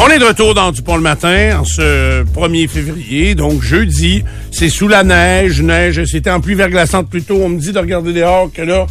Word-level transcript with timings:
On 0.00 0.08
est 0.08 0.18
de 0.20 0.24
retour 0.24 0.54
dans 0.54 0.70
Dupont 0.70 0.96
le 0.96 1.02
matin 1.02 1.58
en 1.60 1.64
ce 1.64 2.22
1er 2.24 2.68
février, 2.68 3.34
donc 3.34 3.62
jeudi. 3.62 4.22
C'est 4.52 4.68
sous 4.68 4.86
la 4.86 5.02
neige, 5.02 5.60
neige. 5.60 6.04
C'était 6.04 6.30
en 6.30 6.40
pluie 6.40 6.54
verglaçante 6.54 7.10
plus 7.10 7.22
tôt. 7.22 7.40
On 7.42 7.48
me 7.48 7.58
dit 7.58 7.72
de 7.72 7.78
regarder 7.78 8.12
dehors 8.12 8.50
que 8.52 8.62
là, 8.62 8.86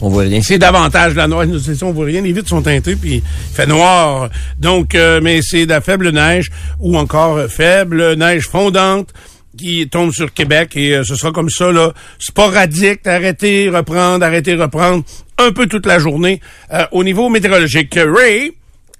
On 0.00 0.08
voit 0.08 0.22
rien. 0.22 0.40
c'est 0.42 0.58
davantage 0.58 1.14
la 1.14 1.28
neige. 1.28 1.48
Nous, 1.48 1.84
on 1.84 1.92
voit 1.92 2.06
rien. 2.06 2.22
Les 2.22 2.32
vitres 2.32 2.48
sont 2.48 2.62
teintées, 2.62 2.96
puis 2.96 3.16
il 3.16 3.22
fait 3.54 3.66
noir. 3.66 4.30
Donc, 4.58 4.94
euh, 4.94 5.20
mais 5.22 5.40
c'est 5.42 5.66
de 5.66 5.70
la 5.70 5.82
faible 5.82 6.10
neige 6.10 6.50
ou 6.78 6.96
encore 6.96 7.36
euh, 7.36 7.48
faible 7.48 8.14
neige 8.14 8.48
fondante 8.48 9.10
qui 9.58 9.86
tombe 9.88 10.12
sur 10.12 10.32
Québec 10.32 10.72
et 10.76 10.96
euh, 10.96 11.04
ce 11.04 11.14
sera 11.14 11.32
comme 11.32 11.50
ça, 11.50 11.70
là, 11.72 11.92
sporadique, 12.18 13.06
arrêter, 13.06 13.68
reprendre, 13.68 14.24
arrêter, 14.24 14.54
reprendre, 14.54 15.04
un 15.38 15.52
peu 15.52 15.66
toute 15.66 15.84
la 15.86 15.98
journée. 15.98 16.40
Euh, 16.72 16.86
au 16.92 17.04
niveau 17.04 17.28
météorologique, 17.28 17.98
Ray, 17.98 18.52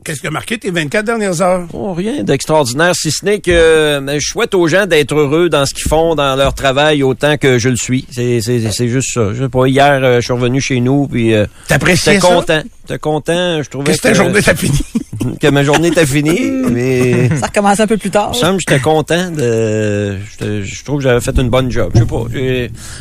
qu'est-ce 0.05 0.21
que 0.21 0.29
marqué 0.29 0.59
tes 0.59 0.71
24 0.71 1.05
dernières 1.05 1.41
heures? 1.43 1.67
Oh, 1.73 1.93
rien 1.93 2.23
d'extraordinaire, 2.23 2.95
si 2.95 3.11
ce 3.11 3.25
n'est 3.25 3.40
que 3.40 3.50
euh, 3.50 4.18
je 4.18 4.26
souhaite 4.26 4.54
aux 4.54 4.67
gens 4.68 4.86
d'être 4.86 5.14
heureux 5.14 5.49
dans 5.49 5.67
ce 5.67 5.75
qu'ils 5.75 5.89
font, 5.89 6.14
dans 6.14 6.36
leur 6.36 6.54
travail, 6.54 7.03
autant 7.03 7.36
que 7.36 7.59
je 7.59 7.68
le 7.68 7.76
suis. 7.76 8.07
C'est, 8.11 8.40
c'est, 8.40 8.71
c'est 8.71 8.89
juste 8.89 9.13
ça. 9.13 9.32
Je 9.35 9.43
sais 9.45 9.49
pas, 9.49 9.67
hier, 9.67 10.00
euh, 10.03 10.17
je 10.17 10.25
suis 10.25 10.32
revenu 10.32 10.61
chez 10.61 10.81
nous, 10.81 11.07
puis 11.07 11.35
euh, 11.35 11.46
T'appréciais 11.68 12.14
j'étais 12.14 12.26
ça? 12.26 12.35
content. 12.35 12.63
J'étais 12.89 12.99
content. 12.99 13.63
Je 13.63 13.68
trouvais 13.68 13.85
Qu'est-ce 13.86 13.99
que 13.99 14.03
ta 14.03 14.11
que, 14.11 14.17
journée 14.17 14.43
t'a 14.43 14.54
fini? 14.54 14.79
que 15.40 15.46
ma 15.49 15.63
journée 15.63 15.89
était 15.89 16.07
finie, 16.07 16.40
mais... 16.71 17.29
Ça 17.39 17.46
recommence 17.46 17.81
un 17.81 17.87
peu 17.87 17.96
plus 17.96 18.11
tard. 18.11 18.31
Il 18.32 18.37
me 18.37 18.40
semble 18.40 18.57
que 18.59 18.64
j'étais 18.68 18.82
content 18.82 19.31
de. 19.31 20.17
Je 20.40 20.85
trouve 20.85 20.98
que 20.98 21.03
j'avais 21.04 21.21
fait 21.21 21.37
une 21.39 21.51
bonne 21.51 21.71
job. 21.71 21.90
Je 21.95 22.01
sais 22.01 22.07
pas. 22.07 22.25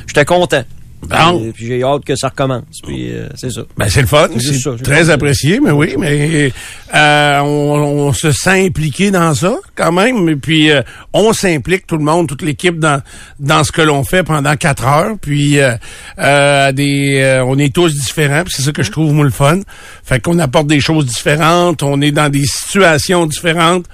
J'étais 0.07 0.25
content. 0.25 0.63
Bon. 1.01 1.39
Puis, 1.39 1.51
puis 1.53 1.67
j'ai 1.67 1.83
hâte 1.83 2.03
que 2.03 2.15
ça 2.15 2.27
recommence. 2.27 2.81
Puis 2.83 3.11
euh, 3.11 3.29
c'est 3.35 3.51
ça. 3.51 3.61
Ben, 3.77 3.89
c'est 3.89 4.01
le 4.01 4.07
fun. 4.07 4.27
C'est 4.37 4.83
très 4.83 5.09
apprécié, 5.09 5.59
mais 5.59 5.71
oui, 5.71 5.95
mais 5.97 6.51
euh, 6.93 7.39
on, 7.39 8.07
on 8.07 8.13
se 8.13 8.31
sent 8.31 8.65
impliqué 8.67 9.09
dans 9.09 9.33
ça 9.33 9.55
quand 9.75 9.91
même. 9.91 10.27
Et 10.29 10.35
puis 10.35 10.71
euh, 10.71 10.81
on 11.13 11.33
s'implique 11.33 11.87
tout 11.87 11.97
le 11.97 12.03
monde, 12.03 12.27
toute 12.27 12.41
l'équipe 12.41 12.79
dans 12.79 13.01
dans 13.39 13.63
ce 13.63 13.71
que 13.71 13.81
l'on 13.81 14.03
fait 14.03 14.23
pendant 14.23 14.55
quatre 14.55 14.85
heures. 14.85 15.15
Puis 15.21 15.59
euh, 15.59 15.73
euh, 16.19 16.71
des, 16.71 17.19
euh, 17.21 17.43
on 17.45 17.57
est 17.57 17.73
tous 17.73 17.93
différents. 17.95 18.43
C'est 18.47 18.61
ça 18.61 18.71
que 18.71 18.83
je 18.83 18.91
trouve 18.91 19.13
moi 19.13 19.25
le 19.25 19.31
fun. 19.31 19.59
Fait 20.03 20.19
qu'on 20.19 20.37
apporte 20.39 20.67
des 20.67 20.81
choses 20.81 21.05
différentes. 21.05 21.81
On 21.81 22.01
est 22.01 22.11
dans 22.11 22.29
des 22.29 22.45
situations 22.45 23.25
différentes. 23.25 23.85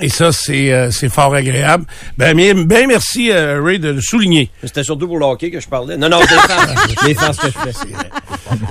Et 0.00 0.08
ça, 0.10 0.30
c'est 0.30 0.72
euh, 0.72 0.90
c'est 0.90 1.08
fort 1.08 1.34
agréable. 1.34 1.84
Ben, 2.18 2.36
mais, 2.36 2.52
ben 2.52 2.86
merci, 2.86 3.30
euh, 3.30 3.62
Ray, 3.62 3.78
de 3.78 3.88
le 3.88 4.00
souligner. 4.02 4.50
C'était 4.62 4.84
surtout 4.84 5.06
pour 5.06 5.18
le 5.18 5.24
hockey 5.24 5.50
que 5.50 5.58
je 5.60 5.68
parlais. 5.68 5.96
Non, 5.96 6.08
non, 6.10 6.20
défense 7.06 7.36
que 7.38 7.46
je 7.46 7.52
fais. 7.70 7.88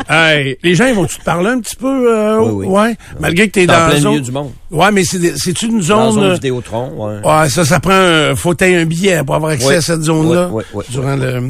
Hey, 0.08 0.58
les 0.64 0.76
gens, 0.76 0.86
ils 0.86 0.94
vont-tu 0.94 1.18
te 1.18 1.23
parler 1.23 1.50
un 1.50 1.59
petit 1.59 1.76
peu? 1.76 2.12
euh, 2.12 2.40
Oui, 2.42 2.66
oui. 2.66 2.68
Ouais? 2.68 2.96
Malgré 3.20 3.48
que 3.48 3.53
t'es 3.53 3.66
Dans 3.66 3.73
dans, 3.73 3.90
plein 3.90 4.00
zone. 4.00 4.12
milieu 4.12 4.23
du 4.23 4.31
monde. 4.31 4.52
Ouais, 4.72 4.92
mais 4.92 5.03
c'est 5.03 5.62
une 5.64 5.80
Dans 5.80 5.81
zone. 5.81 6.06
la 6.06 6.12
zone 6.12 6.23
euh, 6.23 6.34
Vidéotron, 6.36 6.92
ouais. 6.96 7.28
ouais, 7.28 7.50
ça, 7.50 7.66
ça 7.66 7.80
prend 7.80 7.92
un, 7.94 8.36
faut 8.36 8.53
t'aies 8.53 8.76
un 8.76 8.86
billet 8.86 9.23
pour 9.26 9.36
avoir 9.36 9.52
accès 9.52 9.68
Oui. 9.68 9.76
à 9.76 9.81
cette 9.81 10.02
zone-là. 10.03 10.50
Oui, 10.52 10.64
oui, 10.73 10.84
durant 10.90 11.16
le, 11.16 11.42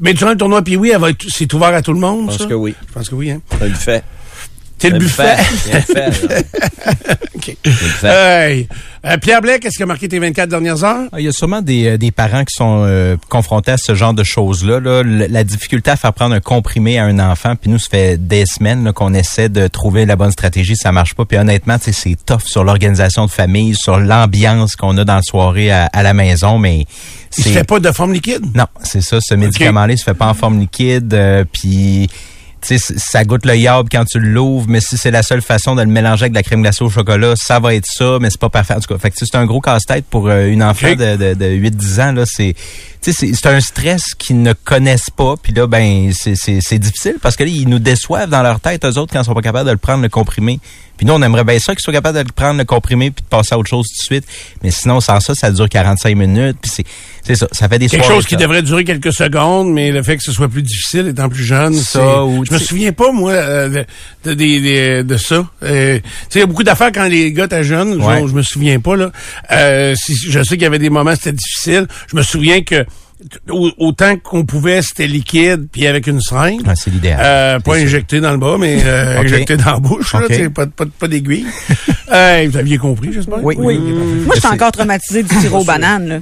mais 0.00 0.14
durant 0.14 0.30
le 0.32 0.36
tournoi, 0.36 0.62
puis 0.62 0.76
oui, 0.76 0.90
elle 0.92 1.00
va 1.00 1.10
être, 1.10 1.24
c'est 1.28 1.52
ouvert 1.54 1.74
à 1.74 1.82
tout 1.82 1.92
le 1.92 2.00
monde, 2.00 2.22
Je 2.32 2.36
pense 2.36 2.38
ça? 2.38 2.46
que 2.46 2.54
oui. 2.54 2.74
Je 2.88 2.92
pense 2.92 3.08
que 3.08 3.14
oui, 3.14 3.30
hein. 3.30 3.40
C'est 3.58 3.64
le 3.64 3.70
buffet. 3.70 4.02
T'es 4.82 4.90
le 4.90 4.98
buffet. 4.98 5.36
Buffet, 5.36 6.10
là. 6.28 6.36
OK. 7.34 7.56
Le 7.64 7.70
buffet. 7.70 8.08
Hey. 8.08 8.68
Euh, 9.04 9.16
Pierre 9.18 9.40
Blais, 9.40 9.58
qu'est-ce 9.58 9.76
qui 9.78 9.82
a 9.82 9.86
marqué 9.86 10.06
tes 10.08 10.18
24 10.20 10.48
dernières 10.48 10.84
heures? 10.84 11.08
Ah, 11.12 11.18
Il 11.18 11.24
y 11.24 11.28
a 11.28 11.32
sûrement 11.32 11.60
des, 11.60 11.86
euh, 11.88 11.98
des 11.98 12.12
parents 12.12 12.44
qui 12.44 12.54
sont 12.54 12.84
euh, 12.86 13.16
confrontés 13.28 13.72
à 13.72 13.76
ce 13.76 13.94
genre 13.96 14.14
de 14.14 14.22
choses-là. 14.22 14.78
Là. 14.78 15.02
La 15.02 15.42
difficulté 15.42 15.90
à 15.90 15.96
faire 15.96 16.12
prendre 16.12 16.34
un 16.36 16.40
comprimé 16.40 17.00
à 17.00 17.04
un 17.06 17.18
enfant, 17.18 17.56
puis 17.56 17.68
nous, 17.68 17.78
ça 17.80 17.88
fait 17.90 18.16
des 18.16 18.44
semaines 18.46 18.92
qu'on 18.92 19.12
essaie 19.12 19.48
de 19.48 19.66
trouver 19.66 20.06
la 20.06 20.14
bonne 20.14 20.30
stratégie, 20.30 20.76
ça 20.76 20.92
marche 20.92 21.14
pas. 21.14 21.24
Puis 21.24 21.36
honnêtement, 21.36 21.76
c'est 21.80 22.16
tough 22.24 22.42
sur 22.46 22.62
l'organisation 22.62 23.26
de 23.26 23.30
famille, 23.32 23.74
sur 23.74 23.98
l'ambiance 23.98 24.76
qu'on 24.76 24.96
a 24.98 25.04
dans 25.04 25.16
la 25.16 25.22
soirée 25.22 25.72
à, 25.72 25.86
à 25.92 26.02
la 26.04 26.14
maison, 26.14 26.58
mais 26.58 26.84
Il 27.36 27.42
se 27.42 27.42
c'est 27.42 27.50
fait 27.54 27.64
pas 27.64 27.80
de 27.80 27.90
forme 27.90 28.12
liquide? 28.12 28.44
non, 28.54 28.66
c'est 28.84 29.00
ça. 29.02 29.18
Ce 29.20 29.34
médicament-là, 29.34 29.94
il 29.94 29.98
se 29.98 30.04
fait 30.04 30.14
pas 30.14 30.26
en 30.28 30.34
forme 30.34 30.60
liquide. 30.60 31.12
euh, 31.14 31.44
puis, 31.52 32.08
sais, 32.66 32.94
ça 32.96 33.24
goûte 33.24 33.46
le 33.46 33.56
yab 33.56 33.88
quand 33.90 34.04
tu 34.04 34.20
l'ouvres, 34.20 34.66
mais 34.68 34.80
si 34.80 34.96
c'est 34.96 35.10
la 35.10 35.22
seule 35.22 35.42
façon 35.42 35.74
de 35.74 35.82
le 35.82 35.88
mélanger 35.88 36.24
avec 36.24 36.32
de 36.32 36.38
la 36.38 36.42
crème 36.42 36.62
glacée 36.62 36.84
au 36.84 36.90
chocolat, 36.90 37.34
ça 37.36 37.60
va 37.60 37.74
être 37.74 37.86
ça, 37.86 38.18
mais 38.20 38.30
c'est 38.30 38.40
pas 38.40 38.50
parfait. 38.50 38.74
En 38.74 38.80
tout 38.80 38.92
cas, 38.92 38.98
fait 38.98 39.10
que, 39.10 39.16
c'est 39.18 39.34
un 39.34 39.46
gros 39.46 39.60
casse-tête 39.60 40.04
pour 40.08 40.28
euh, 40.28 40.46
une 40.46 40.62
enfant 40.62 40.94
de, 40.94 41.16
de, 41.16 41.34
de 41.34 41.46
8-10 41.46 42.02
ans. 42.02 42.12
Là, 42.12 42.24
c'est, 42.26 42.54
tu 43.02 43.12
sais, 43.12 43.32
c'est 43.34 43.46
un 43.48 43.60
stress 43.60 44.14
qu'ils 44.18 44.42
ne 44.42 44.52
connaissent 44.52 45.10
pas. 45.10 45.34
Puis 45.42 45.52
là, 45.52 45.66
ben, 45.66 46.10
c'est- 46.12 46.78
difficile 46.78 47.16
parce 47.20 47.36
que 47.36 47.44
là, 47.44 47.50
ils 47.52 47.68
nous 47.68 47.78
déçoivent 47.80 48.30
dans 48.30 48.42
leur 48.42 48.60
tête, 48.60 48.84
eux 48.84 48.98
autres, 48.98 49.12
quand 49.12 49.20
ils 49.20 49.24
sont 49.24 49.34
pas 49.34 49.42
capables 49.42 49.66
de 49.66 49.72
le 49.72 49.78
prendre, 49.78 50.02
le 50.02 50.08
comprimé. 50.08 50.60
Puis 50.98 51.06
nous, 51.06 51.14
on 51.14 51.22
aimerait 51.22 51.42
bien 51.42 51.58
ça 51.58 51.74
qu'ils 51.74 51.82
soient 51.82 51.92
capables 51.92 52.18
de 52.18 52.22
le 52.22 52.32
prendre, 52.32 52.58
le 52.58 52.64
comprimé, 52.64 53.10
puis 53.10 53.24
de 53.24 53.28
passer 53.28 53.54
à 53.54 53.58
autre 53.58 53.68
chose 53.70 53.88
tout 53.88 54.00
de 54.02 54.04
suite. 54.04 54.24
Mais 54.62 54.70
sinon, 54.70 55.00
sans 55.00 55.18
ça, 55.20 55.34
ça 55.34 55.50
dure 55.50 55.68
45 55.68 56.14
minutes. 56.16 56.58
Puis 56.62 56.70
c'est 56.72 56.84
c'est 57.24 57.34
ça. 57.36 57.48
Ça 57.52 57.68
fait 57.68 57.78
des 57.78 57.88
Quelque 57.88 58.06
chose 58.06 58.26
qui 58.26 58.36
devrait 58.36 58.62
durer 58.62 58.84
quelques 58.84 59.12
secondes, 59.12 59.72
mais 59.72 59.90
le 59.90 60.02
fait 60.02 60.16
que 60.16 60.22
ce 60.22 60.32
soit 60.32 60.48
plus 60.48 60.62
difficile 60.62 61.08
étant 61.08 61.28
plus 61.28 61.44
jeune, 61.44 61.74
Ça, 61.74 62.24
ou 62.24 62.44
je 62.44 62.52
me 62.52 62.58
souviens 62.58 62.92
pas 62.92 63.10
moi 63.12 63.32
euh, 63.32 63.84
de, 64.24 64.34
de, 64.34 65.02
de, 65.02 65.16
ça. 65.16 65.46
Euh, 65.62 65.98
tu 65.98 66.02
sais, 66.28 66.38
il 66.38 66.40
y 66.40 66.42
a 66.42 66.46
beaucoup 66.46 66.62
d'affaires 66.64 66.90
quand 66.92 67.04
les 67.08 67.32
gars 67.32 67.44
étaient 67.46 67.64
jeunes, 67.64 68.00
Ouais. 68.02 68.22
je, 68.22 68.28
je 68.28 68.34
me 68.34 68.42
souviens 68.42 68.78
pas 68.80 68.96
là. 68.96 69.10
Euh, 69.50 69.94
si, 69.96 70.14
je 70.16 70.42
sais 70.42 70.54
qu'il 70.56 70.62
y 70.62 70.66
avait 70.66 70.78
des 70.78 70.90
moments 70.90 71.14
c'était 71.14 71.32
difficile. 71.32 71.86
Je 72.10 72.16
me 72.16 72.22
souviens 72.22 72.62
que 72.62 72.84
autant 73.78 74.16
qu'on 74.16 74.44
pouvait, 74.44 74.82
c'était 74.82 75.06
liquide 75.06 75.68
puis 75.70 75.86
avec 75.86 76.06
une 76.06 76.20
seringue. 76.20 76.66
Ouais, 76.66 76.74
c'est 76.76 76.90
l'idéal. 76.90 77.20
Euh, 77.22 77.60
pas 77.60 77.76
injecté 77.76 78.20
dans 78.20 78.32
le 78.32 78.38
bas, 78.38 78.56
mais 78.58 78.78
euh, 78.84 79.18
injecté 79.24 79.56
dans 79.56 79.72
la 79.72 79.78
bouche, 79.78 80.12
là, 80.14 80.20
tu 80.28 80.50
pas, 80.50 80.66
pas, 80.66 80.84
pas 80.86 81.08
d'aiguille. 81.08 81.46
euh, 82.12 82.46
vous 82.50 82.56
aviez 82.56 82.78
compris, 82.78 83.12
j'espère? 83.12 83.42
Oui. 83.42 83.54
Oui. 83.58 83.78
Moi, 83.78 84.34
je 84.34 84.40
suis 84.40 84.40
C'est- 84.40 84.54
encore 84.54 84.72
traumatisée 84.72 85.22
du 85.22 85.34
sirop 85.36 85.58
aux 85.60 85.64
bananes. 85.64 86.08
Là. 86.08 86.18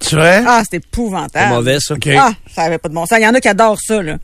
C'est 0.00 0.16
vrai? 0.16 0.42
Ah, 0.46 0.60
c'est 0.62 0.70
C'est 0.72 0.76
épouvantable. 0.78 1.54
mauvais, 1.54 1.78
ça. 1.80 1.94
OK. 1.94 2.08
Ah, 2.16 2.32
ça 2.54 2.62
avait 2.62 2.78
pas 2.78 2.88
de 2.88 2.94
bon 2.94 3.06
sens. 3.06 3.18
Il 3.18 3.24
y 3.24 3.26
en 3.26 3.34
a 3.34 3.40
qui 3.40 3.48
adorent 3.48 3.80
ça, 3.80 4.02
là. 4.02 4.16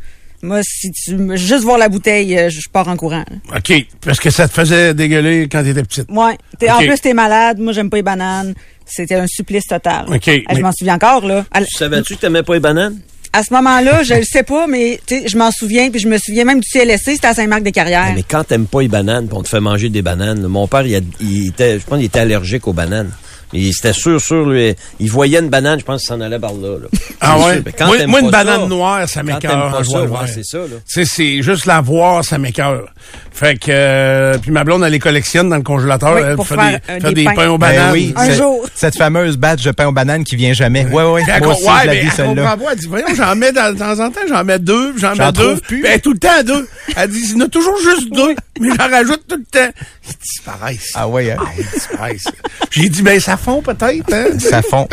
Moi, 0.43 0.61
si 0.63 0.91
tu 0.93 1.17
me- 1.17 1.37
juste 1.37 1.65
voir 1.65 1.77
la 1.79 1.89
bouteille, 1.89 2.37
euh, 2.39 2.49
je 2.51 2.69
pars 2.71 2.89
en 2.89 2.97
courant. 2.97 3.25
là. 3.31 3.59
OK. 3.59 3.73
Parce 4.01 4.19
que 4.21 4.31
ça 4.31 4.49
te 4.49 4.55
faisait 4.55 4.95
dégueuler 4.95 5.49
quand 5.51 5.63
t'étais 5.63 5.83
petite. 5.83 6.07
Ouais. 6.11 6.37
T'es- 6.59 6.71
Ok. 6.71 6.77
En 6.77 6.87
plus, 6.87 7.01
t'es 7.01 7.13
malade. 7.15 7.59
Moi, 7.59 7.73
j'aime 7.75 7.91
pas 7.91 7.99
les 7.99 8.03
bananes. 8.03 8.55
C'était 8.87 9.15
un 9.17 9.27
supplice 9.27 9.67
total. 9.67 10.07
Ok, 10.09 10.23
Ah, 10.29 10.33
mais- 10.51 10.57
Je 10.57 10.61
m'en 10.63 10.73
souviens 10.73 10.95
encore, 10.95 11.27
là. 11.27 11.45
À, 11.53 11.61
Tu 11.63 11.77
savais-tu 11.77 12.17
que 12.17 12.21
t'aimais 12.21 12.43
pas 12.43 12.55
les 12.55 12.61
bananes? 12.61 12.99
à 13.33 13.45
ce 13.45 13.53
moment-là, 13.55 14.03
je 14.03 14.15
le 14.15 14.25
sais 14.25 14.43
pas, 14.43 14.67
mais 14.67 14.99
tu 15.07 15.21
sais, 15.21 15.29
je 15.29 15.37
m'en 15.39 15.53
souviens. 15.53 15.89
Puis 15.91 16.01
je 16.01 16.09
me 16.09 16.19
souviens 16.19 16.45
même 16.45 16.59
du 16.59 16.69
CLSC, 16.69 17.15
c'était 17.15 17.29
à 17.29 17.35
Saint-Marc-des-Carrières. 17.35 18.13
Mais 18.15 18.25
quand 18.29 18.43
t'aimes 18.43 18.67
pas 18.67 18.81
les 18.81 18.89
bananes, 18.89 19.29
puis 19.29 19.37
on 19.39 19.43
te 19.45 19.49
fait 19.49 19.61
manger 19.61 19.89
des 19.89 20.03
bananes, 20.03 20.43
là, 20.43 20.49
mon 20.49 20.67
père, 20.67 20.85
il, 20.85 20.97
a- 20.97 21.01
il 21.21 21.47
était, 21.49 21.79
je 21.79 21.85
pense 21.85 21.99
qu'il 21.99 22.07
était 22.07 22.19
allergique 22.19 22.67
aux 22.67 22.73
bananes. 22.73 23.11
Il 23.53 23.69
était 23.69 23.93
sûr, 23.93 24.21
sûr, 24.21 24.49
lui, 24.49 24.75
il 25.01 25.11
voyait 25.11 25.41
une 25.41 25.49
banane, 25.49 25.81
je 25.81 25.85
pense 25.85 26.03
qu'il 26.03 26.09
s'en 26.09 26.21
allait 26.21 26.39
par 26.39 26.53
là. 26.55 26.79
là. 26.79 26.87
Ah 27.21 27.37
ouais? 27.39 27.55
sûr. 27.55 27.63
Mais 27.67 27.73
quand 27.73 27.87
moi, 27.87 28.21
une 28.21 28.31
pas 28.31 28.45
banane 28.45 28.61
ça, 28.63 28.67
noire, 28.69 29.09
ça 29.09 29.23
m'écœure. 29.25 29.81
ouais, 29.93 30.07
vert. 30.07 30.25
c'est 30.33 30.45
ça, 30.45 30.59
là. 30.59 30.65
Tu 30.69 30.81
sais, 30.87 31.05
c'est 31.05 31.43
juste 31.43 31.67
la 31.67 31.81
voir, 31.81 32.25
ça 32.25 32.39
m'écœure. 32.39 32.87
Fait 33.33 33.57
que, 33.59 33.67
euh, 33.71 34.39
puis 34.39 34.51
ma 34.53 34.63
blonde, 34.65 34.85
elle 34.85 34.93
les 34.93 34.99
collectionne 34.99 35.49
dans 35.49 35.57
le 35.57 35.63
congélateur. 35.63 36.15
Oui, 36.15 36.21
elle 36.25 36.37
pour 36.37 36.47
fait 36.47 36.55
faire, 36.55 36.71
des, 36.71 36.75
euh, 36.93 37.01
fait 37.01 37.09
des 37.09 37.15
des 37.15 37.25
pains. 37.25 37.35
pains 37.35 37.49
aux 37.51 37.59
Ben 37.59 37.69
bananes. 37.75 37.93
oui, 37.93 38.13
Un 38.17 38.27
cette- 38.27 38.37
jour. 38.37 38.67
Cette 38.75 38.97
fameuse 38.97 39.37
batch 39.37 39.63
de 39.63 39.71
pain 39.73 39.87
aux 39.89 39.93
bananes 39.93 40.25
qui 40.25 40.37
vient 40.37 40.53
jamais. 40.53 40.85
Ouais, 40.87 41.03
ouais. 41.05 41.23
Elle 41.27 41.43
Moi 41.43 41.53
aussi, 41.55 41.65
ouais, 41.65 41.71
je 41.83 41.87
la 41.87 41.93
mais 41.95 42.11
celle-là. 42.11 42.57
Elle 42.71 42.79
dit, 42.79 42.87
voyons, 42.87 43.07
j'en 43.17 43.35
mets 43.37 43.53
dans- 43.53 43.73
de 43.73 43.79
temps 43.79 43.99
en 43.99 44.11
temps, 44.11 44.21
j'en 44.29 44.45
mets 44.45 44.59
deux, 44.59 44.93
puis 44.93 45.01
j'en 45.01 45.15
mets 45.17 45.33
deux. 45.33 45.57
plus. 45.57 45.85
Est 45.87 45.99
tout 46.01 46.13
le 46.13 46.19
temps 46.19 46.43
deux. 46.45 46.69
Elle 46.97 47.09
dit, 47.11 47.21
il 47.25 47.31
y 47.33 47.35
en 47.37 47.47
a 47.47 47.49
toujours 47.49 47.77
juste 47.83 48.13
deux, 48.13 48.35
mais 48.61 48.69
j'en 48.79 48.89
rajoute 48.91 49.23
tout 49.29 49.37
le 49.37 49.45
temps. 49.45 49.73
Ils 50.09 50.17
disparaissent. 50.23 50.91
Ah 50.95 51.09
ouais, 51.09 51.31
hein? 51.33 51.37
Ah, 51.41 51.49
ils 51.59 51.67
disparaissent. 51.73 52.25
J'ai 52.71 52.89
dit, 52.89 53.03
ben, 53.03 53.19
ça 53.21 53.37
fond 53.41 53.63
peut-être, 53.63 54.13
hein? 54.13 54.39
Ça 54.39 54.63
fond. 54.63 54.87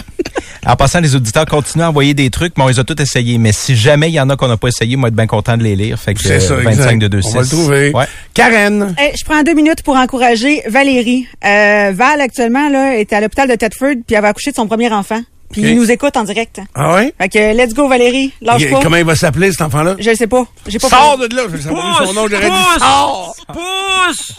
En 0.66 0.76
passant, 0.76 1.00
les 1.00 1.16
auditeurs 1.16 1.46
continuent 1.46 1.84
à 1.84 1.90
envoyer 1.90 2.14
des 2.14 2.30
trucs, 2.30 2.58
mais 2.58 2.64
on 2.64 2.68
les 2.68 2.80
a 2.80 2.84
tous 2.84 3.02
essayés. 3.02 3.38
Mais 3.38 3.52
si 3.54 3.76
jamais 3.76 4.10
il 4.10 4.14
y 4.14 4.20
en 4.20 4.30
a 4.30 4.36
qu'on 4.36 4.48
n'a 4.48 4.58
pas 4.58 4.68
essayé, 4.68 4.96
moi, 4.98 5.08
être 5.10 5.16
bien 5.16 5.28
content 5.28 5.56
de 5.56 5.64
les 5.64 5.76
lire. 5.76 5.98
Fait 5.98 6.14
que 6.14 6.22
C'est 6.22 6.40
ça, 6.40 6.56
euh, 6.56 6.60
exact. 6.60 6.76
25 6.84 7.00
de 7.00 7.08
2 7.08 7.20
On 7.24 7.30
va 7.30 7.42
le 7.42 7.48
trouver. 7.48 7.92
Ouais. 7.94 8.06
Karen. 8.34 8.96
Eh, 9.00 9.16
je 9.18 9.24
prends 9.24 9.44
deux 9.44 9.54
minutes 9.54 9.82
pour 9.84 9.96
encourager 9.96 10.62
Valérie. 10.68 11.28
Euh, 11.46 11.92
Val, 11.94 12.20
actuellement, 12.20 12.70
là, 12.70 12.98
est 12.98 13.14
à 13.14 13.22
l'hôpital 13.22 13.48
de 13.50 13.56
Thetford, 13.56 13.96
puis 14.06 14.16
elle 14.16 14.22
va 14.22 14.30
accoucher 14.30 14.52
de 14.52 14.56
son 14.56 14.68
premier 14.68 14.92
enfant. 14.92 15.22
Puis 15.52 15.62
il 15.62 15.76
nous 15.78 15.90
écoute 15.90 16.16
en 16.18 16.24
direct. 16.24 16.60
Ah 16.76 16.96
ouais? 16.96 17.14
Fait 17.18 17.30
que, 17.30 17.56
let's 17.56 17.74
go, 17.74 17.88
Valérie. 17.88 18.34
Lâche 18.42 18.70
pas. 18.70 18.82
Comment 18.84 18.98
il 18.98 19.06
va 19.06 19.16
s'appeler, 19.16 19.52
cet 19.52 19.62
enfant-là? 19.62 19.96
Je 19.98 20.10
le 20.10 20.16
sais 20.16 20.28
pas. 20.28 20.46
J'ai 20.68 20.78
pas 20.78 20.90
Sors 20.90 21.18
de 21.18 21.34
là! 21.36 21.44
Je 21.44 21.56
vais 21.56 21.62
savoir 21.62 22.06
son 22.06 22.14
nom, 22.14 22.28
j'aurais 22.30 22.50
dit 22.50 22.80
sors! 22.80 23.36
Pousse! 23.54 24.34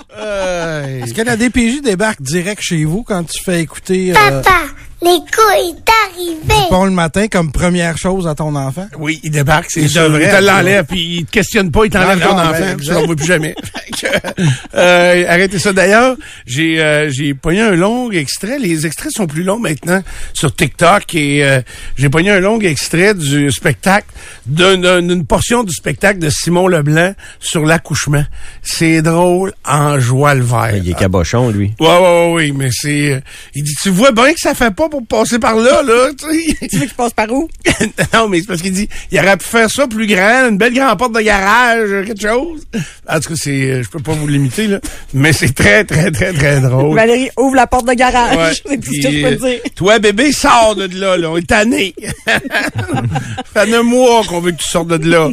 Est-ce 1.02 1.14
que 1.14 1.22
la 1.22 1.36
DPJ 1.36 1.80
débarque 1.82 2.20
direct 2.20 2.60
chez 2.62 2.84
vous 2.84 3.02
quand 3.02 3.24
tu 3.24 3.42
fais 3.42 3.60
écouter... 3.62 4.12
euh, 4.12 4.42
Papa, 4.42 4.58
les 5.02 5.08
couilles 5.10 5.74
t'arrivent. 5.84 6.68
Bon 6.70 6.84
le 6.84 6.90
matin 6.90 7.28
comme 7.28 7.50
première 7.52 7.96
chose 7.96 8.26
à 8.26 8.34
ton 8.34 8.54
enfant? 8.54 8.86
Oui, 8.98 9.20
il 9.22 9.30
débarque, 9.30 9.66
c'est 9.70 9.80
Il 9.82 9.88
sûr. 9.88 10.02
devrait, 10.02 10.24
Il 10.24 10.30
te 10.30 10.36
tu 10.38 10.44
l'enlève, 10.44 10.84
puis 10.84 11.16
il 11.18 11.24
te 11.24 11.30
questionne 11.30 11.70
pas, 11.70 11.84
il 11.84 11.90
t'enlève 11.90 12.20
ton 12.20 12.38
enfant, 12.38 12.50
ben, 12.52 12.76
tu 12.76 12.90
l'en 12.90 13.06
vois 13.06 13.16
plus 13.16 13.26
jamais. 13.26 13.54
Fait 14.00 14.06
que, 14.08 14.36
euh, 14.74 15.24
arrêtez 15.28 15.58
ça. 15.58 15.72
D'ailleurs, 15.72 16.16
j'ai 16.46 16.82
euh, 16.82 17.08
j'ai 17.10 17.32
pogné 17.34 17.60
un 17.62 17.70
long 17.72 18.10
extrait. 18.10 18.58
Les 18.58 18.86
extraits 18.86 19.12
sont 19.12 19.26
plus 19.26 19.44
longs 19.44 19.58
maintenant 19.58 20.02
sur 20.34 20.54
TikTok 20.54 21.14
et 21.14 21.44
euh, 21.44 21.60
j'ai 21.96 22.08
pogné 22.10 22.30
un 22.30 22.40
long 22.40 22.60
extrait 22.60 23.14
du 23.14 23.50
spectacle, 23.50 24.06
d'une 24.46 25.24
portion 25.26 25.64
du 25.64 25.72
spectacle 25.72 26.18
de 26.18 26.28
Simon 26.30 26.66
Leblanc 26.68 27.14
sur 27.40 27.64
l'accouchement. 27.64 28.24
C'est 28.62 29.00
drôle 29.02 29.52
en 29.64 29.98
joie 30.00 30.34
le 30.34 30.42
vert. 30.44 30.76
Il 30.76 30.88
est 30.90 30.94
cabochon, 30.94 31.50
lui. 31.50 31.72
Ouais, 31.80 31.86
ouais, 31.86 31.98
ouais, 31.98 32.32
oui, 32.34 32.52
mais 32.52 32.68
c'est... 32.72 33.12
euh, 33.12 33.20
il 33.54 33.62
dit, 33.64 33.74
tu 33.82 33.90
vois 33.90 34.12
bien 34.12 34.32
que 34.32 34.40
ça 34.40 34.54
fait 34.54 34.74
pas 34.74 34.87
pour 34.88 35.06
passer 35.06 35.38
par 35.38 35.56
là, 35.56 35.82
là, 35.82 36.10
tu 36.18 36.26
sais. 36.26 36.68
Tu 36.68 36.76
veux 36.78 36.86
qu'il 36.86 36.94
passe 36.94 37.12
par 37.12 37.30
où? 37.30 37.48
non, 38.14 38.28
mais 38.28 38.40
c'est 38.40 38.46
parce 38.46 38.62
qu'il 38.62 38.72
dit, 38.72 38.88
il 39.10 39.18
aurait 39.18 39.36
pu 39.36 39.46
faire 39.46 39.70
ça 39.70 39.86
plus 39.86 40.06
grand, 40.06 40.48
une 40.48 40.58
belle 40.58 40.74
grande 40.74 40.98
porte 40.98 41.14
de 41.14 41.20
garage, 41.20 42.06
quelque 42.06 42.20
chose. 42.20 42.66
En 43.08 43.20
tout 43.20 43.30
cas, 43.30 43.34
c'est, 43.36 43.50
euh, 43.50 43.82
je 43.82 43.88
peux 43.88 44.00
pas 44.00 44.12
vous 44.12 44.26
limiter, 44.26 44.66
là, 44.66 44.80
mais 45.14 45.32
c'est 45.32 45.54
très, 45.54 45.84
très, 45.84 46.10
très, 46.10 46.32
très 46.32 46.60
drôle. 46.60 46.94
Valérie, 46.94 47.30
ouvre 47.38 47.56
la 47.56 47.66
porte 47.66 47.86
de 47.86 47.94
garage. 47.94 48.36
Ouais. 48.36 48.52
C'est 48.68 48.80
tout 48.80 48.94
ce 48.94 49.00
que 49.00 49.10
je 49.10 49.22
peux 49.22 49.46
euh, 49.46 49.50
dire. 49.50 49.60
Toi, 49.74 49.98
bébé, 49.98 50.32
sors 50.32 50.74
de 50.76 50.88
là, 50.98 51.16
là. 51.16 51.30
On 51.30 51.36
est 51.36 51.46
tanné. 51.46 51.94
Ça 52.26 53.66
fait 53.66 53.74
un 53.74 53.82
mois 53.82 54.22
qu'on 54.24 54.40
veut 54.40 54.52
que 54.52 54.56
tu 54.56 54.68
sortes 54.68 54.88
de 54.88 55.08
là. 55.08 55.30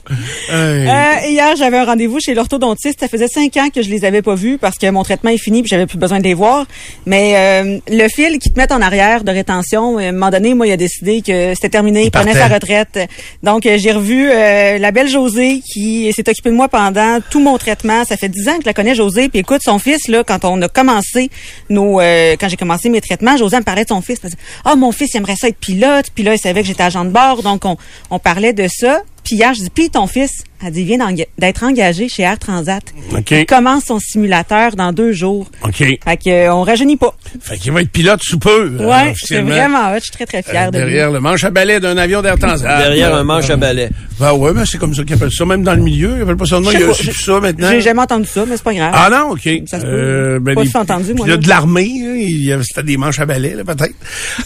Hey. 0.50 0.88
Euh, 0.88 1.28
hier, 1.30 1.56
j'avais 1.56 1.78
un 1.78 1.86
rendez-vous 1.86 2.20
chez 2.20 2.34
l'orthodontiste. 2.34 3.00
Ça 3.00 3.08
faisait 3.08 3.28
cinq 3.28 3.58
ans 3.58 3.70
que 3.74 3.82
je 3.82 3.90
les 3.90 4.06
avais 4.06 4.22
pas 4.22 4.36
vus 4.36 4.58
parce 4.58 4.78
que 4.78 4.90
mon 4.90 5.04
traitement 5.04 5.32
est 5.32 5.38
fini 5.38 5.62
puis 5.62 5.70
j'avais 5.70 5.86
plus 5.86 5.98
besoin 5.98 6.20
de 6.20 6.24
les 6.24 6.34
voir. 6.34 6.66
Mais 7.06 7.36
euh, 7.36 7.80
le 7.88 8.08
fil 8.08 8.40
qui 8.40 8.52
te 8.52 8.60
met 8.60 8.72
en 8.72 8.82
arrière 8.82 9.24
de 9.24 9.32
rétention, 9.46 10.00
euh, 10.00 10.02
à 10.02 10.10
un 10.10 10.12
moment 10.12 10.30
donné, 10.32 10.54
moi, 10.54 10.68
il 10.68 10.72
a 10.72 10.78
décidé 10.78 11.22
que 11.22 11.54
c'était 11.54 11.70
terminé. 11.70 12.04
Il 12.04 12.12
prenait 12.12 12.34
sa 12.34 12.48
retraite. 12.48 13.00
Donc, 13.44 13.66
euh, 13.66 13.78
j'ai 13.78 13.92
revu 13.92 14.30
euh, 14.32 14.78
la 14.78 14.92
belle 14.92 15.08
Josée 15.08 15.62
qui 15.62 16.12
s'est 16.14 16.28
occupée 16.28 16.50
de 16.50 16.56
moi 16.56 16.68
pendant 16.68 17.20
tout 17.30 17.40
mon 17.40 17.58
traitement. 17.58 18.04
Ça 18.06 18.18
fait 18.18 18.30
dix 18.30 18.48
ans 18.50 18.56
que 18.56 18.64
je 18.64 18.66
la 18.66 18.74
connais, 18.74 18.96
Josée. 18.96 19.30
Puis 19.30 19.40
écoute, 19.40 19.62
son 19.64 19.80
fils, 19.80 20.08
là, 20.08 20.24
quand 20.24 20.46
on 20.46 20.62
a 20.62 20.68
commencé 20.68 21.30
nos, 21.70 22.00
euh, 22.00 22.36
quand 22.40 22.50
j'ai 22.50 22.58
commencé 22.58 22.90
mes 22.90 23.02
traitements, 23.02 23.38
Josée 23.38 23.58
me 23.58 23.64
parlait 23.64 23.84
de 23.84 23.90
son 23.90 24.02
fils. 24.02 24.20
Ah, 24.64 24.76
mon 24.76 24.92
fils, 24.92 25.14
il 25.14 25.18
aimerait 25.18 25.36
ça 25.36 25.48
être 25.48 25.58
pilote. 25.58 26.08
Puis 26.14 26.24
là, 26.24 26.34
il 26.34 26.40
savait 26.40 26.62
que 26.62 26.68
j'étais 26.68 26.84
agent 26.84 27.06
de 27.06 27.12
bord. 27.12 27.44
Donc, 27.44 27.66
on, 27.66 27.78
on 28.10 28.20
parlait 28.20 28.54
de 28.54 28.68
ça. 28.68 29.02
Puis 29.26 29.36
hier, 29.36 29.54
je 29.56 29.62
dis, 29.62 29.70
puis 29.72 29.90
ton 29.90 30.06
fils, 30.06 30.44
elle 30.64 30.72
dit, 30.72 30.82
il 30.82 30.86
vient 30.86 31.00
d'être 31.40 31.64
engagé 31.64 32.08
chez 32.08 32.22
Air 32.24 32.38
Transat. 32.40 32.84
OK. 33.12 33.32
Il 33.32 33.46
commence 33.48 33.86
son 33.86 34.00
simulateur 34.00 34.76
dans 34.76 34.94
deux 34.94 35.12
jours. 35.14 35.50
OK. 35.64 35.78
Fait 35.78 35.98
que, 36.24 36.30
euh, 36.30 36.54
on 36.54 36.62
rajeunit 36.62 36.96
pas. 36.96 37.14
Fait 37.42 37.58
qu'il 37.58 37.72
va 37.72 37.82
être 37.82 37.90
pilote 37.92 38.22
sous 38.24 38.38
peu. 38.40 38.72
euh, 38.80 38.88
Ouais, 38.88 39.14
c'est 39.18 39.42
vraiment. 39.42 39.94
Je 39.96 40.02
suis 40.02 40.12
très, 40.12 40.26
très 40.28 40.44
fière 40.44 40.68
Euh, 40.68 40.72
de 40.72 40.78
lui. 40.78 40.86
derrière 40.86 41.12
le 41.12 41.20
manche 41.20 41.44
à 41.44 41.50
balai 41.50 41.80
d'un 41.80 41.98
avion 41.98 42.22
d'Air 42.22 42.38
Transat. 42.38 42.62
Derrière 42.80 43.16
Euh, 43.16 43.20
un 43.22 43.24
manche 43.24 43.50
à 43.50 43.56
balai. 43.58 43.90
Ben 44.20 44.32
ouais, 44.34 44.54
ben 44.54 44.64
c'est 44.66 44.78
comme 44.78 44.94
ça 44.94 45.04
qu'ils 45.04 45.16
appellent 45.16 45.32
ça, 45.32 45.44
même 45.46 45.64
dans 45.64 45.74
le 45.74 45.82
milieu. 45.82 46.14
Ils 46.18 46.22
appellent 46.22 46.38
pas 46.38 46.46
ça 46.46 46.58
Je 46.64 46.72
il 46.72 46.80
y 46.80 46.84
a 46.84 46.88
aussi 46.88 47.08
pas, 47.08 47.14
ça 47.14 47.40
maintenant. 47.40 47.70
J'ai 47.72 47.82
jamais 47.82 48.02
entendu 48.02 48.28
ça, 48.28 48.46
mais 48.48 48.56
c'est 48.58 48.64
pas 48.64 48.74
grave. 48.74 48.92
Ah 48.96 49.10
non, 49.12 49.32
OK. 49.32 49.50
Ça 49.66 49.80
se 49.80 49.86
peut. 49.86 50.40
Pas 50.54 50.64
les- 50.64 50.70
si 50.70 50.78
entendu, 50.78 51.14
moi, 51.16 51.24
puis 51.26 51.32
là, 51.32 51.36
là. 51.36 51.42
de 51.42 51.50
l'armée, 51.50 51.92
hein, 52.02 52.16
il 52.16 52.46
y 52.46 52.52
avait 52.54 52.64
c'était 52.64 52.84
des 52.84 52.98
manches 52.98 53.20
à 53.20 53.26
balai, 53.26 53.56
là, 53.56 53.64
peut-être. 53.64 53.96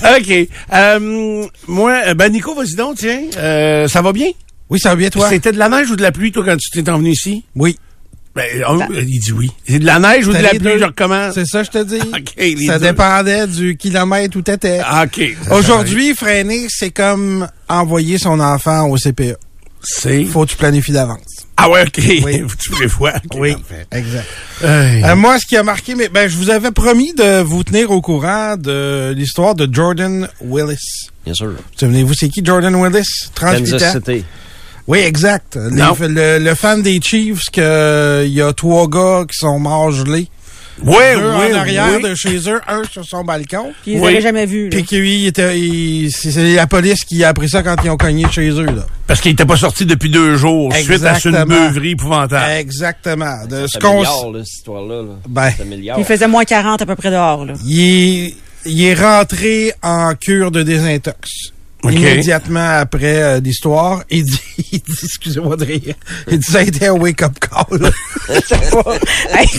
OK. 0.18 0.48
Euh, 0.74 1.46
moi, 1.68 2.02
euh, 2.08 2.14
ben 2.14 2.32
Nico, 2.32 2.56
vas-y 2.56 2.75
donc, 2.75 2.96
tiens. 2.98 3.20
Euh, 3.38 3.88
ça 3.90 4.02
va 4.02 4.12
bien? 4.14 4.28
Oui, 4.69 4.80
ça 4.80 4.89
va 4.89 4.95
bien, 4.95 5.10
toi? 5.10 5.30
C'était 5.30 5.51
de 5.51 5.57
la 5.57 5.69
neige 5.69 5.89
ou 5.92 5.95
de 5.95 6.01
la 6.01 6.12
pluie, 6.12 6.31
toi, 6.31 6.44
quand 6.45 6.57
tu 6.57 6.69
t'es 6.83 6.89
envenu 6.89 7.12
ici? 7.12 7.44
Oui. 7.56 7.77
Ben, 8.36 8.45
on- 8.68 8.80
il 8.94 9.19
dit 9.19 9.31
oui. 9.31 9.50
C'est 9.68 9.80
de 9.80 9.86
la 9.86 9.98
neige 10.00 10.27
ou 10.27 10.31
de 10.33 10.38
la 10.38 10.50
pluie, 10.50 10.60
deux. 10.60 10.77
je 10.77 10.83
recommence? 10.86 11.33
C'est 11.33 11.45
ça, 11.48 11.63
je 11.63 11.69
te 11.71 11.83
dis. 11.83 12.00
OK, 12.13 12.33
les 12.38 12.68
ça 12.68 12.77
deux. 12.77 12.86
dépendait 12.86 13.48
du 13.48 13.75
kilomètre 13.75 14.38
où 14.38 14.42
t'étais. 14.42 14.80
Ah, 14.86 15.06
OK. 15.06 15.21
Aujourd'hui, 15.51 16.13
freiner, 16.16 16.68
c'est 16.69 16.92
comme 16.92 17.48
envoyer 17.68 18.18
son 18.19 18.39
enfant 18.39 18.88
au 18.88 18.98
CPE. 18.98 19.36
C'est... 19.81 20.25
Faut 20.25 20.45
que 20.45 20.51
tu 20.51 20.57
planifies 20.57 20.92
d'avance. 20.92 21.48
Ah 21.57 21.69
ouais, 21.69 21.81
OK. 21.83 22.00
Oui. 22.24 22.39
Faut 22.48 22.56
que 22.56 22.62
tu 22.62 22.69
prévois. 22.69 23.13
OK, 23.15 23.38
Oui, 23.39 23.54
parfait. 23.54 23.88
exact. 23.94 24.27
Euh, 24.63 25.15
moi, 25.15 25.39
ce 25.39 25.45
qui 25.45 25.57
a 25.57 25.63
marqué, 25.63 25.95
mais 25.95 26.10
ben, 26.10 26.30
je 26.30 26.38
vous 26.38 26.50
avais 26.50 26.72
promis 26.72 27.13
de 27.13 27.42
vous 27.42 27.63
tenir 27.63 27.89
au 27.92 28.01
courant 28.01 28.56
de 28.57 29.13
l'histoire 29.18 29.56
de 29.56 29.68
Jordan 29.74 30.27
Willis. 30.42 31.07
Bien 31.25 31.33
sûr. 31.33 31.54
Souvenez-vous, 31.77 32.13
c'est 32.13 32.30
qui 32.30 32.42
Jordan 32.45 32.75
Willis? 32.75 33.30
38 33.36 33.72
Kansas 33.72 33.83
ans. 33.83 34.00
City. 34.00 34.24
Oui, 34.89 34.97
exact. 35.00 35.56
Les- 35.56 36.07
le, 36.07 36.39
le 36.39 36.56
fan 36.56 36.81
des 36.81 37.00
Chiefs, 37.00 37.44
que 37.53 38.24
il 38.25 38.33
y 38.33 38.41
a 38.41 38.51
trois 38.53 38.88
gars 38.89 39.24
qui 39.31 39.38
sont 39.38 39.59
morts 39.59 39.91
gelés. 39.91 40.27
oui, 40.83 40.95
Deux 41.15 41.21
oui, 41.21 41.53
en 41.53 41.57
arrière 41.59 42.00
oui. 42.01 42.09
de 42.09 42.15
chez 42.15 42.38
eux, 42.50 42.59
un 42.68 42.81
sur 42.91 43.06
son 43.06 43.24
balcon. 43.24 43.71
Puis 43.83 43.91
ils 43.91 43.94
les 43.97 44.00
Oui. 44.01 44.07
avaient 44.13 44.21
jamais 44.21 44.45
vus. 44.47 44.69
là. 44.69 44.77
Puis 44.77 44.86
que 44.86 44.95
lui, 44.95 45.15
il 45.24 45.27
était, 45.27 45.59
il- 45.59 46.09
c'est 46.12 46.56
la 46.56 46.65
police 46.65 47.03
qui 47.06 47.24
a 47.24 47.30
appris 47.30 47.50
ça 47.50 47.62
quand 47.62 47.75
ils 47.83 47.89
ont 47.91 47.97
cogné 47.97 48.25
chez 48.31 48.50
eux, 48.50 48.65
là. 48.65 48.86
Parce 49.06 49.21
qu'il 49.21 49.31
était 49.33 49.45
pas 49.45 49.57
sorti 49.57 49.86
depuis 49.86 50.09
deux 50.09 50.38
jours, 50.38 50.74
suite 50.74 50.89
à 50.89 50.95
une 50.95 51.15
Exactement. 51.15 51.45
beuverie 51.45 51.91
épouvantable. 51.91 52.51
Exactement. 52.53 53.45
De 53.47 53.68
ce 53.68 53.74
C'est 53.74 53.81
qu'on, 53.81 53.97
milliard, 54.00 54.31
là, 54.31 54.39
cette 54.44 54.53
histoire-là. 54.56 55.01
là. 55.03 55.13
ben, 55.27 55.51
il 56.00 56.03
faisait 56.03 56.27
moins 56.27 56.45
40 56.45 56.81
à 56.81 56.86
peu 56.88 56.95
près 56.95 57.12
dehors. 57.12 57.45
Là. 57.45 57.53
il 57.63 57.80
est, 57.81 58.33
il 58.65 58.83
est 58.83 58.95
rentré 58.95 59.74
en 59.83 60.15
cure 60.15 60.50
de 60.50 60.63
désintox. 60.63 61.51
OK. 61.84 61.94
Immédiatement 61.94 62.78
après 62.80 63.22
euh, 63.22 63.40
l'histoire, 63.40 64.04
il 64.10 64.26
dit, 64.26 64.42
il 64.74 64.80
dit, 64.81 64.98
excusez-moi 65.04 65.56
de 65.56 65.66
rire, 65.66 65.96
il 66.30 66.40
dit, 66.40 66.46
ça 66.52 66.60
a 66.60 66.62
été 66.64 66.88
un 66.88 66.94
wake-up 66.94 67.34
call. 67.40 67.92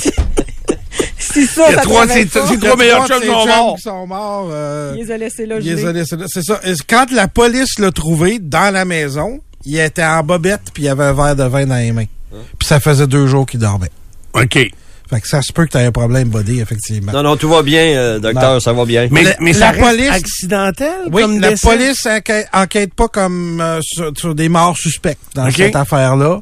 Si 1.19 1.47
ça, 1.47 1.67
Il 1.69 1.73
y 1.73 1.75
a 1.75 1.77
ça 1.77 1.83
trois- 1.83 2.09
c'est- 2.09 2.27
pas, 2.27 2.47
c'est 2.47 2.55
Il 2.55 2.61
y 2.63 2.67
a 2.67 2.71
trois 2.71 2.77
meilleurs 2.77 3.07
chums 3.07 3.23
sont 3.23 3.47
morts. 3.47 3.77
qui 3.77 3.83
sont 3.83 4.07
morts. 4.07 4.49
euh, 4.51 4.95
Il 4.97 5.05
les 5.05 5.13
a 5.13 5.17
laissés 5.17 5.47
là 5.47 5.57
il 5.61 5.65
les 5.75 5.87
a 5.87 5.93
laissés 5.93 6.17
là. 6.17 6.25
C'est 6.29 6.43
ça. 6.43 6.61
Et 6.65 6.73
Quand 6.89 7.07
la 7.13 7.29
police 7.29 7.79
l'a 7.79 7.93
trouvé 7.93 8.39
dans 8.41 8.73
la 8.73 8.85
maison, 8.85 9.41
il 9.65 9.79
était 9.79 10.03
en 10.05 10.23
bobette 10.25 10.63
puis 10.75 10.85
il 10.85 10.89
avait 10.89 11.05
un 11.05 11.13
verre 11.13 11.37
de 11.37 11.45
vin 11.45 11.67
dans 11.67 11.77
les 11.77 11.93
mains. 11.93 12.07
Puis 12.59 12.67
ça 12.67 12.81
faisait 12.81 13.07
deux 13.07 13.27
jours 13.29 13.47
qu'il 13.47 13.61
dormait. 13.61 13.91
OK. 14.35 14.59
Fait 15.11 15.21
que 15.21 15.27
ça 15.27 15.43
se 15.43 15.53
peut 15.53 15.67
que 15.67 15.73
tu 15.73 15.79
aies 15.79 15.87
un 15.87 15.91
problème 15.93 16.29
body, 16.29 16.61
effectivement. 16.61 17.11
Non, 17.13 17.25
non, 17.25 17.37
tout 17.37 17.49
va 17.49 17.63
bien, 17.65 17.83
euh, 17.83 18.19
docteur, 18.21 18.55
Non. 18.55 18.61
ça 18.61 18.73
va 18.73 18.85
bien. 18.85 19.09
Mais, 19.11 19.25
La- 19.25 19.35
mais 19.41 19.53
la 19.53 19.59
ça 19.59 19.71
reste 19.73 19.83
police- 19.83 20.11
accidentel 20.11 20.93
Oui, 21.11 21.23
comme 21.23 21.41
la 21.41 21.51
décès? 21.51 21.69
police 21.69 22.07
enquête, 22.07 22.49
enquête 22.53 22.95
pas 22.95 23.09
comme 23.09 23.61
euh, 23.61 23.81
sur, 23.83 24.13
sur 24.17 24.35
des 24.37 24.49
morts 24.49 24.77
suspectes 24.79 25.21
dans 25.35 25.51
cette 25.51 25.75
affaire-là. 25.75 26.41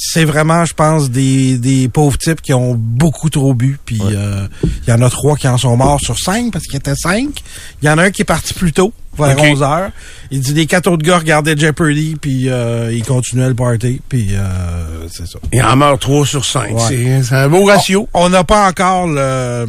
C'est 0.00 0.24
vraiment, 0.24 0.64
je 0.64 0.74
pense, 0.74 1.10
des, 1.10 1.58
des 1.58 1.88
pauvres 1.88 2.16
types 2.16 2.40
qui 2.40 2.54
ont 2.54 2.74
beaucoup 2.74 3.30
trop 3.30 3.52
bu. 3.52 3.78
Puis 3.84 4.00
euh, 4.00 4.46
il 4.86 4.90
y 4.90 4.92
en 4.92 5.02
a 5.02 5.10
trois 5.10 5.36
qui 5.36 5.48
en 5.48 5.58
sont 5.58 5.76
morts 5.76 6.00
sur 6.00 6.18
cinq 6.18 6.52
parce 6.52 6.64
qu'il 6.64 6.74
y 6.74 6.76
était 6.76 6.94
cinq. 6.94 7.42
Il 7.82 7.86
y 7.86 7.90
en 7.90 7.98
a 7.98 8.04
un 8.04 8.10
qui 8.10 8.22
est 8.22 8.24
parti 8.24 8.54
plus 8.54 8.72
tôt, 8.72 8.92
vers 9.18 9.36
OK. 9.36 9.44
11 9.44 9.62
heures. 9.62 9.90
Il 10.30 10.40
dit 10.40 10.54
les 10.54 10.66
quatre 10.66 10.88
autres 10.88 11.04
gars 11.04 11.18
regardaient 11.18 11.56
Jeopardy 11.56 12.16
puis 12.20 12.48
euh, 12.48 12.92
ils 12.92 13.04
continuaient 13.04 13.48
le 13.48 13.54
party. 13.54 14.00
Puis 14.08 14.28
euh, 14.32 15.08
c'est 15.10 15.26
ça. 15.26 15.40
Il 15.52 15.62
en 15.62 15.74
meurt 15.74 16.00
3 16.00 16.26
sur 16.26 16.44
5. 16.44 16.70
Ouais. 16.70 16.80
C'est 16.86 17.22
c'est 17.24 17.34
un 17.34 17.48
beau 17.48 17.64
ratio. 17.64 18.08
On 18.14 18.28
n'a 18.28 18.44
pas 18.44 18.68
encore 18.68 19.08
le 19.08 19.66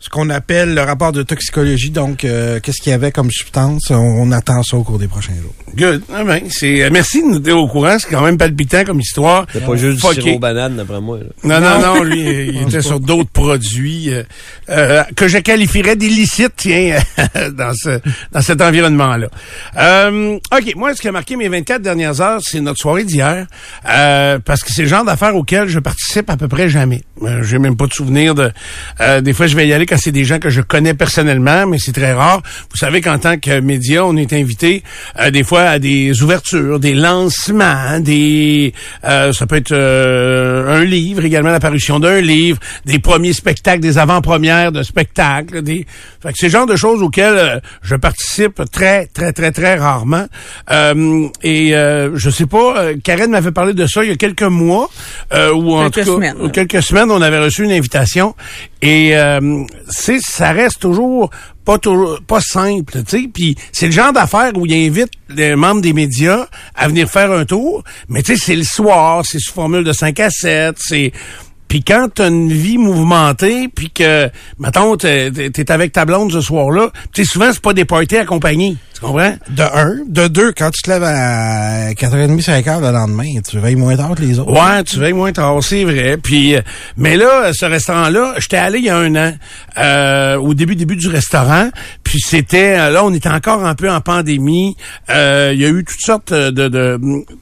ce 0.00 0.08
qu'on 0.08 0.30
appelle 0.30 0.74
le 0.74 0.82
rapport 0.82 1.12
de 1.12 1.22
toxicologie. 1.22 1.90
Donc, 1.90 2.24
euh, 2.24 2.60
qu'est-ce 2.60 2.80
qu'il 2.80 2.90
y 2.90 2.94
avait 2.94 3.10
comme 3.12 3.30
substance? 3.30 3.90
On, 3.90 3.94
on 3.96 4.30
attend 4.32 4.62
ça 4.62 4.76
au 4.76 4.82
cours 4.82 4.98
des 4.98 5.08
prochains 5.08 5.34
jours. 5.34 5.52
Good. 5.76 6.02
Ah 6.12 6.24
ben, 6.24 6.42
c'est, 6.50 6.82
euh, 6.82 6.88
merci 6.92 7.20
de 7.22 7.26
nous 7.28 7.38
tenir 7.40 7.58
au 7.58 7.68
courant. 7.68 7.96
C'est 7.98 8.08
quand 8.08 8.22
même 8.22 8.38
palpitant 8.38 8.84
comme 8.84 9.00
histoire. 9.00 9.46
C'est 9.52 9.64
pas 9.64 9.76
juste 9.76 10.04
du 10.06 10.20
sirop 10.22 10.38
banane, 10.38 10.76
d'après 10.76 11.00
moi. 11.00 11.18
là. 11.18 11.24
Non, 11.44 11.60
non, 11.60 11.94
non, 11.96 12.02
lui, 12.04 12.48
il 12.48 12.62
était 12.62 12.82
sur 12.82 13.00
d'autres 13.00 13.30
produits 13.30 14.12
euh, 14.12 14.22
euh, 14.70 15.02
que 15.16 15.28
je 15.28 15.38
qualifierais 15.38 15.96
d'illicites, 15.96 16.52
tiens, 16.56 16.98
dans 17.52 17.72
ce 17.74 18.00
dans 18.32 18.40
cet 18.40 18.60
environnement-là. 18.60 19.28
Euh, 19.78 20.38
OK, 20.56 20.74
moi, 20.76 20.94
ce 20.94 21.00
qui 21.00 21.08
a 21.08 21.12
marqué 21.12 21.36
mes 21.36 21.48
24 21.48 21.82
dernières 21.82 22.20
heures, 22.20 22.40
c'est 22.42 22.60
notre 22.60 22.78
soirée 22.80 23.04
d'hier, 23.04 23.46
euh, 23.88 24.38
parce 24.44 24.62
que 24.62 24.72
c'est 24.72 24.82
le 24.82 24.88
genre 24.88 25.04
d'affaires 25.04 25.34
auxquelles 25.36 25.68
je 25.68 25.78
participe 25.78 26.30
à 26.30 26.36
peu 26.36 26.48
près 26.48 26.68
jamais. 26.68 27.02
Euh, 27.22 27.42
J'ai 27.42 27.58
même 27.58 27.76
pas 27.76 27.86
de 27.86 27.92
souvenir 27.92 28.34
de... 28.34 28.50
euh, 29.00 29.20
des 29.20 29.32
fois, 29.32 29.46
je 29.46 29.56
vais 29.56 29.66
y 29.66 29.72
aller 29.72 29.86
quand 29.88 29.96
c'est 29.98 30.12
des 30.12 30.24
gens 30.24 30.38
que 30.38 30.50
je 30.50 30.60
connais 30.60 30.94
personnellement, 30.94 31.66
mais 31.66 31.78
c'est 31.80 31.92
très 31.92 32.12
rare. 32.12 32.42
Vous 32.70 32.76
savez 32.76 33.00
qu'en 33.00 33.18
tant 33.18 33.38
que 33.38 33.60
média, 33.60 34.04
on 34.04 34.16
est 34.16 34.32
invité 34.32 34.82
euh, 35.18 35.30
des 35.30 35.44
fois 35.44 35.62
à 35.62 35.78
des 35.78 36.22
ouvertures, 36.22 36.78
des 36.78 36.94
lancements, 36.94 37.98
des... 38.00 38.74
euh, 39.04 39.32
ça 39.32 39.46
peut 39.46 39.56
être 39.56 39.72
euh, 39.72 40.80
un 40.80 40.84
livre, 40.84 41.24
également 41.24 41.50
l'apparition 41.50 41.98
d'un 42.00 42.20
livre, 42.20 42.58
des 42.84 42.98
premiers 42.98 43.32
spectacles, 43.32 43.80
des 43.80 43.98
avant-premières 43.98 44.72
de 44.72 44.82
spectacles, 44.82 45.62
des... 45.62 45.86
Fait 46.22 46.32
que 46.32 46.38
c'est 46.38 46.46
le 46.46 46.52
genre 46.52 46.66
de 46.66 46.76
choses 46.76 47.02
auxquelles 47.02 47.38
euh, 47.38 47.60
je 47.82 47.96
participe 47.96 48.62
très, 48.70 49.06
très, 49.06 49.32
très, 49.32 49.52
très 49.52 49.76
rarement. 49.76 50.26
Euh, 50.70 51.28
et 51.42 51.74
euh, 51.74 52.10
je 52.16 52.30
sais 52.30 52.46
pas, 52.46 52.92
Karen 53.02 53.30
m'avait 53.30 53.52
parlé 53.52 53.74
de 53.74 53.86
ça 53.86 54.04
il 54.04 54.10
y 54.10 54.12
a 54.12 54.16
quelques 54.16 54.42
mois, 54.42 54.90
euh, 55.32 55.52
ou 55.52 55.72
en 55.72 55.90
Quelques 55.90 56.06
tout 56.06 56.20
cas, 56.20 56.28
semaines, 56.28 56.52
quelques 56.52 56.82
semaines, 56.82 57.10
on 57.10 57.22
avait 57.22 57.38
reçu 57.38 57.64
une 57.64 57.72
invitation. 57.72 58.34
Et 58.80 59.16
euh, 59.16 59.64
ça 59.88 60.52
reste 60.52 60.80
toujours 60.80 61.30
pas 61.64 61.78
toujours, 61.78 62.18
pas 62.26 62.40
simple, 62.40 63.02
tu 63.04 63.22
sais. 63.22 63.28
Puis 63.32 63.56
c'est 63.72 63.86
le 63.86 63.92
genre 63.92 64.12
d'affaire 64.12 64.52
où 64.54 64.64
il 64.66 64.72
invite 64.72 65.10
les 65.28 65.54
membres 65.56 65.80
des 65.82 65.92
médias 65.92 66.46
à 66.74 66.88
venir 66.88 67.10
faire 67.10 67.30
un 67.32 67.44
tour. 67.44 67.82
Mais 68.08 68.22
tu 68.22 68.36
sais, 68.36 68.42
c'est 68.46 68.56
le 68.56 68.62
soir, 68.64 69.22
c'est 69.26 69.38
sous 69.38 69.52
formule 69.52 69.84
de 69.84 69.92
5 69.92 70.18
à 70.20 70.30
7, 70.30 70.76
c'est 70.78 71.12
puis 71.66 71.82
quand 71.82 72.08
t'as 72.14 72.28
une 72.28 72.50
vie 72.50 72.78
mouvementée, 72.78 73.68
puis 73.68 73.90
que, 73.90 74.30
mettons, 74.58 74.96
t'es, 74.96 75.30
t'es- 75.30 75.50
t'es 75.50 75.70
avec 75.70 75.92
ta 75.92 76.06
blonde 76.06 76.32
ce 76.32 76.40
soir-là, 76.40 76.90
tu 77.12 77.22
sais, 77.24 77.30
souvent, 77.30 77.52
c'est 77.52 77.60
pas 77.60 77.74
des 77.74 77.84
parties 77.84 78.16
accompagnés. 78.16 78.76
Tu 78.98 79.06
comprends? 79.06 79.32
De 79.48 79.62
un. 79.62 79.98
De 80.08 80.26
deux, 80.26 80.52
quand 80.52 80.70
tu 80.72 80.82
te 80.82 80.90
lèves 80.90 81.04
à 81.04 81.92
4h30, 81.92 82.42
5h 82.42 82.80
le 82.80 82.90
lendemain, 82.90 83.40
tu 83.48 83.60
veilles 83.60 83.76
moins 83.76 83.96
tard 83.96 84.16
que 84.16 84.22
les 84.22 84.40
autres. 84.40 84.50
Ouais, 84.50 84.82
tu 84.82 84.98
veilles 84.98 85.12
moins 85.12 85.30
tard, 85.30 85.62
c'est 85.62 85.84
vrai. 85.84 86.16
Puis, 86.20 86.56
euh, 86.56 86.62
mais 86.96 87.16
là, 87.16 87.52
ce 87.52 87.64
restaurant-là, 87.64 88.34
j'étais 88.38 88.56
allé 88.56 88.78
il 88.78 88.86
y 88.86 88.90
a 88.90 88.96
un 88.96 89.14
an, 89.14 89.32
euh, 89.78 90.36
au 90.38 90.52
début 90.52 90.74
début 90.74 90.96
du 90.96 91.06
restaurant. 91.06 91.70
Puis 92.02 92.18
c'était, 92.20 92.76
euh, 92.76 92.90
là, 92.90 93.04
on 93.04 93.14
était 93.14 93.28
encore 93.28 93.64
un 93.64 93.76
peu 93.76 93.88
en 93.88 94.00
pandémie. 94.00 94.76
Euh, 95.10 95.52
il 95.54 95.60
y 95.60 95.64
a 95.64 95.68
eu 95.68 95.84
toutes 95.84 96.00
sortes 96.00 96.32
de, 96.32 96.50
de, 96.50 96.98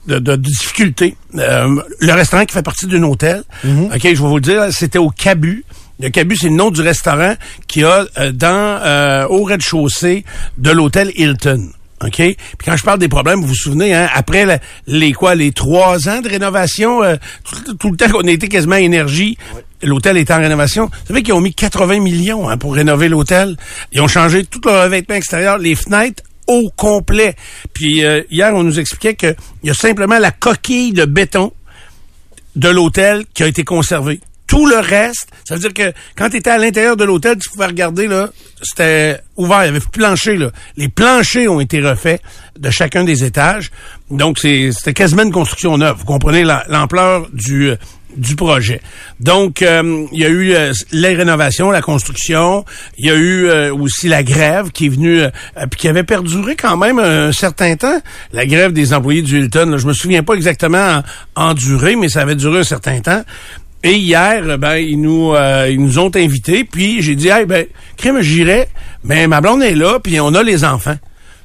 de, 0.07 0.19
de 0.19 0.37
difficultés. 0.37 1.17
Euh, 1.37 1.81
le 2.01 2.13
restaurant 2.13 2.45
qui 2.45 2.53
fait 2.53 2.63
partie 2.63 2.87
d'un 2.87 3.03
hôtel, 3.03 3.45
ok, 3.65 4.01
je 4.03 4.09
vais 4.09 4.15
vous 4.15 4.37
le 4.37 4.43
dire, 4.43 4.67
c'était 4.73 4.99
au 4.99 5.09
Cabu. 5.09 5.65
Le 6.00 6.11
Cabu, 6.11 6.37
c'est 6.37 6.49
le 6.49 6.55
nom 6.57 6.71
du 6.71 6.83
restaurant 6.83 7.35
qui 7.69 7.83
a 7.85 8.07
euh, 8.19 8.33
dans 8.33 8.81
euh, 8.83 9.26
au 9.29 9.45
rez-de-chaussée 9.45 10.25
de 10.59 10.71
l'hôtel 10.71 11.11
Hilton. 11.17 11.71
OK? 12.05 12.17
Puis 12.17 12.37
quand 12.62 12.76
je 12.76 12.83
parle 12.85 12.99
des 12.99 13.09
problèmes, 13.09 13.41
vous 13.41 13.47
vous 13.49 13.55
souvenez, 13.55 13.95
hein, 13.95 14.07
après 14.12 14.45
la- 14.45 14.59
les 14.87 15.12
quoi, 15.15 15.35
les 15.35 15.53
trois 15.53 16.09
ans 16.11 16.21
de 16.21 16.29
rénovation, 16.29 17.03
euh, 17.03 17.17
tout, 17.65 17.75
tout 17.75 17.91
le 17.91 17.97
temps 17.97 18.11
qu'on 18.11 18.26
a 18.26 18.31
été 18.31 18.49
quasiment 18.49 18.75
à 18.75 18.81
énergie, 18.81 19.38
l'hôtel 19.83 20.19
était 20.19 20.35
en 20.35 20.41
rénovation. 20.41 20.87
Vous 20.93 21.07
savez 21.09 21.23
qu'ils 21.23 21.33
ont 21.33 21.41
mis 21.41 21.55
80 21.55 22.00
millions 22.00 22.47
hein, 22.50 22.59
pour 22.59 22.75
rénover 22.75 23.09
l'hôtel. 23.09 23.57
Ils 23.93 24.03
ont 24.03 24.09
changé 24.09 24.45
tout 24.45 24.61
le 24.67 24.73
revêtement 24.73 25.15
extérieur, 25.15 25.57
les 25.57 25.75
fenêtres 25.75 26.23
au 26.47 26.71
complet. 26.76 27.35
Puis 27.73 28.05
euh, 28.05 28.21
hier, 28.31 28.55
on 28.55 28.62
nous 28.62 28.79
expliquait 28.79 29.15
qu'il 29.15 29.35
y 29.65 29.71
a 29.71 29.75
simplement 29.75 30.19
la 30.19 30.31
coquille 30.33 30.93
de 30.93 31.07
béton 31.07 31.50
de 32.57 32.69
l'hôtel 32.69 33.25
qui 33.33 33.43
a 33.43 33.47
été 33.47 33.65
conservé. 33.65 34.21
Tout 34.47 34.67
le 34.67 34.76
reste, 34.79 35.29
ça 35.45 35.55
veut 35.55 35.61
dire 35.61 35.75
que 35.75 35.93
quand 36.17 36.31
tu 36.31 36.37
étais 36.37 36.50
à 36.50 36.59
l'intérieur 36.59 36.97
de 36.97 37.05
l'hôtel, 37.05 37.37
tu 37.38 37.49
pouvais 37.50 37.67
regarder, 37.67 38.07
là, 38.07 38.31
c'était 38.62 39.21
ouvert, 39.37 39.62
il 39.65 39.67
y 39.67 39.69
avait 39.71 39.81
plus 39.81 39.91
plancher, 39.91 40.37
là. 40.37 40.50
Les 40.76 40.88
planchers 40.88 41.49
ont 41.50 41.59
été 41.61 41.81
refaits 41.81 42.21
de 42.59 42.71
chacun 42.71 43.03
des 43.05 43.25
étages. 43.25 43.71
Donc, 44.11 44.38
c'était 44.38 44.95
quasiment 44.95 45.23
une 45.25 45.33
construction 45.33 45.76
neuve. 45.79 45.97
Vous 45.99 46.05
comprenez 46.05 46.45
la- 46.45 46.65
l'ampleur 46.69 47.26
du, 47.33 47.71
euh, 47.71 47.76
du 48.17 48.35
projet. 48.37 48.81
Donc, 49.21 49.61
euh, 49.62 50.07
il 50.12 50.21
y 50.21 50.25
a 50.25 50.29
eu 50.29 50.55
euh, 50.55 50.73
les 50.93 51.15
rénovations, 51.15 51.71
la 51.71 51.83
construction. 51.83 52.65
Il 52.99 53.07
y 53.07 53.11
a 53.11 53.15
eu 53.15 53.47
euh, 53.49 53.75
aussi 53.75 54.09
la 54.09 54.23
grève 54.23 54.71
qui 54.71 54.87
est 54.87 54.91
venue, 54.91 55.23
puis 55.71 55.81
qui 55.81 55.88
avait 55.88 56.05
perduré 56.05 56.55
quand 56.57 56.76
même 56.76 56.99
un 57.00 57.33
certain 57.33 57.76
temps. 57.76 58.00
La 58.33 58.47
grève 58.47 58.73
des 58.73 58.95
employés 58.95 59.23
du 59.23 59.38
Hilton. 59.41 59.67
là. 59.71 59.76
je 59.76 59.87
me 59.87 59.93
souviens 59.93 60.23
pas 60.23 60.35
exactement 60.35 61.03
en, 61.35 61.49
en 61.49 61.55
durée, 61.55 61.97
mais 61.97 62.09
ça 62.09 62.21
avait 62.23 62.37
duré 62.37 62.61
un 62.61 62.65
certain 62.65 63.00
temps. 63.00 63.23
Et 63.87 63.99
hier, 63.99 64.59
ben, 64.59 64.78
ils 64.78 65.00
nous, 65.00 65.33
euh, 65.33 65.69
ils 65.71 65.81
nous 65.81 66.00
ont 66.00 66.11
invités, 66.16 66.64
puis 66.64 67.02
j'ai 67.02 67.14
dit, 67.14 67.28
hey, 67.28 67.47
ben, 67.47 67.66
crème, 67.97 68.21
j'irai, 68.21 68.66
mais 69.05 69.28
ma 69.28 69.40
blonde 69.40 69.62
est 69.62 69.76
là, 69.76 70.00
puis 70.02 70.19
on 70.19 70.35
a 70.35 70.43
les 70.43 70.64
enfants. 70.64 70.97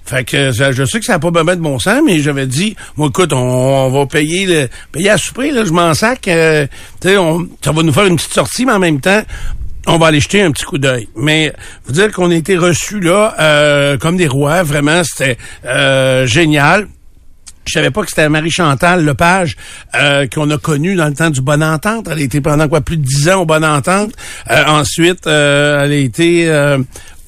Fait 0.05 0.23
que 0.23 0.49
je 0.51 0.83
sais 0.83 0.99
que 0.99 1.05
ça 1.05 1.13
n'a 1.13 1.19
pas 1.19 1.29
bien 1.29 1.55
de 1.55 1.61
bon 1.61 1.77
sens, 1.77 2.01
mais 2.03 2.17
j'avais 2.17 2.47
dit, 2.47 2.75
moi 2.97 3.09
écoute, 3.09 3.31
on, 3.31 3.89
va 3.91 4.07
payer 4.07 4.47
le 4.47 4.69
payer 4.91 5.11
à 5.11 5.19
souper, 5.19 5.51
là, 5.51 5.65
je 5.65 5.71
m'en 5.71 5.93
sac. 5.93 6.27
euh, 6.29 6.65
on- 7.05 7.45
ça 7.63 7.71
va 7.71 7.83
nous 7.83 7.93
faire 7.93 8.07
une 8.07 8.15
petite 8.15 8.33
sortie, 8.33 8.65
mais 8.65 8.73
en 8.73 8.79
même 8.79 8.99
temps, 9.01 9.21
on 9.85 9.99
va 9.99 10.07
aller 10.07 10.19
jeter 10.19 10.41
un 10.41 10.51
petit 10.51 10.65
coup 10.65 10.79
d'œil. 10.79 11.07
Mais 11.15 11.53
vous 11.85 11.93
dire 11.93 12.11
qu'on 12.11 12.31
a 12.31 12.35
été 12.35 12.57
reçus 12.57 13.01
là 13.01 13.35
euh, 13.39 13.97
comme 13.99 14.17
des 14.17 14.27
rois, 14.27 14.63
vraiment, 14.63 15.03
c'était 15.03 15.37
euh, 15.65 16.25
génial. 16.25 16.87
Je 17.65 17.73
savais 17.73 17.91
pas 17.91 18.01
que 18.01 18.09
c'était 18.09 18.27
Marie-Chantal 18.27 19.05
Lepage 19.05 19.55
euh, 19.95 20.27
qu'on 20.27 20.49
a 20.49 20.57
connue 20.57 20.95
dans 20.95 21.07
le 21.07 21.13
temps 21.13 21.29
du 21.29 21.41
Bonne 21.41 21.63
Entente. 21.63 22.07
Elle 22.09 22.17
a 22.17 22.21
été 22.21 22.41
pendant 22.41 22.67
quoi 22.67 22.81
plus 22.81 22.97
de 22.97 23.03
dix 23.03 23.29
ans 23.29 23.41
au 23.41 23.45
Bonne 23.45 23.65
Entente. 23.65 24.13
Euh, 24.49 24.63
ensuite, 24.65 25.27
euh, 25.27 25.83
elle 25.83 25.91
a 25.91 25.95
été 25.95 26.49
euh, 26.49 26.79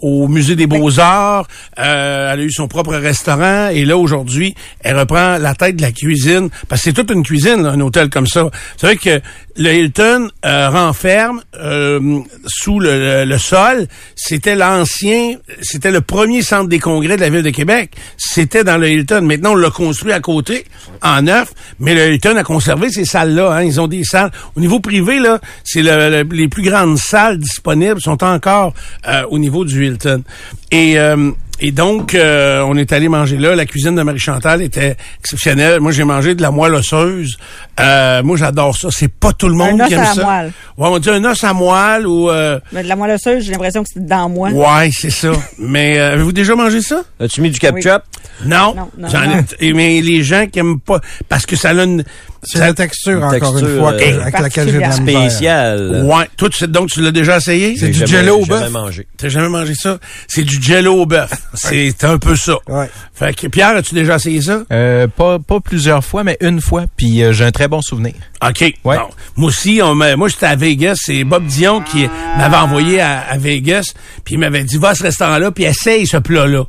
au 0.03 0.27
Musée 0.27 0.55
des 0.55 0.67
Beaux-Arts. 0.67 1.47
Euh, 1.79 2.33
elle 2.33 2.39
a 2.41 2.43
eu 2.43 2.51
son 2.51 2.67
propre 2.67 2.93
restaurant. 2.95 3.69
Et 3.69 3.85
là, 3.85 3.97
aujourd'hui, 3.97 4.53
elle 4.81 4.99
reprend 4.99 5.37
la 5.39 5.55
tête 5.55 5.77
de 5.77 5.81
la 5.81 5.91
cuisine. 5.91 6.49
Parce 6.67 6.81
que 6.81 6.89
c'est 6.89 6.93
toute 6.93 7.09
une 7.11 7.23
cuisine, 7.23 7.63
là, 7.63 7.69
un 7.71 7.79
hôtel 7.81 8.09
comme 8.09 8.27
ça. 8.27 8.49
C'est 8.77 8.85
vrai 8.87 8.97
que 8.97 9.21
le 9.55 9.71
Hilton 9.73 10.29
euh, 10.45 10.69
renferme 10.69 11.41
euh, 11.59 12.19
sous 12.45 12.79
le, 12.79 12.89
le- 12.99 13.25
le 13.25 13.37
sol. 13.37 13.87
C'était 14.15 14.55
l'ancien, 14.55 15.35
c'était 15.61 15.91
le 15.91 16.01
premier 16.01 16.41
centre 16.41 16.67
des 16.67 16.79
congrès 16.79 17.15
de 17.15 17.21
la 17.21 17.29
ville 17.29 17.43
de 17.43 17.49
Québec. 17.51 17.91
C'était 18.17 18.63
dans 18.63 18.77
le 18.77 18.89
Hilton. 18.89 19.21
Maintenant, 19.21 19.51
on 19.51 19.55
l'a 19.55 19.69
construit 19.69 20.11
à 20.11 20.19
côté, 20.19 20.65
en 21.01 21.21
neuf. 21.21 21.53
Mais 21.79 21.93
le 21.95 22.13
Hilton 22.13 22.35
a 22.35 22.43
conservé 22.43 22.89
ces 22.89 23.05
salles-là. 23.05 23.51
Hein. 23.53 23.63
Ils 23.63 23.79
ont 23.79 23.87
des 23.87 24.03
salles. 24.03 24.31
Au 24.55 24.59
niveau 24.59 24.79
privé, 24.79 25.19
là, 25.19 25.39
c'est 25.63 25.81
le- 25.81 26.09
le- 26.23 26.35
les 26.35 26.47
plus 26.49 26.63
grandes 26.63 26.97
salles 26.97 27.37
disponibles 27.37 28.01
sont 28.01 28.23
encore 28.23 28.73
euh, 29.07 29.23
au 29.29 29.37
niveau 29.39 29.63
du 29.65 29.92
Hilton. 29.93 30.23
Et 30.71 30.97
euh, 30.97 31.31
et 31.65 31.71
donc, 31.71 32.13
euh, 32.13 32.61
on 32.67 32.75
est 32.75 32.91
allé 32.91 33.07
manger 33.07 33.37
là. 33.37 33.55
La 33.55 33.65
cuisine 33.65 33.95
de 33.95 34.03
Marie-Chantal 34.03 34.61
était 34.61 34.97
exceptionnelle. 35.19 35.79
Moi, 35.79 35.91
j'ai 35.93 36.03
mangé 36.03 36.35
de 36.35 36.41
la 36.41 36.51
moelle 36.51 36.75
osseuse. 36.75 37.37
Euh, 37.79 38.21
moi, 38.21 38.35
j'adore 38.37 38.75
ça. 38.77 38.89
C'est 38.91 39.07
pas 39.11 39.31
tout 39.33 39.47
le 39.47 39.55
monde 39.55 39.81
os 39.81 39.87
qui 39.87 39.93
aime 39.93 39.99
à 40.01 40.03
la 40.03 40.13
ça. 40.13 40.23
moelle. 40.25 40.51
Ouais, 40.77 40.87
on 40.91 40.99
dit 40.99 41.09
un 41.09 41.23
os 41.23 41.43
à 41.43 41.53
moelle 41.53 42.05
ou... 42.05 42.29
euh, 42.29 42.59
Mais 42.73 42.83
de 42.83 42.87
la 42.89 42.95
moelle 42.95 43.11
osseuse, 43.15 43.43
j'ai 43.45 43.51
l'impression 43.53 43.81
que 43.81 43.89
c'est 43.93 44.05
dans 44.05 44.27
moi. 44.29 44.49
ouais, 44.49 44.89
c'est 44.91 45.09
ça. 45.09 45.31
Mais 45.57 45.97
euh, 45.97 46.13
avez-vous 46.13 46.33
déjà 46.33 46.53
mangé 46.55 46.81
ça? 46.81 47.01
As-tu 47.19 47.41
mis 47.41 47.49
du 47.49 47.59
ketchup? 47.59 48.03
Oui. 48.41 48.47
Non. 48.49 48.75
Non, 48.75 48.89
non, 48.97 49.07
J'en 49.09 49.23
ai- 49.23 49.27
non. 49.27 49.43
et- 49.59 49.73
mais 49.73 50.01
les 50.01 50.21
gens 50.23 50.45
qui 50.47 50.59
aiment 50.59 50.79
pas... 50.79 50.99
Parce 51.29 51.45
que 51.45 51.55
ça 51.55 51.69
a 51.69 51.73
une... 51.73 52.03
C'est 52.45 52.59
la 52.59 52.73
texture, 52.73 53.19
une 53.19 53.23
encore 53.23 53.53
texture, 53.55 53.69
une 53.69 53.79
fois, 53.79 53.93
que- 53.93 54.03
euh, 54.03 54.21
avec 54.21 54.39
laquelle 54.39 54.65
j'ai 54.67 54.73
de 54.73 54.79
la. 54.81 56.03
Ouais. 56.03 56.25
Toi, 56.35 56.49
tu 56.49 56.57
sais, 56.57 56.67
donc, 56.67 56.89
tu 56.89 57.01
l'as 57.01 57.11
déjà 57.11 57.37
essayé? 57.37 57.77
C'est 57.77 57.87
du 57.87 58.05
jello 58.05 58.39
au 58.41 58.45
jamais 58.45 58.59
bœuf? 58.63 58.69
mangé. 58.71 59.07
T'as 59.15 59.29
jamais 59.29 59.47
mangé 59.47 59.73
ça? 59.75 59.97
C'est 60.27 60.43
du 60.43 60.61
jello 60.61 60.93
au 60.93 61.05
bœuf. 61.05 61.31
C'est 61.53 62.03
un 62.03 62.17
peu 62.17 62.35
ça. 62.35 62.55
Ouais. 62.67 62.89
Fait 63.13 63.35
que, 63.35 63.47
Pierre, 63.47 63.75
as-tu 63.75 63.93
déjà 63.95 64.15
essayé 64.15 64.41
ça? 64.41 64.63
Euh, 64.71 65.07
pas, 65.07 65.39
pas 65.39 65.59
plusieurs 65.59 66.03
fois, 66.03 66.23
mais 66.23 66.37
une 66.41 66.61
fois. 66.61 66.85
Puis 66.97 67.23
euh, 67.23 67.31
j'ai 67.33 67.45
un 67.45 67.51
très 67.51 67.67
bon 67.67 67.81
souvenir. 67.81 68.13
OK. 68.43 68.61
Ouais. 68.61 68.97
Bon. 68.97 69.01
Moi 69.37 69.47
aussi, 69.49 69.79
on 69.83 69.93
m'a- 69.95 70.15
moi 70.15 70.27
j'étais 70.29 70.47
à 70.47 70.55
Vegas, 70.55 70.95
c'est 70.97 71.23
Bob 71.23 71.45
Dion 71.45 71.81
qui 71.81 72.07
m'avait 72.37 72.55
envoyé 72.57 72.99
à, 73.01 73.19
à 73.19 73.37
Vegas, 73.37 73.93
puis 74.25 74.35
il 74.35 74.39
m'avait 74.39 74.63
dit 74.63 74.77
va 74.77 74.89
à 74.89 74.95
ce 74.95 75.03
restaurant-là, 75.03 75.51
puis 75.51 75.63
essaye 75.65 76.05
ce 76.07 76.17
plat-là. 76.17 76.63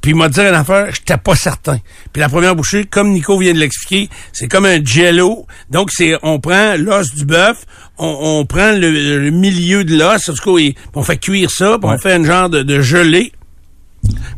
Puis 0.00 0.12
il 0.12 0.16
m'a 0.16 0.28
dit 0.28 0.38
une 0.40 0.54
affaire, 0.54 0.86
j'étais 0.94 1.16
pas 1.16 1.34
certain. 1.34 1.80
Puis 2.12 2.20
la 2.20 2.28
première 2.28 2.54
bouchée, 2.54 2.84
comme 2.84 3.10
Nico 3.10 3.36
vient 3.38 3.52
de 3.52 3.58
l'expliquer, 3.58 4.08
c'est 4.32 4.46
comme 4.46 4.64
un 4.64 4.82
jello. 4.84 5.46
Donc 5.70 5.90
c'est 5.92 6.14
on 6.22 6.38
prend 6.38 6.76
l'os 6.78 7.12
du 7.14 7.24
bœuf, 7.24 7.64
on, 7.98 8.16
on 8.20 8.46
prend 8.46 8.70
le, 8.72 8.90
le 9.18 9.30
milieu 9.30 9.82
de 9.84 9.96
l'os, 9.98 10.28
en 10.28 10.32
tout 10.34 10.56
cas, 10.56 10.72
on 10.94 11.02
fait 11.02 11.16
cuire 11.18 11.50
ça, 11.50 11.76
puis 11.80 11.90
on 11.90 11.98
fait 11.98 12.12
un 12.12 12.24
genre 12.24 12.48
de, 12.48 12.62
de 12.62 12.80
gelée 12.80 13.32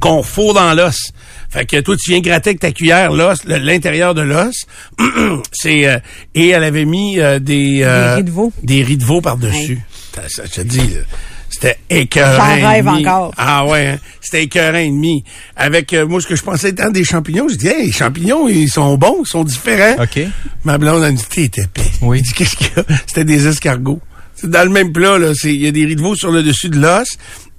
qu'on 0.00 0.22
fourre 0.22 0.54
dans 0.54 0.74
l'os. 0.74 1.12
Fait 1.50 1.66
que 1.66 1.80
toi, 1.80 1.96
tu 1.96 2.10
viens 2.12 2.20
gratter 2.20 2.50
avec 2.50 2.60
ta 2.60 2.70
cuillère 2.72 3.12
l'os, 3.12 3.44
l'intérieur 3.44 4.14
de 4.14 4.22
l'os. 4.22 4.54
c'est 5.52 5.86
euh, 5.86 5.98
et 6.34 6.48
elle 6.48 6.64
avait 6.64 6.84
mis 6.84 7.18
euh, 7.18 7.38
des 7.38 7.80
euh, 7.82 8.16
riz 8.16 8.24
de 8.24 8.30
veau. 8.30 8.52
des 8.62 8.82
riz 8.82 8.96
de 8.96 9.04
veau 9.04 9.20
par-dessus. 9.20 9.80
Ça, 10.14 10.22
ça, 10.28 10.42
je 10.46 10.50
te 10.50 10.60
dis, 10.62 10.78
là, 10.78 11.00
c'était 11.48 11.78
écœurant. 11.90 12.56
J'en 12.60 12.68
rêve 12.68 12.84
demi. 12.84 13.06
encore. 13.06 13.32
Ah 13.36 13.66
ouais, 13.66 13.86
hein, 13.88 13.98
c'était 14.20 14.44
écœurant 14.44 14.78
et 14.78 14.88
demi. 14.88 15.24
Avec 15.56 15.92
euh, 15.92 16.06
moi, 16.06 16.20
ce 16.20 16.26
que 16.28 16.36
je 16.36 16.42
pensais 16.44 16.70
étant 16.70 16.90
des 16.90 17.02
champignons, 17.04 17.48
je 17.48 17.56
dis, 17.56 17.66
hey, 17.66 17.86
les 17.86 17.92
champignons, 17.92 18.48
ils 18.48 18.68
sont 18.68 18.96
bons, 18.96 19.22
ils 19.24 19.28
sont 19.28 19.42
différents. 19.44 20.00
OK. 20.02 20.20
Ma 20.64 20.78
blonde 20.78 21.02
a 21.02 21.10
dit, 21.10 21.24
t'es 21.28 21.44
épais. 21.62 21.82
Oui. 22.02 22.18
Il 22.18 22.22
dit, 22.22 22.32
qu'est-ce 22.32 22.54
qu'il 22.56 22.68
y 22.76 22.78
a? 22.78 22.84
C'était 23.06 23.24
des 23.24 23.48
escargots. 23.48 24.00
C'est 24.36 24.48
dans 24.50 24.62
le 24.62 24.70
même 24.70 24.92
plat, 24.92 25.18
là. 25.18 25.32
C'est- 25.34 25.52
Il 25.54 25.60
y 25.60 25.66
a 25.66 25.72
des 25.72 25.84
riz 25.84 25.96
de 25.96 26.00
veau 26.00 26.14
sur 26.14 26.30
le 26.30 26.42
dessus 26.44 26.68
de 26.70 26.78
l'os. 26.80 27.08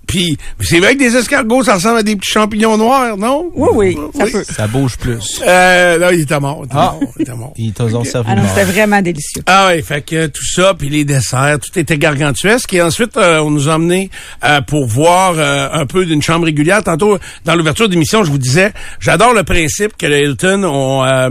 Puis, 0.08 0.38
c'est 0.60 0.80
vrai 0.80 0.96
que 0.96 1.00
des 1.00 1.16
escargots, 1.16 1.64
ça 1.64 1.76
ressemble 1.76 2.00
à 2.00 2.04
des 2.04 2.18
petits 2.18 2.32
champignons 2.32 2.76
noirs, 2.76 3.16
non? 3.18 3.50
Oui, 3.56 3.70
oui, 3.96 3.98
ça 4.18 4.26
peut. 4.26 4.44
Ça 4.44 4.68
bouge 4.68 4.98
plus. 4.98 5.40
Euh, 5.48 6.00
non, 6.00 6.08
il 6.12 6.22
était 6.22 6.40
mort. 6.40 6.64
Il 6.64 6.66
était 6.66 6.76
Ah. 6.78 6.96
mort. 7.00 7.00
Il 7.18 7.22
était 7.22 7.34
mort. 7.36 7.54
Ils 7.56 7.72
t'ont 7.74 8.04
servi 8.04 8.30
Ah 8.36 8.42
c'était 8.50 8.66
vraiment 8.66 9.02
délicieux. 9.02 9.42
Ah 9.46 9.70
oui, 9.72 9.82
fait 9.82 10.02
que 10.02 10.28
tout 10.28 10.46
ça, 10.46 10.74
puis 10.78 10.90
les 10.90 11.06
desserts, 11.06 11.60
tout 11.60 11.80
était 11.80 11.98
gargantuesque. 11.98 12.74
Et 12.74 12.82
ensuite, 12.82 13.16
euh, 13.16 13.40
on 13.40 13.52
nous 13.52 13.70
a 13.70 13.76
emmenés 13.76 14.10
euh, 14.44 14.60
pour 14.62 14.86
voir 14.86 15.36
euh, 15.38 15.70
un 15.72 15.86
peu 15.86 16.06
d'une 16.06 16.22
chambre 16.22 16.44
régulière. 16.46 16.84
Tantôt, 16.84 17.18
dans 17.46 17.56
l'ouverture 17.56 17.88
d'émission, 17.88 18.24
je 18.26 18.32
vous 18.32 18.38
disais, 18.38 18.74
j'adore 19.00 19.34
le 19.34 19.44
principe 19.44 19.96
que 19.98 20.08
le 20.08 20.20
Hilton 20.20 20.64
ont, 20.66 21.06
euh, 21.06 21.30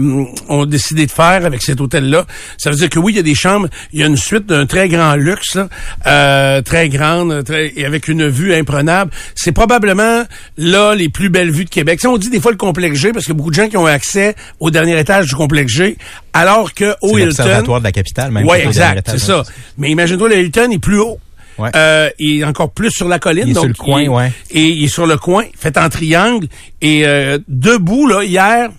ont 0.49 0.65
décidé 0.65 1.05
de 1.05 1.11
faire 1.11 1.45
avec 1.45 1.63
cet 1.63 1.81
hôtel-là. 1.83 2.25
Ça 2.57 2.71
veut 2.71 2.77
dire 2.77 2.89
que 2.89 2.99
oui, 2.99 3.13
il 3.13 3.17
y 3.17 3.21
a 3.21 3.23
des 3.23 3.35
chambres, 3.35 3.69
il 3.93 4.01
y 4.01 4.03
a 4.03 4.07
une 4.07 4.17
suite 4.17 4.47
d'un 4.47 4.65
très 4.65 4.89
grand 4.89 5.17
luxe, 5.17 5.55
là, 5.57 5.69
euh, 6.07 6.63
très 6.63 6.89
grande, 6.89 7.45
très, 7.45 7.73
et 7.77 7.85
avec 7.85 8.09
une 8.09 8.27
vue 8.29 8.55
imprenable. 8.61 9.11
C'est 9.35 9.53
probablement 9.53 10.25
là 10.57 10.95
les 10.95 11.09
plus 11.09 11.29
belles 11.29 11.51
vues 11.51 11.65
de 11.65 11.71
Québec. 11.71 12.01
Sais, 12.01 12.09
on 12.09 12.19
dit 12.19 12.31
des 12.31 12.41
fois 12.41 12.51
le 12.53 12.57
complexe 12.57 12.99
G 12.99 13.13
parce 13.13 13.25
qu'il 13.25 13.35
y 13.35 13.37
a 13.37 13.39
beaucoup 13.39 13.51
de 13.51 13.57
gens 13.57 13.69
qui 13.69 13.77
ont 13.77 13.87
accès 13.87 14.35
au 14.61 14.71
dernier 14.71 14.99
étage 14.99 15.27
du 15.27 15.35
complexe 15.35 15.73
G, 15.73 15.97
alors 16.33 16.75
que 16.75 16.95
au 17.03 17.17
C'est 17.17 17.23
Hilton, 17.23 17.27
l'observatoire 17.27 17.79
de 17.81 17.85
la 17.85 17.93
capitale, 17.93 18.31
même. 18.31 18.47
au 18.47 18.55
exact, 18.55 19.09
c'est 19.11 19.19
ça. 19.19 19.43
Mais 19.79 19.91
imagine-toi, 19.91 20.29
le 20.29 20.39
Hilton 20.39 20.71
est 20.71 20.79
plus 20.79 20.99
haut. 20.99 21.19
Ouais. 21.59 21.71
Euh, 21.77 22.09
il 22.19 22.41
est 22.41 22.45
encore 22.45 22.71
plus 22.71 22.91
sur 22.91 23.07
la 23.07 23.19
colline. 23.19 23.45
Il 23.47 23.51
est 23.51 23.55
donc 23.55 23.65
sur 23.65 23.69
le 23.69 23.75
coin, 23.75 24.03
il 24.03 24.09
ouais. 24.09 24.33
Et 24.51 24.69
il 24.69 24.85
est 24.85 24.89
sur 24.89 25.07
le 25.07 25.19
coin, 25.19 25.45
fait 25.59 25.77
en 25.77 25.91
triangle. 25.91 26.47
Et 26.81 27.07
euh, 27.07 27.39
debout, 27.49 28.07
là, 28.07 28.23
hier, 28.25 28.71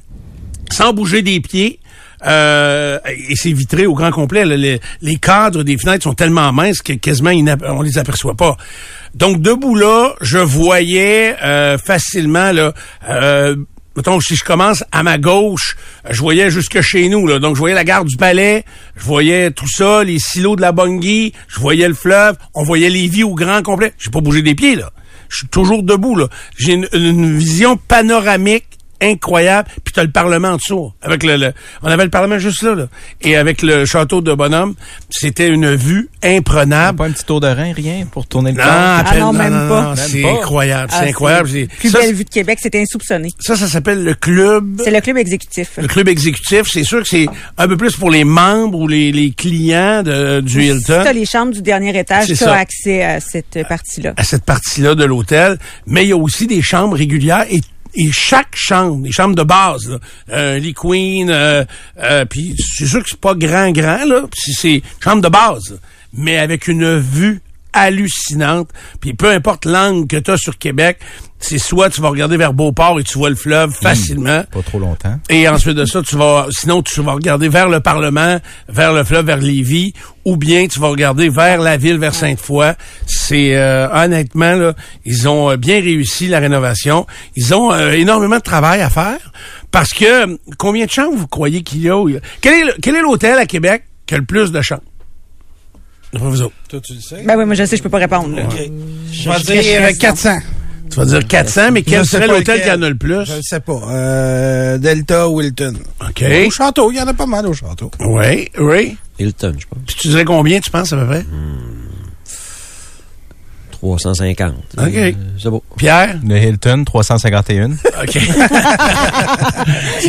sans 0.71 0.91
bouger 0.91 1.21
des 1.21 1.39
pieds, 1.41 1.79
euh, 2.25 2.99
et 3.29 3.35
c'est 3.35 3.51
vitré 3.51 3.85
au 3.85 3.93
grand 3.93 4.11
complet. 4.11 4.45
là. 4.45 4.55
les, 4.55 4.79
les 5.01 5.15
cadres 5.17 5.63
des 5.63 5.77
fenêtres 5.77 6.03
sont 6.03 6.13
tellement 6.13 6.51
minces 6.51 6.81
que 6.81 6.93
quasiment 6.93 7.31
on 7.67 7.81
les 7.81 7.97
aperçoit 7.97 8.35
pas. 8.35 8.57
Donc, 9.13 9.41
debout 9.41 9.75
là, 9.75 10.15
je 10.21 10.37
voyais 10.37 11.35
euh, 11.43 11.77
facilement, 11.77 12.51
là, 12.51 12.73
euh, 13.09 13.55
mettons, 13.95 14.19
si 14.21 14.35
je 14.35 14.43
commence 14.43 14.83
à 14.91 15.03
ma 15.03 15.17
gauche, 15.17 15.75
je 16.09 16.19
voyais 16.21 16.49
jusque 16.49 16.81
chez 16.81 17.09
nous, 17.09 17.27
là. 17.27 17.39
Donc, 17.39 17.55
je 17.55 17.59
voyais 17.59 17.75
la 17.75 17.83
gare 17.83 18.05
du 18.05 18.15
Palais, 18.15 18.63
je 18.95 19.03
voyais 19.03 19.51
tout 19.51 19.67
ça, 19.67 20.03
les 20.03 20.17
silos 20.17 20.55
de 20.55 20.61
la 20.61 20.71
Bungie, 20.71 21.33
je 21.49 21.59
voyais 21.59 21.87
le 21.87 21.93
fleuve, 21.93 22.37
on 22.53 22.63
voyait 22.63 22.89
les 22.89 23.07
vies 23.07 23.23
au 23.23 23.35
grand 23.35 23.61
complet. 23.61 23.93
J'ai 23.99 24.11
pas 24.11 24.21
bougé 24.21 24.41
des 24.41 24.55
pieds, 24.55 24.75
là. 24.75 24.91
Je 25.27 25.37
suis 25.39 25.47
toujours 25.47 25.83
debout, 25.83 26.15
là. 26.15 26.27
J'ai 26.57 26.73
une 26.73 27.37
vision 27.37 27.77
panoramique 27.77 28.70
incroyable. 29.01 29.67
Puis 29.83 29.93
t'as 29.93 30.03
le 30.03 30.11
Parlement 30.11 30.49
en 30.49 30.55
dessous. 30.57 30.91
Avec 31.01 31.23
le, 31.23 31.37
le- 31.37 31.53
on 31.81 31.87
avait 31.87 32.03
le 32.03 32.09
Parlement 32.09 32.39
juste 32.39 32.61
là, 32.63 32.75
là. 32.75 32.85
Et 33.21 33.35
avec 33.35 33.61
le 33.61 33.85
château 33.85 34.21
de 34.21 34.33
Bonhomme, 34.33 34.75
c'était 35.09 35.47
une 35.47 35.75
vue 35.75 36.09
imprenable. 36.23 36.97
Pas 36.97 37.05
un 37.07 37.11
petit 37.11 37.25
tour 37.25 37.39
de 37.41 37.47
rein, 37.47 37.73
rien, 37.73 38.05
pour 38.11 38.27
tourner 38.27 38.51
le 38.51 38.57
Non, 38.57 38.63
à 38.63 39.03
peine- 39.09 39.19
non, 39.19 39.33
même 39.33 39.67
pas. 39.69 39.95
C'est 39.95 40.13
Même 40.21 40.23
pas. 40.35 40.39
incroyable, 40.41 40.89
Ah, 40.93 40.99
c'est 41.03 41.09
incroyable. 41.09 41.49
c'est 41.49 41.67
C'est- 41.71 41.77
Plus 41.79 41.89
Ça, 41.89 41.99
belle 41.99 42.15
vue 42.15 42.23
de 42.23 42.29
Québec, 42.29 42.59
c'était 42.61 42.81
insoupçonné. 42.81 43.29
ça, 43.39 43.55
ça 43.55 43.67
s'appelle 43.67 44.03
le 44.03 44.13
club. 44.13 44.81
C'est 44.83 44.91
le 44.91 45.01
club 45.01 45.17
exécutif. 45.17 45.71
Le 45.77 45.87
club 45.87 46.07
exécutif, 46.07 46.63
c'est 46.71 46.83
sûr 46.83 47.01
que 47.01 47.07
c'est 47.07 47.27
un 47.57 47.67
peu 47.67 47.77
plus 47.77 47.95
pour 47.95 48.09
les 48.11 48.23
membres 48.23 48.77
ou 48.79 48.87
les, 48.87 49.11
les 49.11 49.31
clients 49.31 50.03
de, 50.03 50.41
du 50.41 50.61
Si 50.61 50.67
Hilton. 50.67 51.01
t'as 51.03 51.13
les 51.13 51.25
chambres 51.25 51.53
du 51.53 51.61
dernier 51.61 51.97
étage, 51.97 52.25
C'est 52.27 52.33
tu 52.33 52.43
ça. 52.43 52.53
as 52.53 52.59
accès 52.59 53.03
à 53.03 53.19
cette 53.19 53.59
partie-là. 53.67 54.13
à 54.17 54.23
cette 54.23 54.43
partie-là 54.43 54.95
de 54.95 55.03
l'hôtel, 55.05 55.57
mais 55.87 56.03
il 56.03 56.09
y 56.09 56.13
a 56.13 56.17
aussi 56.17 56.47
des 56.47 56.61
chambres 56.61 56.95
régulières 56.97 57.45
et 57.49 57.61
et 57.93 58.11
chaque 58.11 58.55
chambre, 58.55 59.05
les 59.05 59.11
chambres 59.11 59.35
de 59.35 59.43
base, 59.43 59.89
là, 59.89 59.99
euh, 60.31 60.59
lit 60.59 60.73
queen, 60.73 61.29
euh, 61.29 61.63
euh, 61.99 62.25
puis 62.25 62.55
c'est 62.57 62.85
sûr 62.85 63.03
que 63.03 63.09
c'est 63.09 63.19
pas 63.19 63.35
grand 63.35 63.71
grand 63.71 64.05
là, 64.05 64.23
puis 64.31 64.53
c'est 64.53 64.81
chambre 65.03 65.21
de 65.21 65.29
base, 65.29 65.79
mais 66.13 66.37
avec 66.37 66.67
une 66.67 66.97
vue 66.97 67.41
hallucinante. 67.73 68.69
Puis 68.99 69.13
peu 69.13 69.29
importe 69.29 69.65
l'angle 69.65 70.07
que 70.07 70.17
tu 70.17 70.31
as 70.31 70.37
sur 70.37 70.57
Québec, 70.57 70.99
c'est 71.41 71.57
soit 71.57 71.89
tu 71.89 72.01
vas 72.01 72.09
regarder 72.09 72.37
vers 72.37 72.53
Beauport 72.53 72.99
et 72.99 73.03
tu 73.03 73.17
vois 73.17 73.29
le 73.29 73.35
fleuve 73.35 73.71
facilement. 73.73 74.43
Pas 74.51 74.61
trop 74.61 74.79
longtemps. 74.79 75.19
Et 75.29 75.47
ensuite 75.49 75.75
de 75.75 75.85
ça, 75.85 76.01
tu 76.01 76.15
vas, 76.15 76.47
sinon 76.51 76.81
tu 76.81 77.01
vas 77.01 77.13
regarder 77.13 77.49
vers 77.49 77.67
le 77.67 77.79
Parlement, 77.79 78.39
vers 78.69 78.93
le 78.93 79.03
fleuve, 79.03 79.25
vers 79.25 79.37
Lévis, 79.37 79.93
ou 80.23 80.37
bien 80.37 80.67
tu 80.67 80.79
vas 80.79 80.87
regarder 80.89 81.29
vers 81.29 81.59
la 81.59 81.77
ville, 81.77 81.97
vers 81.97 82.13
Sainte-Foy. 82.15 82.73
C'est 83.07 83.55
euh, 83.57 83.87
honnêtement 83.91 84.53
là, 84.55 84.73
ils 85.05 85.27
ont 85.27 85.49
euh, 85.51 85.57
bien 85.57 85.81
réussi 85.81 86.27
la 86.27 86.39
rénovation. 86.39 87.05
Ils 87.35 87.53
ont 87.53 87.73
euh, 87.73 87.91
énormément 87.91 88.37
de 88.37 88.41
travail 88.43 88.81
à 88.81 88.89
faire 88.89 89.31
parce 89.71 89.89
que 89.93 90.37
combien 90.57 90.85
de 90.85 90.91
chambres 90.91 91.17
vous 91.17 91.27
croyez 91.27 91.63
qu'il 91.63 91.81
y 91.81 91.89
a 91.89 92.03
Quel 92.41 92.53
est 92.53 92.63
le- 92.65 92.75
quel 92.81 92.95
est 92.95 93.01
l'hôtel 93.01 93.37
à 93.39 93.45
Québec 93.45 93.83
qui 94.05 94.13
a 94.15 94.17
le 94.17 94.25
plus 94.25 94.51
de 94.51 94.61
chambres? 94.61 94.83
Vous 96.13 96.41
autres. 96.41 96.53
Toi, 96.67 96.81
tu 96.81 96.93
le 96.93 96.99
sais? 96.99 97.23
Ben 97.25 97.37
oui, 97.37 97.45
moi 97.45 97.55
je 97.55 97.63
sais, 97.63 97.77
je 97.77 97.81
peux 97.83 97.89
pas 97.89 97.99
répondre. 97.99 98.35
là. 98.35 98.43
Je 99.11 99.29
vais 99.29 99.39
dire 99.61 99.81
euh, 99.83 99.91
400. 99.97 100.39
Tu 100.91 100.97
vas 100.97 101.05
dire 101.05 101.25
400, 101.25 101.71
mais 101.71 101.83
quel 101.83 102.05
serait 102.05 102.27
pas 102.27 102.33
l'hôtel 102.33 102.61
qui 102.61 102.69
en 102.69 102.81
a 102.81 102.89
le 102.89 102.95
plus? 102.95 103.25
Je 103.25 103.35
ne 103.35 103.41
sais 103.41 103.59
pas. 103.61 103.79
Euh, 103.89 104.77
Delta, 104.77 105.29
Wilton. 105.29 105.73
OK. 106.01 106.23
Au 106.45 106.49
château, 106.51 106.91
il 106.91 106.97
y 106.97 107.01
en 107.01 107.07
a 107.07 107.13
pas 107.13 107.25
mal 107.25 107.47
au 107.47 107.53
château. 107.53 107.89
Oui, 108.01 108.49
oui. 108.59 108.97
Hilton, 109.17 109.53
je 109.57 109.65
pense. 109.67 109.79
Puis 109.87 109.95
tu 109.99 110.07
dirais 110.09 110.25
combien, 110.25 110.59
tu 110.59 110.69
penses 110.69 110.91
à 110.91 110.97
peu 110.97 111.05
près? 111.05 111.25
350. 113.81 114.53
OK. 114.77 114.95
Euh, 114.95 115.11
c'est 115.41 115.49
beau. 115.49 115.63
Pierre? 115.75 116.15
Le 116.23 116.37
Hilton, 116.37 116.83
351. 116.85 117.71
OK. 117.71 118.15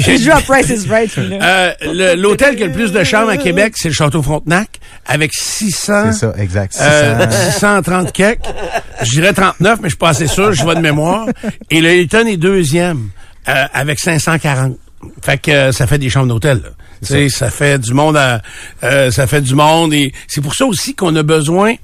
Il 0.06 0.22
joue 0.22 0.30
à 0.30 0.40
Price 0.40 0.68
is 0.68 0.86
Right. 0.88 1.10
Euh, 1.18 2.14
L'hôtel 2.16 2.56
qui 2.56 2.64
a 2.64 2.66
le 2.66 2.72
plus 2.72 2.92
de 2.92 3.02
chambres 3.02 3.30
à 3.30 3.36
Québec, 3.38 3.74
c'est 3.76 3.88
le 3.88 3.94
Château 3.94 4.22
Frontenac, 4.22 4.68
avec 5.06 5.32
600... 5.34 6.12
C'est 6.12 6.18
ça, 6.18 6.34
exact. 6.36 6.76
euh, 6.80 7.26
600. 7.30 7.50
630 7.52 8.12
quelques. 8.12 8.40
Je 9.02 9.10
dirais 9.10 9.32
39, 9.32 9.78
mais 9.80 9.88
je 9.88 9.92
suis 9.92 9.98
pas 9.98 10.10
assez 10.10 10.26
sûr, 10.26 10.52
je 10.52 10.62
vois 10.62 10.74
de 10.74 10.80
mémoire. 10.80 11.26
Et 11.70 11.80
le 11.80 11.94
Hilton 11.94 12.26
est 12.26 12.36
deuxième, 12.36 13.08
euh, 13.48 13.64
avec 13.72 13.98
540. 14.00 14.76
Fait 15.24 15.38
que 15.38 15.50
euh, 15.50 15.72
ça 15.72 15.86
fait 15.86 15.98
des 15.98 16.10
chambres 16.10 16.28
d'hôtel. 16.28 16.58
là. 16.62 16.68
Tu 17.00 17.08
sais, 17.08 17.28
ça 17.28 17.50
fait 17.50 17.80
du 17.80 17.92
monde 17.94 18.16
à, 18.16 18.40
euh, 18.84 19.10
ça 19.10 19.26
fait 19.26 19.40
du 19.40 19.56
monde 19.56 19.92
et 19.92 20.12
c'est 20.28 20.40
pour 20.40 20.54
ça 20.54 20.64
aussi 20.66 20.94
qu'on 20.94 21.16
a 21.16 21.24
besoin 21.24 21.74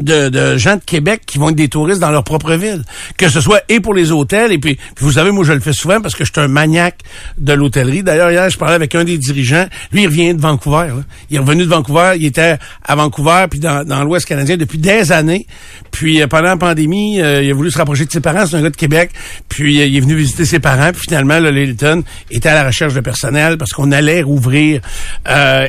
de, 0.00 0.56
gens 0.56 0.76
de 0.76 0.82
Québec 0.84 1.22
qui 1.26 1.38
vont 1.38 1.50
être 1.50 1.56
des 1.56 1.68
touristes 1.68 2.00
dans 2.00 2.10
leur 2.10 2.24
propre 2.24 2.54
ville. 2.54 2.84
Que 3.16 3.28
ce 3.28 3.40
soit 3.40 3.62
et 3.68 3.80
pour 3.80 3.94
les 3.94 4.12
hôtels, 4.12 4.52
et 4.52 4.58
puis, 4.58 4.78
vous 4.98 5.12
savez, 5.12 5.30
moi 5.30 5.44
je 5.44 5.52
le 5.52 5.60
fais 5.60 5.72
souvent 5.72 6.00
parce 6.00 6.14
que 6.14 6.24
je 6.24 6.32
suis 6.32 6.40
un 6.40 6.48
maniaque 6.48 6.98
de 7.38 7.52
l'hôtellerie. 7.52 8.02
D'ailleurs, 8.02 8.30
hier, 8.30 8.48
je 8.48 8.58
parlais 8.58 8.74
avec 8.74 8.94
un 8.94 9.04
des 9.04 9.18
dirigeants. 9.18 9.66
Lui, 9.92 10.02
il 10.02 10.06
revient 10.06 10.34
de 10.34 10.40
Vancouver. 10.40 10.88
Il 11.30 11.36
est 11.36 11.40
revenu 11.40 11.64
de 11.64 11.68
Vancouver, 11.68 12.12
il 12.16 12.26
était 12.26 12.56
à 12.84 12.96
Vancouver, 12.96 13.46
puis 13.50 13.60
dans, 13.60 14.04
l'Ouest 14.04 14.26
canadien 14.26 14.56
depuis 14.56 14.78
des 14.78 15.12
années. 15.12 15.46
Puis 15.90 16.22
euh, 16.22 16.26
pendant 16.26 16.48
la 16.48 16.56
pandémie, 16.56 17.20
euh, 17.20 17.42
il 17.42 17.50
a 17.50 17.54
voulu 17.54 17.70
se 17.70 17.78
rapprocher 17.78 18.06
de 18.06 18.12
ses 18.12 18.20
parents, 18.20 18.46
c'est 18.46 18.56
un 18.56 18.62
gars 18.62 18.70
de 18.70 18.76
Québec. 18.76 19.10
Puis 19.48 19.80
euh, 19.80 19.86
il 19.86 19.96
est 19.96 20.00
venu 20.00 20.14
visiter 20.14 20.44
ses 20.44 20.58
parents, 20.58 20.92
puis 20.92 21.02
finalement, 21.02 21.38
le 21.38 21.56
Hilton 21.56 22.02
était 22.30 22.48
à 22.48 22.54
la 22.54 22.64
recherche 22.64 22.94
de 22.94 23.00
personnel 23.00 23.58
parce 23.58 23.72
qu'on 23.72 23.92
allait 23.92 24.22
rouvrir. 24.22 24.80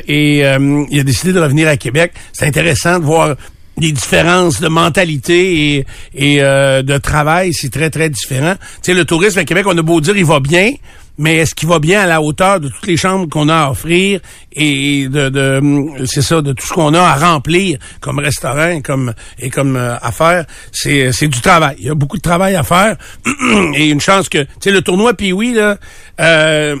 Et 0.08 0.38
il 0.38 1.00
a 1.00 1.04
décidé 1.04 1.32
de 1.32 1.40
revenir 1.40 1.68
à 1.68 1.76
Québec. 1.76 2.12
C'est 2.32 2.46
intéressant 2.46 2.98
de 2.98 3.04
voir 3.04 3.36
les 3.78 3.92
différences 3.92 4.60
de 4.60 4.68
mentalité 4.68 5.76
et, 5.76 5.86
et 6.14 6.42
euh, 6.42 6.82
de 6.82 6.98
travail, 6.98 7.52
c'est 7.52 7.70
très, 7.70 7.90
très 7.90 8.10
différent. 8.10 8.54
Tu 8.76 8.92
sais, 8.92 8.94
le 8.94 9.04
tourisme 9.04 9.38
à 9.38 9.44
Québec, 9.44 9.66
on 9.66 9.76
a 9.76 9.82
beau 9.82 10.00
dire 10.00 10.16
il 10.16 10.24
va 10.24 10.40
bien, 10.40 10.72
mais 11.18 11.38
est-ce 11.38 11.54
qu'il 11.54 11.68
va 11.68 11.78
bien 11.78 12.00
à 12.02 12.06
la 12.06 12.22
hauteur 12.22 12.60
de 12.60 12.68
toutes 12.68 12.86
les 12.86 12.96
chambres 12.96 13.28
qu'on 13.28 13.48
a 13.48 13.56
à 13.56 13.70
offrir 13.70 14.20
et 14.52 15.08
de, 15.08 15.28
de 15.28 16.06
c'est 16.06 16.22
ça, 16.22 16.42
de 16.42 16.52
tout 16.52 16.66
ce 16.66 16.72
qu'on 16.72 16.94
a 16.94 17.00
à 17.00 17.14
remplir 17.14 17.78
comme 18.00 18.18
restaurant 18.18 18.68
et 18.68 18.82
comme 18.82 19.14
et 19.38 19.50
comme 19.50 19.76
euh, 19.76 19.96
à 20.00 20.12
faire, 20.12 20.46
c'est 20.72 21.12
c'est 21.12 21.28
du 21.28 21.40
travail. 21.40 21.76
Il 21.78 21.86
y 21.86 21.90
a 21.90 21.94
beaucoup 21.94 22.16
de 22.16 22.22
travail 22.22 22.54
à 22.56 22.62
faire 22.62 22.96
et 23.74 23.88
une 23.88 24.00
chance 24.00 24.28
que 24.28 24.38
tu 24.38 24.48
sais 24.60 24.70
le 24.70 24.82
tournoi 24.82 25.14
puis 25.14 25.32
oui 25.32 25.54
là. 25.54 25.76
Euh, 26.20 26.76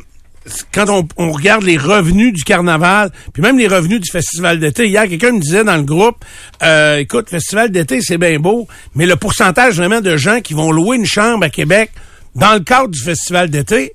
quand 0.72 1.06
on, 1.16 1.32
regarde 1.32 1.62
les 1.64 1.76
revenus 1.76 2.32
du 2.32 2.42
carnaval, 2.44 3.10
puis 3.32 3.42
même 3.42 3.58
les 3.58 3.68
revenus 3.68 4.00
du 4.00 4.10
festival 4.10 4.58
d'été, 4.58 4.88
hier, 4.88 5.08
quelqu'un 5.08 5.32
me 5.32 5.40
disait 5.40 5.64
dans 5.64 5.76
le 5.76 5.82
groupe, 5.82 6.24
euh, 6.62 6.98
écoute, 6.98 7.30
festival 7.30 7.70
d'été, 7.70 8.00
c'est 8.00 8.18
bien 8.18 8.38
beau, 8.38 8.66
mais 8.94 9.06
le 9.06 9.16
pourcentage 9.16 9.76
vraiment 9.76 10.00
de 10.00 10.16
gens 10.16 10.40
qui 10.40 10.54
vont 10.54 10.72
louer 10.72 10.96
une 10.96 11.06
chambre 11.06 11.44
à 11.44 11.50
Québec 11.50 11.90
dans 12.34 12.54
le 12.54 12.60
cadre 12.60 12.88
du 12.88 13.00
festival 13.00 13.50
d'été, 13.50 13.92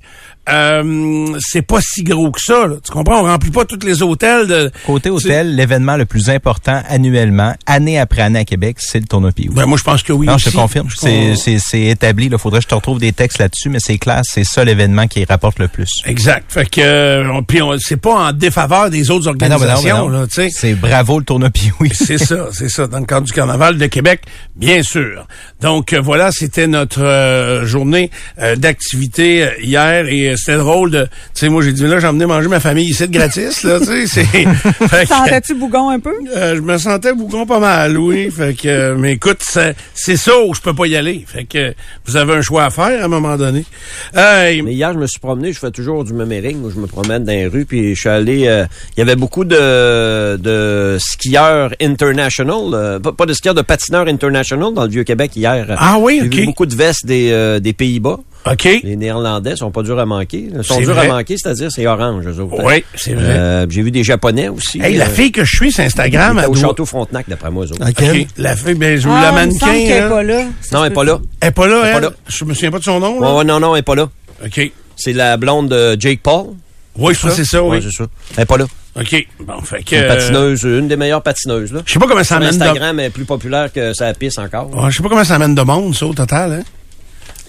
euh, 0.50 1.38
c'est 1.40 1.62
pas 1.62 1.80
si 1.82 2.04
gros 2.04 2.32
que 2.32 2.42
ça. 2.42 2.68
là. 2.68 2.76
Tu 2.84 2.92
comprends? 2.92 3.22
On 3.22 3.24
remplit 3.24 3.52
pas 3.52 3.66
tous 3.66 3.86
les 3.86 4.02
hôtels. 4.02 4.48
De, 4.48 4.72
Côté 4.86 5.10
hôtel, 5.10 5.56
l'événement 5.56 5.98
le 5.98 6.06
plus 6.06 6.30
important 6.30 6.82
annuellement, 6.88 7.54
année 7.66 8.00
après 8.00 8.22
année 8.22 8.40
à 8.40 8.46
Québec, 8.46 8.78
c'est 8.80 9.00
le 9.00 9.06
tournoi 9.06 9.32
Pee-Wee. 9.32 9.54
Ben, 9.56 9.66
moi, 9.66 9.78
je 9.78 9.84
pense 9.84 10.04
que 10.04 10.14
oui. 10.14 10.28
Non, 10.28 10.38
je 10.38 10.50
te 10.50 10.56
confirme. 10.56 10.88
C'est, 10.96 11.82
établi. 11.82 12.28
Il 12.32 12.38
faudrait 12.38 12.60
que 12.60 12.64
je 12.64 12.70
te 12.70 12.76
retrouve 12.76 13.00
des 13.00 13.14
textes 13.14 13.40
là-dessus, 13.40 13.70
mais 13.70 13.80
c'est 13.80 13.98
clair, 13.98 14.22
c'est 14.24 14.44
ça 14.44 14.64
l'événement 14.64 15.08
qui 15.08 15.24
rapporte 15.26 15.60
le 15.60 15.68
plus. 15.68 15.90
Exact. 16.06 16.46
Fait 16.52 16.70
que, 16.70 17.30
on- 17.32 17.44
puis 17.44 17.62
on- 17.62 17.76
c'est 17.80 17.98
pas 17.98 18.30
en 18.30 18.32
défaveur 18.32 18.90
des 18.90 19.10
autres 19.12 19.26
Ben 19.34 19.38
ben 19.38 19.48
ben 19.48 19.54
organisations, 19.56 20.28
sais. 20.30 20.50
C'est 20.52 20.76
bravo 20.76 21.20
le 21.20 21.26
tournoi 21.26 21.50
Pee-Wee. 21.50 21.92
C'est 21.94 22.18
ça, 22.18 22.48
c'est 22.54 22.70
ça, 22.70 22.88
dans 22.88 23.00
le 23.00 23.06
cadre 23.06 23.26
du 23.26 23.34
Carnaval 23.34 23.78
de 23.78 23.86
Québec, 23.88 24.22
bien 24.56 24.84
sûr. 24.84 25.26
Donc 25.62 25.94
euh, 25.94 26.00
voilà, 26.02 26.32
c'était 26.32 26.68
notre 26.68 27.02
euh, 27.04 27.66
journée 27.66 28.12
euh, 28.40 28.56
d'activité 28.56 29.50
hier 29.62 30.06
et 30.08 30.37
c'était 30.38 30.58
drôle 30.58 30.92
de, 30.92 31.04
tu 31.04 31.10
sais, 31.34 31.50
moi 31.50 31.62
j'ai 31.62 31.74
dit 31.74 31.86
là, 31.88 32.00
j'ai 32.00 32.08
emmené 32.08 32.26
manger 32.26 32.48
ma 32.48 32.60
famille 32.60 32.90
ici 32.90 33.08
de 33.08 33.12
gratis, 33.12 33.64
là, 33.64 33.80
tu 33.80 33.86
sais, 33.86 34.08
c'est. 34.08 34.24
Fait 34.88 35.02
que, 35.02 35.08
Sentais-tu 35.08 35.56
bougon 35.56 35.90
un 35.90 36.00
peu? 36.00 36.14
euh, 36.36 36.56
je 36.56 36.62
me 36.62 36.78
sentais 36.78 37.14
bougon 37.14 37.46
pas 37.46 37.60
mal, 37.60 37.98
oui. 37.98 38.30
Fait 38.32 38.54
que, 38.54 38.68
euh, 38.68 38.96
mais 38.98 39.14
écoute, 39.14 39.42
c'est 39.94 40.18
ça 40.18 40.32
où 40.46 40.54
je 40.54 40.62
peux 40.62 40.74
pas 40.74 40.86
y 40.88 40.96
aller. 40.96 41.24
Fait 41.28 41.44
que 41.46 41.74
vous 42.06 42.16
avez 42.16 42.34
un 42.36 42.42
choix 42.42 42.66
à 42.66 42.70
faire 42.70 43.02
à 43.02 43.06
un 43.06 43.08
moment 43.08 43.36
donné. 43.38 43.66
Euh, 44.16 44.62
Mais 44.64 44.74
hier, 44.74 44.94
je 44.94 45.00
me 45.00 45.08
suis 45.08 45.20
promené, 45.20 45.52
je 45.54 45.60
fais 45.60 45.72
toujours 45.72 46.04
du 46.04 46.14
mémering, 46.14 46.64
où 46.64 46.70
je 46.70 46.78
me 46.78 46.88
promène 46.88 47.24
dans 47.24 47.32
les 47.34 47.48
rues, 47.48 47.66
puis 47.66 47.96
je 47.96 48.00
suis 48.00 48.10
allé, 48.10 48.48
euh, 48.48 48.66
il 48.96 49.00
y 49.00 49.02
avait 49.02 49.16
beaucoup 49.16 49.44
de, 49.46 50.38
de 50.38 50.98
skieurs 51.00 51.72
international, 51.82 52.58
euh, 52.74 53.00
pas, 53.00 53.12
pas 53.12 53.26
de 53.26 53.34
skieurs, 53.34 53.56
de 53.56 53.62
patineurs 53.62 54.08
international 54.08 54.74
dans 54.74 54.84
le 54.84 54.90
Vieux-Québec 54.90 55.32
hier. 55.36 55.66
Ah 55.78 55.98
oui, 56.00 56.22
ok. 56.24 56.34
vu 56.34 56.46
beaucoup 56.46 56.66
de 56.66 56.76
vestes 56.76 57.06
des, 57.06 57.30
euh, 57.32 57.60
des 57.60 57.74
Pays-Bas. 57.74 58.20
Ok. 58.52 58.80
Les 58.84 58.96
Néerlandais 58.96 59.56
sont 59.56 59.72
pas 59.72 59.84
durs 59.84 60.00
à 60.00 60.06
manquer. 60.06 60.50
Ils 60.54 60.64
sont 60.64 60.76
C'est 60.76 60.82
durs 60.84 60.94
vrai. 60.96 61.06
à 61.10 61.14
manquer, 61.14 61.36
c'est-à-dire 61.38 61.70
c'est 61.72 61.86
orange, 61.88 62.26
eux 62.28 62.40
autres. 62.42 62.64
Oui, 62.64 62.84
c'est 62.96 63.14
vrai. 63.14 63.24
Euh, 63.26 63.66
j'ai 63.70 63.82
vu 63.82 63.92
des 63.92 64.04
Japonais 64.04 64.50
aussi. 64.50 64.82
hey, 64.82 64.96
la 64.98 65.06
euh, 65.06 65.10
fille 65.10 65.32
que 65.32 65.44
je 65.44 65.56
suis, 65.56 65.72
c'est 65.72 65.84
Instagram. 65.86 66.40
elle 66.40 66.50
au 66.50 66.54
doit- 66.54 66.62
château 66.70 66.86
Frontenac, 66.86 67.26
d'après 67.30 67.52
moi, 67.52 67.66
eux 67.66 67.72
autres. 67.72 67.84
Laquelle? 67.84 68.22
Ok, 68.22 68.28
La 68.38 68.56
fille, 68.56 68.74
ben, 68.76 68.98
je 69.00 69.08
Ah, 69.10 69.22
la 69.22 69.28
il 69.30 69.32
me 69.32 69.36
mannequin. 69.40 69.60
semble 69.60 69.72
qu'elle 69.74 69.92
est 69.92 70.00
là. 70.02 70.10
pas 70.10 70.24
là. 70.24 70.44
Non, 70.72 70.84
elle 70.86 70.92
est 70.92 70.96
pas 70.96 71.04
là. 71.04 71.20
Elle 71.42 71.48
est 71.48 71.52
pas 71.52 71.68
là, 71.68 71.76
Elle 71.86 71.92
pas 71.92 71.98
elle? 71.98 72.04
là. 72.04 72.12
Je 72.28 72.46
me 72.46 72.54
souviens 72.54 72.72
pas 72.72 72.80
de 72.80 72.84
son 72.84 73.00
nom, 73.00 73.20
là. 73.20 73.32
Ouais, 73.32 73.38
ouais, 73.40 73.44
non, 73.46 73.60
non, 73.60 73.76
elle 73.76 73.80
est 73.80 73.84
pas 73.84 73.96
là. 73.96 74.10
OK. 74.46 74.72
C'est 74.96 75.14
la 75.14 75.38
blonde 75.38 75.70
de 75.70 75.96
Jake 76.00 76.22
Paul. 76.24 76.48
Oui, 76.98 77.14
je 77.14 77.20
pense 77.22 77.30
que 77.32 77.36
c'est 77.38 77.46
ça, 77.46 77.62
oui. 77.62 77.78
Ouais, 77.78 77.82
c'est 77.84 77.92
ça. 77.96 78.08
Elle 78.36 78.44
est 78.44 78.46
pas 78.46 78.58
là. 78.58 78.66
OK. 79.00 79.28
Bon, 79.42 79.62
fait 79.62 79.84
que... 79.84 79.96
Une 79.96 80.02
euh, 80.02 80.08
patineuse, 80.08 80.64
une 80.64 80.88
des 80.88 80.96
meilleures 80.96 81.22
patineuses, 81.22 81.72
là. 81.72 81.82
Je 81.86 81.94
sais 81.94 82.00
pas 82.00 82.08
comment 82.08 82.22
ça 82.24 82.26
Sur 82.26 82.36
amène 82.38 82.50
de... 82.58 82.64
Instagram, 82.64 83.00
elle 83.00 83.06
est 83.06 83.10
plus 83.12 83.26
populaire 83.26 83.72
que 83.72 83.94
sa 83.94 84.12
piste 84.16 84.40
encore. 84.40 84.76
Ouais, 84.76 84.90
je 84.90 84.98
sais 84.98 85.04
pas 85.04 85.10
comment 85.10 85.24
ça 85.24 85.36
amène 85.36 85.54
de 85.54 85.62
monde, 85.62 85.94
ça, 85.94 86.08
au 86.08 86.16
total, 86.16 86.54
hein? 86.54 86.64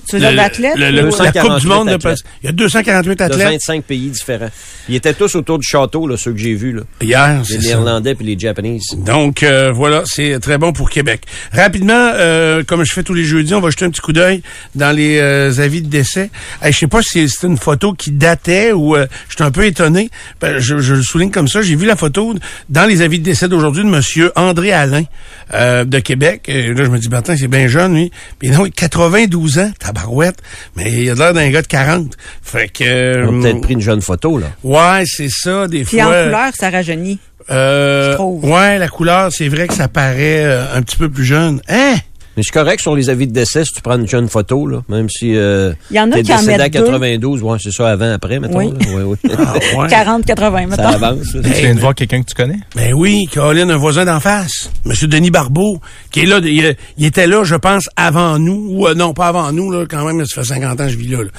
Tu 0.09 0.17
veux 0.17 0.21
dire 0.21 0.35
d'athlètes? 0.35 0.77
le- 0.77 0.91
le- 0.91 0.97
la 0.97 1.03
Coupe 1.03 1.11
du 1.11 1.17
248 1.19 1.69
monde, 1.69 1.89
de- 1.89 1.93
athlètes. 1.95 2.19
il 2.43 2.47
y 2.47 2.49
a 2.49 2.53
248 2.53 3.19
De 3.19 3.25
athlètes 3.25 3.49
25 3.49 3.85
pays 3.85 4.09
différents. 4.09 4.51
Ils 4.89 4.97
étaient 4.97 5.13
tous 5.15 5.35
autour 5.35 5.59
du 5.59 5.67
château, 5.67 6.07
là, 6.07 6.17
ceux 6.17 6.33
que 6.33 6.39
j'ai 6.39 6.55
vus, 6.55 6.73
là. 6.73 6.83
hier. 7.01 7.43
Les. 7.51 7.59
Néerlandais 7.59 8.15
puis 8.15 8.25
les 8.25 8.39
Japanese. 8.39 8.87
Donc 8.97 9.43
euh, 9.43 9.71
voilà, 9.73 10.03
c'est 10.07 10.39
très 10.41 10.57
bon 10.59 10.73
pour 10.73 10.91
Québec. 10.91 11.23
Rapidement, 11.53 11.93
euh, 12.15 12.63
comme 12.65 12.85
je 12.85 12.93
fais 12.93 13.03
tous 13.03 13.15
les 13.15 13.25
jeudis, 13.25 13.55
on 13.55 13.61
va 13.61 13.71
jeter 13.71 13.85
un 13.85 13.91
petit 13.91 14.01
coup 14.01 14.13
d'œil 14.13 14.43
dans 14.75 14.95
les 14.95 15.19
euh, 15.19 15.53
avis 15.59 15.83
de 15.83 15.89
décès. 15.89 16.31
Hey, 16.63 16.73
je 16.73 16.79
sais 16.79 16.87
pas 16.87 17.03
si 17.03 17.29
c'est 17.29 17.47
une 17.47 17.57
photo 17.59 17.93
qui 17.93 18.11
datait 18.13 18.73
ou 18.73 18.97
euh, 18.97 19.07
je 19.29 19.35
suis 19.35 19.45
un 19.45 19.51
peu 19.51 19.65
étonné. 19.65 20.11
Ben, 20.41 20.59
je, 20.59 20.79
je 20.79 20.95
le 20.95 21.03
souligne 21.03 21.31
comme 21.31 21.49
ça. 21.49 21.63
J'ai 21.63 21.75
vu 21.77 21.87
la 21.87 21.97
photo 21.97 22.35
dans 22.69 22.87
les 22.87 23.03
avis 23.03 23.19
de 23.19 23.25
décès 23.25 23.49
d'aujourd'hui 23.49 23.83
de 23.85 23.89
Monsieur 23.89 24.33
André 24.37 24.73
Alain 24.73 25.05
euh, 25.55 25.85
de 25.85 25.99
Québec. 25.99 26.45
Et 26.49 26.73
là, 26.75 26.85
je 26.85 26.91
me 26.91 26.99
dis, 26.99 27.09
ben, 27.09 27.19
attends, 27.19 27.37
c'est 27.37 27.49
bien 27.49 27.69
jeune, 27.69 27.95
lui. 27.95 28.13
Puis 28.39 28.51
non, 28.51 28.65
92 28.69 29.59
ans, 29.59 29.71
tabarouette. 29.79 30.39
Mais 30.77 30.91
il 30.91 31.11
a 31.11 31.15
l'air 31.15 31.33
d'un 31.33 31.49
gars 31.51 31.63
de 31.63 31.67
40. 31.67 32.17
Fait 32.43 32.69
que... 32.69 32.85
Ils 32.85 33.29
ont 33.29 33.39
euh, 33.39 33.43
peut-être 33.43 33.61
pris 33.61 33.75
une 33.75 33.81
jeune 33.81 34.03
photo, 34.03 34.39
là. 34.39 34.47
Ouais, 34.63 35.05
c'est 35.07 35.31
ça, 35.31 35.67
des 35.69 35.85
Puis 35.85 35.99
fois. 35.99 36.07
en 36.09 36.25
couleur, 36.25 36.53
ça 36.59 36.71
rajeunit. 36.71 37.19
Euh, 37.51 38.11
je 38.11 38.17
trouve. 38.17 38.45
Ouais, 38.45 38.79
la 38.79 38.89
couleur, 38.89 39.33
c'est 39.33 39.49
vrai 39.49 39.69
que 39.69 39.75
ça 39.75 39.89
paraît 39.89 40.45
euh, 40.45 40.75
un 40.75 40.83
petit 40.83 40.97
peu 40.97 41.09
plus 41.09 41.25
jeune. 41.25 41.61
Hein? 41.69 41.95
Mais 42.39 42.45
c'est 42.45 42.53
correct 42.53 42.81
sur 42.81 42.95
les 42.95 43.11
avis 43.11 43.27
de 43.27 43.33
décès 43.33 43.65
si 43.65 43.73
tu 43.75 43.83
prends 43.83 43.99
une 43.99 44.07
jeune 44.07 44.29
photo, 44.29 44.65
là. 44.69 44.83
Même 44.89 45.09
si 45.11 45.35
euh, 45.35 45.73
Il 45.91 45.97
y 45.97 46.01
en 46.01 46.09
a 46.13 46.15
t'es 46.15 46.23
qui 46.23 46.33
en 46.33 46.37
décédé 46.37 46.55
à 46.55 46.59
mettent 46.59 46.73
deux. 46.73 46.85
92, 46.85 47.43
ouais, 47.43 47.59
c'est 47.61 47.73
ça, 47.73 47.89
avant, 47.91 48.13
après, 48.13 48.39
mettons. 48.39 48.59
Oui. 48.59 48.67
là. 48.71 48.87
Oui, 48.95 49.17
oui. 49.25 49.31
Ah, 49.37 49.55
ouais. 49.77 49.89
40, 49.89 50.25
80, 50.25 50.77
ça 50.77 50.89
avance. 50.91 51.35
là. 51.35 51.43
Tu 51.43 51.51
viens 51.51 51.75
de 51.75 51.81
voir 51.81 51.97
quelqu'un 51.97 52.23
que 52.23 52.29
tu 52.29 52.37
connais? 52.37 52.61
Ben 52.77 52.95
oui, 52.95 53.25
Colin, 53.35 53.69
un 53.71 53.77
voisin 53.77 54.05
d'en 54.05 54.21
face, 54.21 54.71
Monsieur 54.85 55.09
Denis 55.09 55.33
Barbeau, 55.33 55.81
qui 56.13 56.21
est 56.21 56.27
là, 56.27 56.39
il, 56.41 56.77
il 56.97 57.05
était 57.07 57.27
là, 57.27 57.43
je 57.43 57.57
pense, 57.57 57.89
avant 57.97 58.39
nous, 58.39 58.69
ou 58.71 58.87
euh, 58.87 58.95
non, 58.95 59.15
pas 59.15 59.27
avant 59.27 59.51
nous, 59.51 59.73
là, 59.73 59.85
quand 59.91 60.07
même, 60.07 60.25
ça 60.25 60.43
fait 60.43 60.49
50 60.55 60.81
ans 60.81 60.85
que 60.85 60.91
je 60.93 60.97
vis 60.97 61.09
là. 61.09 61.25
là. 61.25 61.31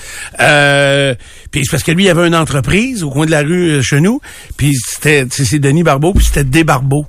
Euh, 0.41 1.15
puis 1.51 1.62
c'est 1.63 1.71
parce 1.71 1.83
que 1.83 1.93
lui, 1.93 2.03
il 2.03 2.09
avait 2.09 2.27
une 2.27 2.35
entreprise 2.35 3.03
au 3.03 3.09
coin 3.09 3.25
de 3.25 3.31
la 3.31 3.39
rue 3.39 3.69
euh, 3.77 3.81
chez 3.81 4.01
nous, 4.01 4.19
puis 4.57 4.75
c'était, 4.75 5.25
c'est 5.31 5.45
c'est 5.45 5.59
Denis 5.59 5.83
Barbeau, 5.83 6.12
puis 6.13 6.25
c'était 6.25 6.43
des 6.43 6.65
Barbeau. 6.65 7.05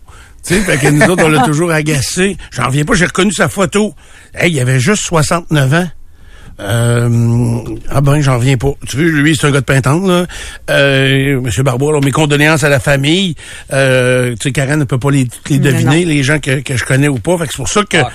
Tu 0.46 0.54
sais, 0.54 0.60
fait 0.62 0.78
que 0.78 0.88
nous 0.88 1.02
autres, 1.02 1.24
on 1.24 1.28
l'a 1.28 1.42
toujours 1.44 1.70
agacé. 1.70 2.36
J'en 2.50 2.66
reviens 2.66 2.84
pas, 2.84 2.94
j'ai 2.94 3.06
reconnu 3.06 3.32
sa 3.32 3.48
photo. 3.48 3.94
Hey, 4.34 4.52
il 4.52 4.60
avait 4.60 4.80
juste 4.80 5.02
69 5.04 5.74
ans. 5.74 5.88
Euh, 6.58 7.58
ah 7.88 8.00
ben, 8.02 8.20
j'en 8.20 8.36
reviens 8.36 8.56
pas. 8.58 8.72
Tu 8.86 8.96
veux, 8.98 9.08
lui, 9.08 9.34
c'est 9.34 9.46
un 9.46 9.50
gars 9.50 9.60
de 9.60 9.64
Pintante, 9.64 10.06
là. 10.06 10.26
Euh, 10.68 11.40
Monsieur 11.40 11.62
Barbeau, 11.62 11.88
alors, 11.88 12.04
mes 12.04 12.10
condoléances 12.10 12.64
à 12.64 12.68
la 12.68 12.80
famille. 12.80 13.34
Euh, 13.72 14.32
tu 14.32 14.48
sais, 14.48 14.52
Karen 14.52 14.78
ne 14.78 14.84
peut 14.84 14.98
pas 14.98 15.10
les, 15.10 15.26
les 15.48 15.58
deviner, 15.58 16.04
les 16.04 16.22
gens 16.22 16.38
que, 16.38 16.60
que 16.60 16.76
je 16.76 16.84
connais 16.84 17.08
ou 17.08 17.18
pas. 17.18 17.38
Fait 17.38 17.46
que 17.46 17.52
c'est 17.52 17.56
pour 17.56 17.68
ça 17.68 17.82
que 17.84 17.96
Ah, 17.96 18.10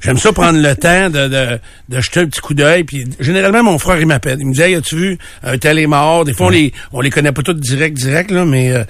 j'aime 0.00 0.16
ça 0.16 0.32
prendre 0.32 0.58
le 0.58 0.74
temps 0.74 1.10
de, 1.10 1.28
de, 1.28 1.58
de 1.90 2.00
jeter 2.00 2.20
un 2.20 2.26
petit 2.26 2.40
coup 2.40 2.54
d'œil. 2.54 2.84
Puis 2.84 3.04
généralement, 3.20 3.62
mon 3.62 3.78
frère, 3.78 4.00
il 4.00 4.06
m'appelle. 4.06 4.38
Il 4.40 4.46
me 4.46 4.54
dit, 4.54 4.62
hey, 4.62 4.74
as-tu 4.74 4.96
vu, 4.96 5.18
un 5.42 5.58
tel 5.58 5.78
est 5.78 5.86
mort? 5.86 6.24
Des 6.24 6.32
fois, 6.32 6.46
on 6.46 6.50
les, 6.50 6.72
on 6.92 7.00
les 7.02 7.10
connaît 7.10 7.32
pas 7.32 7.42
tous 7.42 7.54
direct, 7.54 7.96
direct, 7.96 8.30
là, 8.30 8.46
mais 8.46 8.72
euh, 8.72 8.84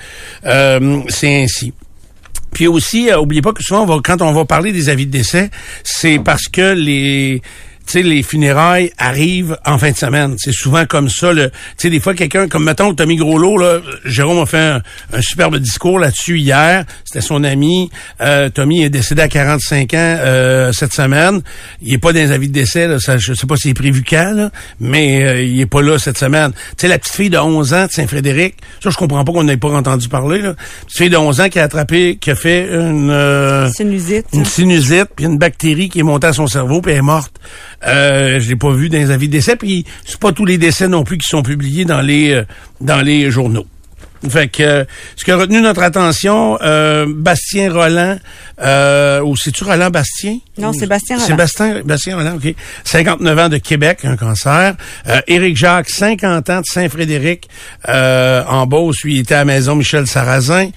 euh, 0.46 1.00
c'est 1.08 1.42
ainsi. 1.42 1.72
Puis 2.52 2.66
aussi, 2.66 3.10
euh, 3.10 3.18
oubliez 3.18 3.42
pas 3.42 3.52
que 3.52 3.62
souvent, 3.62 3.82
on 3.82 3.86
va, 3.86 3.98
quand 4.02 4.22
on 4.22 4.32
va 4.32 4.44
parler 4.44 4.72
des 4.72 4.88
avis 4.88 5.06
de 5.06 5.10
décès, 5.10 5.50
c'est 5.82 6.18
parce 6.18 6.48
que 6.48 6.74
les 6.74 7.42
tu 7.86 7.92
sais, 7.92 8.02
les 8.02 8.22
funérailles 8.22 8.92
arrivent 8.98 9.56
en 9.66 9.78
fin 9.78 9.90
de 9.90 9.96
semaine. 9.96 10.34
C'est 10.38 10.52
souvent 10.52 10.84
comme 10.86 11.08
ça. 11.08 11.32
Tu 11.34 11.40
sais, 11.76 11.90
des 11.90 12.00
fois, 12.00 12.14
quelqu'un, 12.14 12.48
comme 12.48 12.64
mettons 12.64 12.94
Tommy 12.94 13.16
Groslot, 13.16 13.58
là, 13.58 13.78
Jérôme 14.04 14.40
a 14.40 14.46
fait 14.46 14.58
un, 14.58 14.82
un 15.12 15.20
superbe 15.20 15.56
discours 15.58 15.98
là-dessus 15.98 16.38
hier. 16.38 16.84
C'était 17.04 17.20
son 17.20 17.44
ami. 17.44 17.90
Euh, 18.20 18.48
Tommy 18.50 18.82
est 18.82 18.90
décédé 18.90 19.22
à 19.22 19.28
45 19.28 19.94
ans 19.94 19.96
euh, 19.96 20.72
cette 20.72 20.92
semaine. 20.92 21.40
Il 21.80 21.92
est 21.94 21.98
pas 21.98 22.12
dans 22.12 22.20
les 22.20 22.32
avis 22.32 22.48
de 22.48 22.52
décès. 22.52 22.86
Là, 22.88 22.98
ça, 23.00 23.18
je 23.18 23.32
sais 23.34 23.46
pas 23.46 23.56
s'il 23.56 23.70
est 23.72 23.74
prévu 23.74 24.02
quand, 24.08 24.32
là, 24.34 24.50
mais 24.80 25.24
euh, 25.24 25.42
il 25.42 25.60
est 25.60 25.66
pas 25.66 25.82
là 25.82 25.98
cette 25.98 26.18
semaine. 26.18 26.52
Tu 26.52 26.58
sais, 26.78 26.88
la 26.88 26.98
petite 26.98 27.14
fille 27.14 27.30
de 27.30 27.38
11 27.38 27.74
ans 27.74 27.86
de 27.86 27.90
Saint-Frédéric, 27.90 28.56
ça, 28.82 28.90
je 28.90 28.96
comprends 28.96 29.24
pas 29.24 29.32
qu'on 29.32 29.44
n'ait 29.44 29.56
pas 29.56 29.70
entendu 29.70 30.08
parler. 30.08 30.40
Là. 30.40 30.54
Petite 30.86 30.98
fille 30.98 31.10
de 31.10 31.16
11 31.16 31.40
ans 31.40 31.48
qui 31.48 31.58
a 31.58 31.64
attrapé, 31.64 32.16
qui 32.20 32.30
a 32.30 32.34
fait 32.34 32.66
une... 32.72 33.10
euh, 33.10 33.68
Sinusite. 33.70 34.26
une 34.32 34.44
sinusite, 34.44 35.08
puis 35.16 35.24
une 35.24 35.38
bactérie 35.38 35.88
qui 35.88 36.00
est 36.00 36.04
montée 36.04 36.26
à 36.28 36.32
son 36.32 36.46
cerveau, 36.46 36.80
puis 36.80 36.92
elle 36.92 36.98
est 36.98 37.02
morte. 37.02 37.32
Euh, 37.86 38.38
je 38.40 38.48
l'ai 38.48 38.56
pas 38.56 38.72
vu 38.72 38.88
dans 38.88 38.98
les 38.98 39.10
avis 39.10 39.28
de 39.28 39.32
décès, 39.32 39.56
puis 39.56 39.84
c'est 40.04 40.18
pas 40.20 40.32
tous 40.32 40.44
les 40.44 40.58
décès 40.58 40.88
non 40.88 41.04
plus 41.04 41.18
qui 41.18 41.28
sont 41.28 41.42
publiés 41.42 41.84
dans 41.84 42.00
les 42.00 42.32
euh, 42.32 42.44
dans 42.80 43.00
les 43.00 43.30
journaux. 43.30 43.66
Fait 44.28 44.48
que 44.48 44.62
euh, 44.62 44.84
ce 45.16 45.24
qui 45.24 45.32
a 45.32 45.36
retenu 45.36 45.60
notre 45.60 45.82
attention, 45.82 46.56
euh, 46.62 47.06
Bastien 47.08 47.72
Roland, 47.72 48.18
euh, 48.60 49.20
ou 49.20 49.36
c'est-tu 49.36 49.64
Roland 49.64 49.90
Bastien? 49.90 50.38
Non, 50.58 50.72
c'est 50.72 50.86
Bastien 50.86 51.18
Roland. 51.18 51.34
Bastien, 51.36 51.82
Bastien 51.84 52.16
Roland, 52.16 52.36
OK. 52.36 52.54
59 52.84 53.38
ans 53.38 53.48
de 53.48 53.58
Québec, 53.58 54.00
un 54.04 54.16
cancer. 54.16 54.76
Euh, 55.08 55.20
Éric 55.26 55.56
Jacques, 55.56 55.90
50 55.90 56.50
ans 56.50 56.60
de 56.60 56.66
Saint-Frédéric, 56.66 57.48
euh, 57.88 58.44
en 58.46 58.66
Beauce, 58.66 59.02
lui, 59.02 59.16
il 59.16 59.20
était 59.20 59.34
à 59.34 59.38
la 59.38 59.44
maison 59.44 59.74
Michel 59.74 60.06
Sarrazin. 60.06 60.70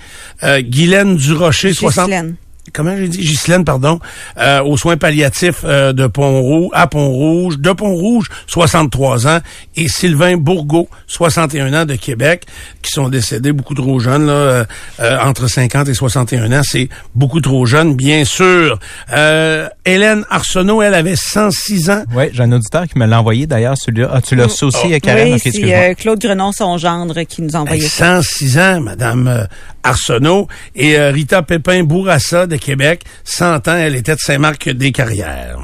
Euh, 0.44 0.62
Guylaine 0.62 1.16
Durocher, 1.16 1.74
60 1.74 2.06
Ghislaine. 2.06 2.36
Comment 2.74 2.96
j'ai 2.98 3.08
dit, 3.08 3.20
Ghislaine, 3.20 3.64
pardon, 3.66 4.00
euh, 4.38 4.62
aux 4.64 4.78
soins 4.78 4.98
palliatifs 4.98 5.62
euh, 5.64 5.94
de 5.94 6.08
Pont-Rouge, 6.08 6.70
à 6.74 6.88
Pont-Rouge, 6.88 7.58
de 7.60 7.72
Pont-Rouge, 7.72 8.28
63 8.48 9.28
ans, 9.28 9.40
et 9.76 9.88
Sylvain 9.88 10.38
Bourgault, 10.38 10.90
61 11.08 11.74
ans 11.74 11.86
de 11.86 11.96
Québec, 11.96 12.46
qui 12.82 12.92
sont 12.92 13.10
décédés 13.10 13.52
beaucoup 13.52 13.74
trop 13.76 14.00
jeunes, 14.00 14.28
là, 14.28 14.34
euh, 14.34 14.66
euh, 15.00 15.18
entre 15.22 15.48
50 15.48 15.88
et 15.90 15.94
61 15.94 16.52
ans, 16.52 16.62
c'est 16.64 16.90
beaucoup 17.14 17.42
trop 17.42 17.66
jeune, 17.66 17.96
bien 17.96 18.26
sûr. 18.26 18.80
Euh, 19.14 19.68
Hélène 19.86 20.26
Arsenault, 20.30 20.82
elle 20.82 20.94
avait 20.94 21.16
106 21.16 21.90
ans. 21.90 22.04
Oui, 22.16 22.26
j'ai 22.34 22.44
un 22.44 22.52
auditeur 22.52 22.88
qui 22.88 22.98
me 22.98 23.06
l'a 23.06 23.20
envoyé 23.20 23.48
d'ailleurs, 23.48 23.76
celui-là. 23.78 24.10
Ah, 24.14 24.22
tu 24.22 24.36
l'as 24.36 24.46
reçu 24.48 24.66
aussi, 24.66 24.78
Oh. 24.86 24.98
Karen? 25.02 25.34
oui, 25.34 25.40
c'est 25.44 25.74
euh, 25.74 25.94
Claude 25.94 26.20
Grenon, 26.20 26.52
son 26.52 26.78
gendre, 26.78 27.22
qui 27.24 27.42
nous 27.42 27.56
a 27.56 27.60
envoyé 27.60 27.84
Hey, 27.84 27.90
ça. 27.90 28.22
106 28.22 28.58
ans, 28.60 28.82
Madame 28.82 29.28
euh, 29.28 29.44
Arsenault. 29.86 30.48
Et 30.76 30.98
euh, 30.98 31.12
Rita 31.12 31.42
Pépin-Bourassa 31.44 32.48
de 32.48 32.58
Québec, 32.58 33.04
100 33.24 33.68
ans, 33.68 33.78
elle 33.78 33.96
était 33.96 34.16
de 34.16 34.20
Saint-Marc-des-Carrières. 34.20 35.60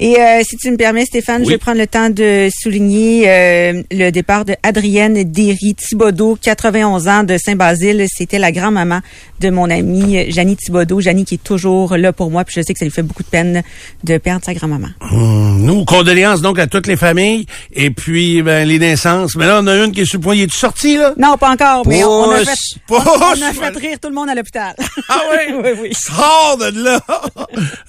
Et 0.00 0.16
euh, 0.20 0.42
si 0.44 0.56
tu 0.56 0.70
me 0.70 0.76
permets, 0.76 1.04
Stéphane, 1.04 1.44
je 1.44 1.50
vais 1.50 1.58
prendre 1.58 1.78
le 1.78 1.86
temps 1.88 2.08
de 2.08 2.48
souligner 2.56 3.24
euh, 3.26 3.82
le 3.90 4.10
départ 4.10 4.44
de 4.44 4.54
Adrienne 4.62 5.24
Derry 5.24 5.74
Thibodeau, 5.74 6.38
91 6.40 7.08
ans 7.08 7.24
de 7.24 7.36
Saint-Basile. 7.36 8.06
C'était 8.08 8.38
la 8.38 8.52
grand-maman 8.52 9.00
de 9.40 9.50
mon 9.50 9.68
amie 9.68 10.18
euh, 10.18 10.24
Janie 10.28 10.54
Thibodeau. 10.54 11.00
Janie 11.00 11.24
qui 11.24 11.34
est 11.34 11.42
toujours 11.42 11.96
là 11.96 12.12
pour 12.12 12.30
moi, 12.30 12.44
puis 12.44 12.54
je 12.56 12.62
sais 12.62 12.72
que 12.74 12.78
ça 12.78 12.84
lui 12.84 12.92
fait 12.92 13.02
beaucoup 13.02 13.24
de 13.24 13.28
peine 13.28 13.64
de 14.04 14.18
perdre 14.18 14.44
sa 14.44 14.54
grand-maman. 14.54 14.86
Hum, 15.00 15.64
Nous, 15.64 15.84
condoléances 15.84 16.42
donc 16.42 16.60
à 16.60 16.68
toutes 16.68 16.86
les 16.86 16.96
familles. 16.96 17.46
Et 17.72 17.90
puis, 17.90 18.40
ben, 18.42 18.68
les 18.68 18.78
naissances. 18.78 19.34
Mais 19.34 19.46
là, 19.46 19.58
on 19.60 19.66
a 19.66 19.84
une 19.84 19.90
qui 19.90 20.02
est 20.02 20.04
sur 20.04 20.20
le 20.20 20.22
point. 20.22 20.36
Il 20.36 20.42
est 20.42 20.52
sorti 20.52 20.96
là? 20.96 21.12
Non, 21.18 21.36
pas 21.36 21.50
encore, 21.50 21.84
mais 21.88 22.04
on, 22.04 22.08
on 22.08 22.30
a 22.30 22.38
fait, 22.44 22.52
pousse, 22.86 23.00
on, 23.04 23.20
on 23.20 23.42
a 23.42 23.52
fait 23.52 23.76
rire 23.76 23.98
tout 24.00 24.08
le 24.10 24.14
monde 24.14 24.30
à 24.30 24.36
l'hôpital. 24.36 24.76
Ah 25.08 25.22
oui? 25.32 25.54
oui, 25.64 25.70
oui. 25.82 25.90
Sors 25.92 26.56
de 26.56 26.84
là! 26.84 27.00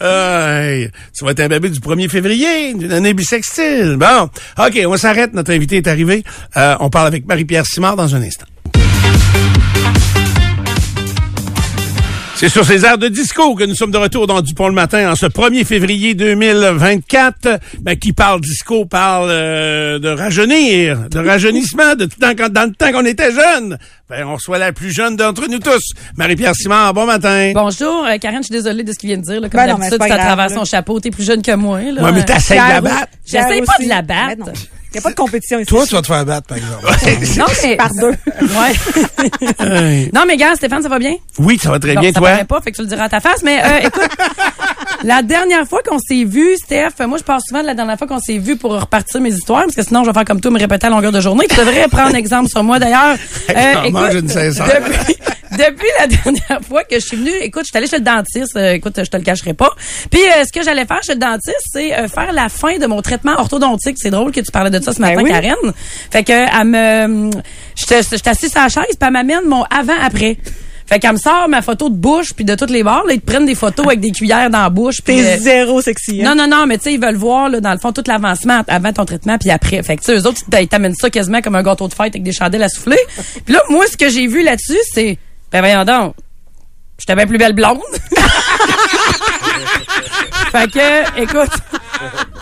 Hey, 0.01 0.89
tu 1.15 1.25
vas 1.25 1.31
être 1.31 1.41
un 1.41 1.47
bébé 1.47 1.69
du 1.69 1.79
1er 1.99 2.09
février, 2.09 2.73
d'une 2.73 2.91
année 2.91 3.13
bisextile. 3.13 3.97
Bon, 3.97 4.29
OK, 4.57 4.79
on 4.87 4.97
s'arrête. 4.97 5.33
Notre 5.33 5.51
invité 5.53 5.77
est 5.77 5.87
arrivé. 5.87 6.23
Euh, 6.57 6.75
on 6.79 6.89
parle 6.89 7.07
avec 7.07 7.25
Marie-Pierre 7.27 7.65
Simard 7.65 7.95
dans 7.95 8.15
un 8.15 8.21
instant. 8.21 8.45
C'est 12.35 12.47
sur 12.47 12.63
ces 12.63 12.85
airs 12.85 12.97
de 12.97 13.09
disco 13.09 13.53
que 13.53 13.65
nous 13.65 13.75
sommes 13.75 13.91
de 13.91 13.97
retour 13.97 14.25
dans 14.25 14.39
Dupont 14.41 14.69
le 14.69 14.73
matin 14.73 15.11
en 15.11 15.15
ce 15.17 15.25
1er 15.25 15.65
février 15.65 16.13
2024. 16.13 17.59
Ben, 17.81 17.97
qui 17.97 18.13
parle 18.13 18.39
disco 18.39 18.85
parle 18.85 19.27
euh, 19.29 19.99
de 19.99 20.07
rajeunir, 20.07 21.09
de 21.09 21.19
rajeunissement, 21.19 21.95
de 21.95 22.05
tout 22.05 22.15
quand- 22.21 22.47
dans 22.49 22.63
le 22.69 22.71
temps 22.71 22.93
qu'on 22.93 23.05
était 23.05 23.33
jeune. 23.33 23.77
Ben, 24.09 24.25
on 24.25 24.39
soit 24.39 24.57
la 24.57 24.71
plus 24.73 24.91
jeune 24.91 25.15
d'entre 25.15 25.47
nous 25.47 25.59
tous. 25.59 25.91
Marie-Pierre 26.17 26.55
Simard, 26.55 26.95
bon 26.95 27.05
matin. 27.05 27.51
Bonjour, 27.53 28.07
euh, 28.07 28.17
Karen, 28.17 28.39
je 28.39 28.47
suis 28.47 28.51
désolée 28.53 28.83
de 28.83 28.91
ce 28.91 28.97
qu'il 28.97 29.09
vient 29.09 29.17
de 29.19 29.21
dire. 29.23 29.39
Là, 29.39 29.49
comme 29.49 29.59
Ben 29.61 29.67
d'habitude, 29.67 29.99
c'est 30.01 30.11
à 30.11 30.17
travers 30.17 30.49
là. 30.49 30.55
son 30.55 30.65
chapeau. 30.65 30.99
T'es 30.99 31.11
plus 31.11 31.23
jeune 31.23 31.43
que 31.43 31.53
moi. 31.53 31.79
Là. 31.79 32.01
Ouais, 32.01 32.11
mais 32.11 32.25
t'essayes 32.25 32.59
de 32.59 32.69
la 32.69 32.81
battre. 32.81 33.07
J'essaye 33.23 33.61
pas 33.61 33.73
aussi. 33.77 33.83
de 33.83 33.89
la 33.89 34.01
battre. 34.01 34.39
Non. 34.39 34.53
Il 34.91 34.95
n'y 34.95 34.97
a 34.97 35.01
pas 35.03 35.11
de 35.11 35.15
compétition 35.15 35.59
ici. 35.59 35.67
Toi, 35.67 35.85
tu 35.85 35.93
vas 35.93 36.01
te 36.01 36.07
faire 36.07 36.25
battre, 36.25 36.47
par 36.47 36.57
exemple. 36.57 36.83
Non, 37.37 37.45
mais... 37.63 37.75
Par 37.75 37.91
deux. 37.93 38.15
Ouais. 38.41 40.09
Non, 40.15 40.23
mais 40.27 40.35
gars, 40.35 40.55
Stéphane, 40.55 40.81
ça 40.81 40.89
va 40.89 40.97
bien? 40.97 41.13
Oui, 41.37 41.59
ça 41.61 41.69
va 41.69 41.77
très 41.77 41.93
Bon, 41.93 42.01
bien, 42.01 42.11
ça 42.11 42.19
toi? 42.19 42.29
paraît 42.31 42.45
pas, 42.45 42.59
fait 42.61 42.71
que 42.71 42.77
tu 42.77 42.81
le 42.81 42.87
diras 42.87 43.03
à 43.03 43.09
ta 43.09 43.19
face. 43.19 43.43
Mais 43.43 43.61
euh, 43.63 43.77
écoute, 43.87 44.09
la 45.03 45.21
dernière 45.21 45.67
fois 45.67 45.81
qu'on 45.87 45.99
s'est 45.99 46.23
vu, 46.23 46.55
Steph, 46.57 47.05
moi, 47.07 47.19
je 47.19 47.23
parle 47.23 47.39
souvent 47.47 47.61
de 47.61 47.67
la 47.67 47.75
dernière 47.75 47.99
fois 47.99 48.07
qu'on 48.07 48.17
s'est 48.19 48.39
vu 48.39 48.57
pour 48.57 48.71
repartir 48.81 49.21
mes 49.21 49.29
histoires, 49.29 49.61
parce 49.65 49.75
que 49.75 49.83
sinon, 49.83 50.01
je 50.03 50.07
vais 50.09 50.13
faire 50.13 50.25
comme 50.25 50.41
toi, 50.41 50.49
me 50.49 50.57
répéter 50.57 50.87
à 50.87 50.89
longueur 50.89 51.11
de 51.11 51.21
journée. 51.21 51.45
Tu 51.47 51.55
devrais 51.55 51.87
prendre 51.87 52.15
exemple 52.15 52.49
sur 52.49 52.63
moi, 52.63 52.79
d'ailleurs. 52.79 53.15
Hey, 53.49 53.91
mange 53.99 54.15
une 54.15 54.29
sincère. 54.29 54.65
depuis, 54.65 55.15
depuis 55.51 55.87
la 55.99 56.07
dernière 56.07 56.61
fois 56.67 56.83
que 56.83 56.95
je 56.99 57.05
suis 57.05 57.17
venue, 57.17 57.31
écoute, 57.41 57.63
je 57.63 57.69
suis 57.69 57.77
allée 57.77 57.87
chez 57.87 57.97
le 57.97 58.03
dentiste. 58.03 58.55
euh, 58.55 58.73
écoute, 58.73 58.93
je 58.97 59.09
te 59.09 59.17
le 59.17 59.23
cacherai 59.23 59.53
pas. 59.53 59.71
Puis, 60.09 60.21
euh, 60.21 60.43
ce 60.45 60.51
que 60.51 60.63
j'allais 60.63 60.85
faire 60.85 61.01
chez 61.03 61.13
le 61.13 61.19
dentiste, 61.19 61.63
c'est 61.71 61.93
euh, 61.97 62.07
faire 62.07 62.31
la 62.33 62.49
fin 62.49 62.77
de 62.77 62.85
mon 62.87 63.01
traitement 63.01 63.33
orthodontique. 63.39 63.97
C'est 63.99 64.09
drôle 64.11 64.31
que 64.31 64.39
tu 64.41 64.51
parlais 64.51 64.69
de 64.69 64.83
ça 64.83 64.93
ce 64.93 64.99
Ben 65.01 65.09
matin, 65.15 65.23
oui. 65.23 65.29
Karen. 65.29 65.73
Fait 66.11 66.23
que, 66.23 66.31
elle 66.33 66.67
me, 66.67 67.29
j'étais 67.75 68.01
j'étais 68.03 68.29
assise 68.29 68.55
à 68.55 68.63
la 68.63 68.69
chaise, 68.69 68.85
puis 68.87 68.97
elle 69.01 69.11
m'amène 69.11 69.45
mon 69.45 69.63
avant-après. 69.63 70.37
Fait 70.89 70.97
qu'elle 70.97 71.13
me 71.13 71.17
sort 71.17 71.47
ma 71.47 71.61
photo 71.61 71.87
de 71.89 71.95
bouche 71.95 72.33
puis 72.35 72.43
de 72.43 72.55
toutes 72.55 72.71
les 72.71 72.81
bords, 72.81 73.05
là, 73.05 73.13
ils 73.13 73.21
te 73.21 73.25
prennent 73.25 73.45
des 73.45 73.53
photos 73.53 73.85
avec 73.85 73.99
des 73.99 74.09
cuillères 74.09 74.49
dans 74.49 74.63
la 74.63 74.69
bouche. 74.71 75.01
puis, 75.05 75.17
T'es 75.17 75.35
euh, 75.35 75.37
zéro 75.37 75.81
sexy. 75.81 76.21
hein? 76.25 76.33
non, 76.33 76.47
non, 76.47 76.47
non, 76.57 76.65
mais 76.65 76.79
tu 76.79 76.85
sais, 76.85 76.93
ils 76.93 76.99
veulent 76.99 77.15
voir, 77.15 77.47
là, 77.47 77.59
dans 77.61 77.71
le 77.71 77.77
fond, 77.77 77.91
tout 77.91 78.03
l'avancement 78.07 78.63
avant 78.67 78.91
ton 78.91 79.05
traitement 79.05 79.37
puis 79.37 79.51
après. 79.51 79.83
Fait 79.83 79.97
que, 79.97 80.01
tu 80.01 80.07
sais, 80.07 80.17
eux 80.17 80.25
autres, 80.25 80.41
ils 80.59 80.67
t'amènent 80.67 80.95
ça 80.95 81.11
quasiment 81.11 81.41
comme 81.41 81.55
un 81.55 81.61
gâteau 81.61 81.87
de 81.87 81.93
fête 81.93 82.07
avec 82.15 82.23
des 82.23 82.31
chandelles 82.33 82.63
à 82.63 82.69
souffler. 82.69 82.97
Puis 83.45 83.53
là, 83.53 83.61
moi, 83.69 83.85
ce 83.85 83.95
que 83.97 84.09
j'ai 84.09 84.25
vu 84.25 84.41
là-dessus, 84.41 84.79
c'est, 84.91 85.19
ben 85.51 85.59
voyons 85.59 85.85
donc, 85.85 86.15
j'étais 86.97 87.13
bien 87.15 87.27
plus 87.27 87.37
belle 87.37 87.53
blonde. 87.53 87.77
fait 90.51 90.71
que, 90.71 91.21
écoute, 91.21 91.51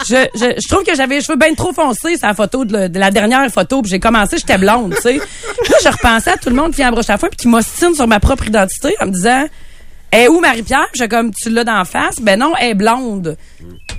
je, 0.08 0.28
je, 0.36 0.62
je 0.62 0.68
trouve 0.68 0.84
que 0.84 0.96
j'avais 0.96 1.16
les 1.16 1.22
cheveux 1.22 1.38
bien 1.38 1.54
trop 1.54 1.74
foncés, 1.74 2.18
sa 2.18 2.34
photo 2.34 2.66
de, 2.66 2.90
la 2.98 3.12
dernière 3.12 3.50
photo, 3.52 3.82
puis 3.82 3.92
j'ai 3.92 4.00
commencé, 4.00 4.38
j'étais 4.38 4.58
blonde, 4.58 4.96
tu 4.96 5.02
sais. 5.02 5.18
Là, 5.18 5.78
je 5.84 5.90
repensais 5.90 6.32
à 6.32 6.38
tout 6.38 6.50
le 6.50 6.56
monde 6.56 6.74
qui 6.74 6.86
embroche 6.86 7.10
à 7.10 7.18
fois 7.18 7.30
puis 7.30 7.38
qui 7.38 7.48
m'ostine 7.48 7.94
sur 7.94 8.08
ma 8.08 8.20
propre 8.20 8.48
identité 8.48 8.96
en 9.02 9.08
me 9.08 9.12
disant 9.12 9.46
est 10.12 10.28
où 10.28 10.40
Marie-Pierre? 10.40 10.88
J'ai 10.94 11.08
comme, 11.08 11.32
tu 11.34 11.50
l'as 11.50 11.64
d'en 11.64 11.84
face? 11.86 12.16
Ben 12.22 12.40
non, 12.40 12.54
elle 12.60 12.72
est 12.72 12.74
blonde. 12.74 13.38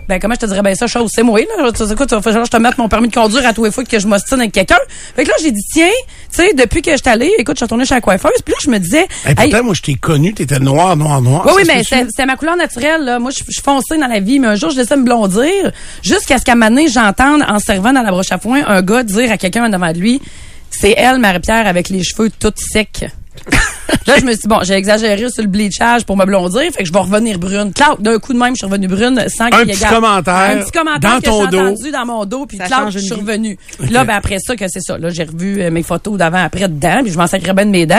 Ben, 0.08 0.18
comment 0.18 0.34
je 0.34 0.40
te 0.40 0.46
dirais, 0.46 0.62
ben 0.62 0.74
ça, 0.74 0.86
chose, 0.86 1.10
c'est 1.14 1.22
moi, 1.22 1.40
là. 1.40 1.70
Tu 1.70 1.86
sais 1.86 1.94
quoi, 1.94 2.06
tu 2.06 2.14
vas 2.14 2.22
falloir 2.22 2.42
que 2.42 2.46
je 2.46 2.56
te 2.56 2.62
mette 2.62 2.78
mon 2.78 2.88
permis 2.88 3.08
de 3.08 3.14
conduire 3.14 3.46
à 3.46 3.52
tous 3.52 3.64
les 3.64 3.70
fois 3.70 3.84
que 3.84 3.98
je 3.98 4.06
m'ostine 4.06 4.40
avec 4.40 4.52
quelqu'un. 4.52 4.78
Fait 5.14 5.24
que 5.24 5.28
là, 5.28 5.34
j'ai 5.42 5.50
dit, 5.50 5.60
tiens, 5.70 5.90
tu 6.32 6.42
sais, 6.42 6.54
depuis 6.54 6.80
que 6.80 6.92
je 6.92 6.96
suis 6.96 7.08
allée, 7.08 7.30
écoute, 7.38 7.56
je 7.56 7.58
suis 7.58 7.64
retournée 7.64 7.84
chez 7.84 7.94
la 7.94 8.00
coiffeuse, 8.00 8.40
puis 8.42 8.54
là, 8.54 8.58
je 8.62 8.70
me 8.70 8.78
disais, 8.78 9.06
Hey, 9.26 9.34
hey, 9.36 9.50
pourtant, 9.50 9.64
moi, 9.64 9.74
je 9.74 9.82
t'ai 9.82 9.94
connu, 9.96 10.32
t'étais 10.32 10.58
noir, 10.58 10.96
noir, 10.96 11.20
noir. 11.20 11.44
oui, 11.46 11.52
oui, 11.56 11.62
mais 11.66 11.82
c'est 11.84 12.26
ma 12.26 12.36
couleur 12.36 12.56
naturelle. 12.56 13.04
Là. 13.04 13.18
Moi, 13.18 13.30
je 13.30 13.44
suis 13.44 13.62
foncée 13.62 13.98
dans 13.98 14.06
la 14.06 14.20
vie, 14.20 14.38
mais 14.38 14.48
un 14.48 14.54
jour, 14.54 14.70
je 14.70 14.78
laissais 14.78 14.96
me 14.96 15.04
blondir 15.04 15.72
jusqu'à 16.02 16.38
ce 16.38 16.44
qu'à 16.44 16.54
un 16.54 16.86
j'entende, 16.86 17.44
en 17.46 17.58
servant 17.58 17.92
dans 17.92 18.02
la 18.02 18.10
broche 18.10 18.32
à 18.32 18.38
foin, 18.38 18.62
un 18.66 18.80
gars 18.80 19.02
dire 19.02 19.30
à 19.30 19.36
quelqu'un 19.36 19.68
devant 19.68 19.92
de 19.92 19.98
lui, 19.98 20.22
c'est 20.70 20.94
elle, 20.96 21.18
Marie-Pierre, 21.18 21.66
avec 21.66 21.90
les 21.90 22.02
cheveux 22.02 22.30
tout 22.30 22.52
secs. 22.56 23.04
là, 24.06 24.18
je 24.18 24.24
me 24.24 24.30
suis 24.32 24.40
dit, 24.40 24.48
bon, 24.48 24.60
j'ai 24.62 24.74
exagéré 24.74 25.30
sur 25.30 25.42
le 25.42 25.48
bleachage 25.48 26.04
pour 26.04 26.16
me 26.16 26.24
blondir, 26.24 26.62
fait 26.72 26.82
que 26.82 26.84
je 26.84 26.92
vais 26.92 26.98
revenir 26.98 27.38
brune. 27.38 27.72
Claude, 27.72 28.00
d'un 28.00 28.18
coup 28.18 28.32
de 28.32 28.38
même, 28.38 28.50
je 28.54 28.58
suis 28.58 28.66
revenue 28.66 28.88
brune 28.88 29.24
sans 29.28 29.48
qu'il 29.50 29.58
y 29.66 29.70
ait 29.70 29.74
petit 29.74 29.84
commentaire 29.86 30.34
Un 30.34 30.56
petit 30.58 30.70
commentaire 30.72 31.10
dans 31.12 31.18
que 31.20 31.24
ton 31.24 31.44
j'ai 31.44 31.50
dos. 31.50 31.58
entendu 31.58 31.90
dans 31.90 32.06
mon 32.06 32.24
dos, 32.24 32.46
puis 32.46 32.56
Ça 32.58 32.64
Claude, 32.66 32.80
change 32.80 32.92
je 32.94 32.98
une 32.98 33.04
suis 33.04 33.14
vie. 33.14 33.20
revenue. 33.20 33.58
Puis 33.80 33.90
Là, 33.90 34.04
ben, 34.04 34.14
après 34.14 34.38
ça, 34.40 34.56
que 34.56 34.64
c'est 34.68 34.80
ça. 34.80 34.98
Là, 34.98 35.10
j'ai 35.10 35.24
revu 35.24 35.60
euh, 35.62 35.70
mes 35.70 35.82
photos 35.82 36.16
d'avant, 36.18 36.42
après, 36.44 36.68
dedans, 36.68 37.00
puis 37.02 37.12
je 37.12 37.18
m'en 37.18 37.26
sacrais 37.26 37.52
bien 37.54 37.66
de 37.66 37.70
mes 37.70 37.86
dents. 37.86 37.96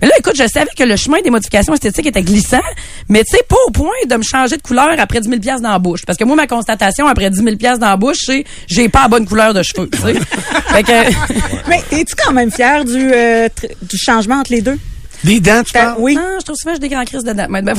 Mais 0.00 0.08
là, 0.08 0.14
écoute, 0.18 0.34
je 0.36 0.46
savais 0.46 0.70
que 0.76 0.84
le 0.84 0.96
chemin 0.96 1.18
des 1.22 1.30
modifications 1.30 1.74
esthétiques 1.74 2.06
était 2.06 2.22
glissant, 2.22 2.60
mais 3.08 3.24
tu 3.24 3.36
sais, 3.36 3.42
pas 3.48 3.56
au 3.66 3.70
point 3.70 3.88
de 4.08 4.14
me 4.16 4.22
changer 4.22 4.56
de 4.56 4.62
couleur 4.62 4.90
après 4.98 5.20
10 5.20 5.28
000 5.28 5.40
pièces 5.40 5.60
dans 5.60 5.70
la 5.72 5.78
bouche. 5.78 6.04
Parce 6.06 6.18
que 6.18 6.24
moi, 6.24 6.36
ma 6.36 6.46
constatation 6.46 7.06
après 7.06 7.30
10 7.30 7.42
000 7.42 7.56
pièces 7.56 7.78
dans 7.78 7.88
la 7.88 7.96
bouche, 7.96 8.18
c'est 8.24 8.44
j'ai 8.66 8.88
pas 8.88 9.02
la 9.02 9.08
bonne 9.08 9.26
couleur 9.26 9.54
de 9.54 9.62
cheveux, 9.62 9.88
tu 9.90 9.98
sais. 9.98 10.14
fait 10.68 10.82
que, 10.82 11.68
Mais 11.68 11.82
es-tu 11.92 12.14
quand 12.16 12.32
même 12.32 12.50
fier 12.50 12.84
du, 12.84 13.12
euh, 13.12 13.46
tr- 13.48 13.70
du 13.82 13.96
changement 13.96 14.36
entre 14.36 14.52
les 14.52 14.60
deux? 14.62 14.78
Des 15.24 15.40
dents, 15.40 15.62
tu 15.64 15.72
T'as- 15.72 15.80
parles? 15.86 15.96
oui. 15.98 16.14
non, 16.14 16.22
je 16.38 16.44
trouve 16.44 16.56
souvent 16.56 16.74
que 16.74 16.80
j'ai 16.82 16.88
des 16.88 16.94
grands 16.94 17.04
crises 17.04 17.24
dedans. 17.24 17.46
Mais, 17.48 17.62
ben, 17.62 17.74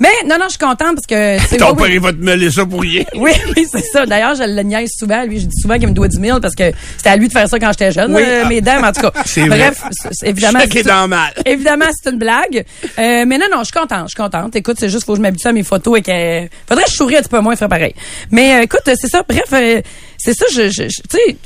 mais 0.00 0.08
non, 0.26 0.36
non, 0.38 0.44
je 0.46 0.50
suis 0.50 0.58
contente 0.58 0.96
parce 0.96 1.06
que, 1.08 1.56
Ton 1.58 1.74
père, 1.74 1.88
il 1.90 2.00
va 2.00 2.12
te 2.12 2.18
mêler 2.18 2.50
ça 2.50 2.66
pour 2.66 2.80
rien. 2.82 3.04
Oui, 3.14 3.30
oui, 3.56 3.66
c'est 3.70 3.82
ça. 3.84 4.04
D'ailleurs, 4.06 4.34
je 4.34 4.42
le 4.44 4.62
niaise 4.62 4.90
souvent. 4.98 5.24
Lui, 5.24 5.40
je 5.40 5.46
dis 5.46 5.60
souvent 5.60 5.78
qu'il 5.78 5.88
me 5.88 5.92
doit 5.94 6.08
10 6.08 6.20
000 6.20 6.40
parce 6.40 6.54
que 6.54 6.64
c'était 6.96 7.10
à 7.10 7.16
lui 7.16 7.28
de 7.28 7.32
faire 7.32 7.48
ça 7.48 7.58
quand 7.58 7.70
j'étais 7.72 7.92
jeune. 7.92 8.14
Oui. 8.14 8.22
euh, 8.24 8.46
mes 8.48 8.60
dents, 8.60 8.80
mais 8.80 8.88
en 8.88 8.92
tout 8.92 9.00
cas. 9.02 9.12
C'est 9.24 9.46
Bref, 9.46 9.82
c'est- 10.12 10.28
évidemment. 10.28 10.58
C'est- 10.70 10.82
dans 10.82 11.08
mal. 11.08 11.32
Évidemment, 11.46 11.84
c'est 11.92 12.10
une 12.10 12.18
blague. 12.18 12.64
Euh, 12.98 13.24
mais 13.26 13.38
non, 13.38 13.46
non, 13.50 13.58
je 13.60 13.64
suis 13.64 13.72
contente, 13.72 14.04
je 14.08 14.14
suis 14.14 14.16
contente. 14.22 14.54
Écoute, 14.56 14.76
c'est 14.78 14.88
juste 14.88 15.04
faut 15.06 15.12
que 15.12 15.18
je 15.18 15.22
m'habitue 15.22 15.46
à 15.48 15.52
mes 15.52 15.62
photos 15.62 15.98
et 15.98 16.02
que 16.02 16.48
faudrait 16.68 16.84
que 16.84 16.90
je 16.90 16.96
souris 16.96 17.16
un 17.16 17.20
petit 17.20 17.28
peu 17.28 17.40
moins, 17.40 17.54
faire 17.56 17.68
pareil. 17.68 17.94
Mais 18.30 18.56
euh, 18.56 18.62
écoute, 18.62 18.80
c'est 18.84 19.08
ça. 19.08 19.22
Bref, 19.28 19.44
euh, 19.52 19.80
c'est 20.24 20.34
ça. 20.34 20.46
Je, 20.52 20.70
je, 20.70 20.84
tu 20.84 20.92
sais, 21.10 21.36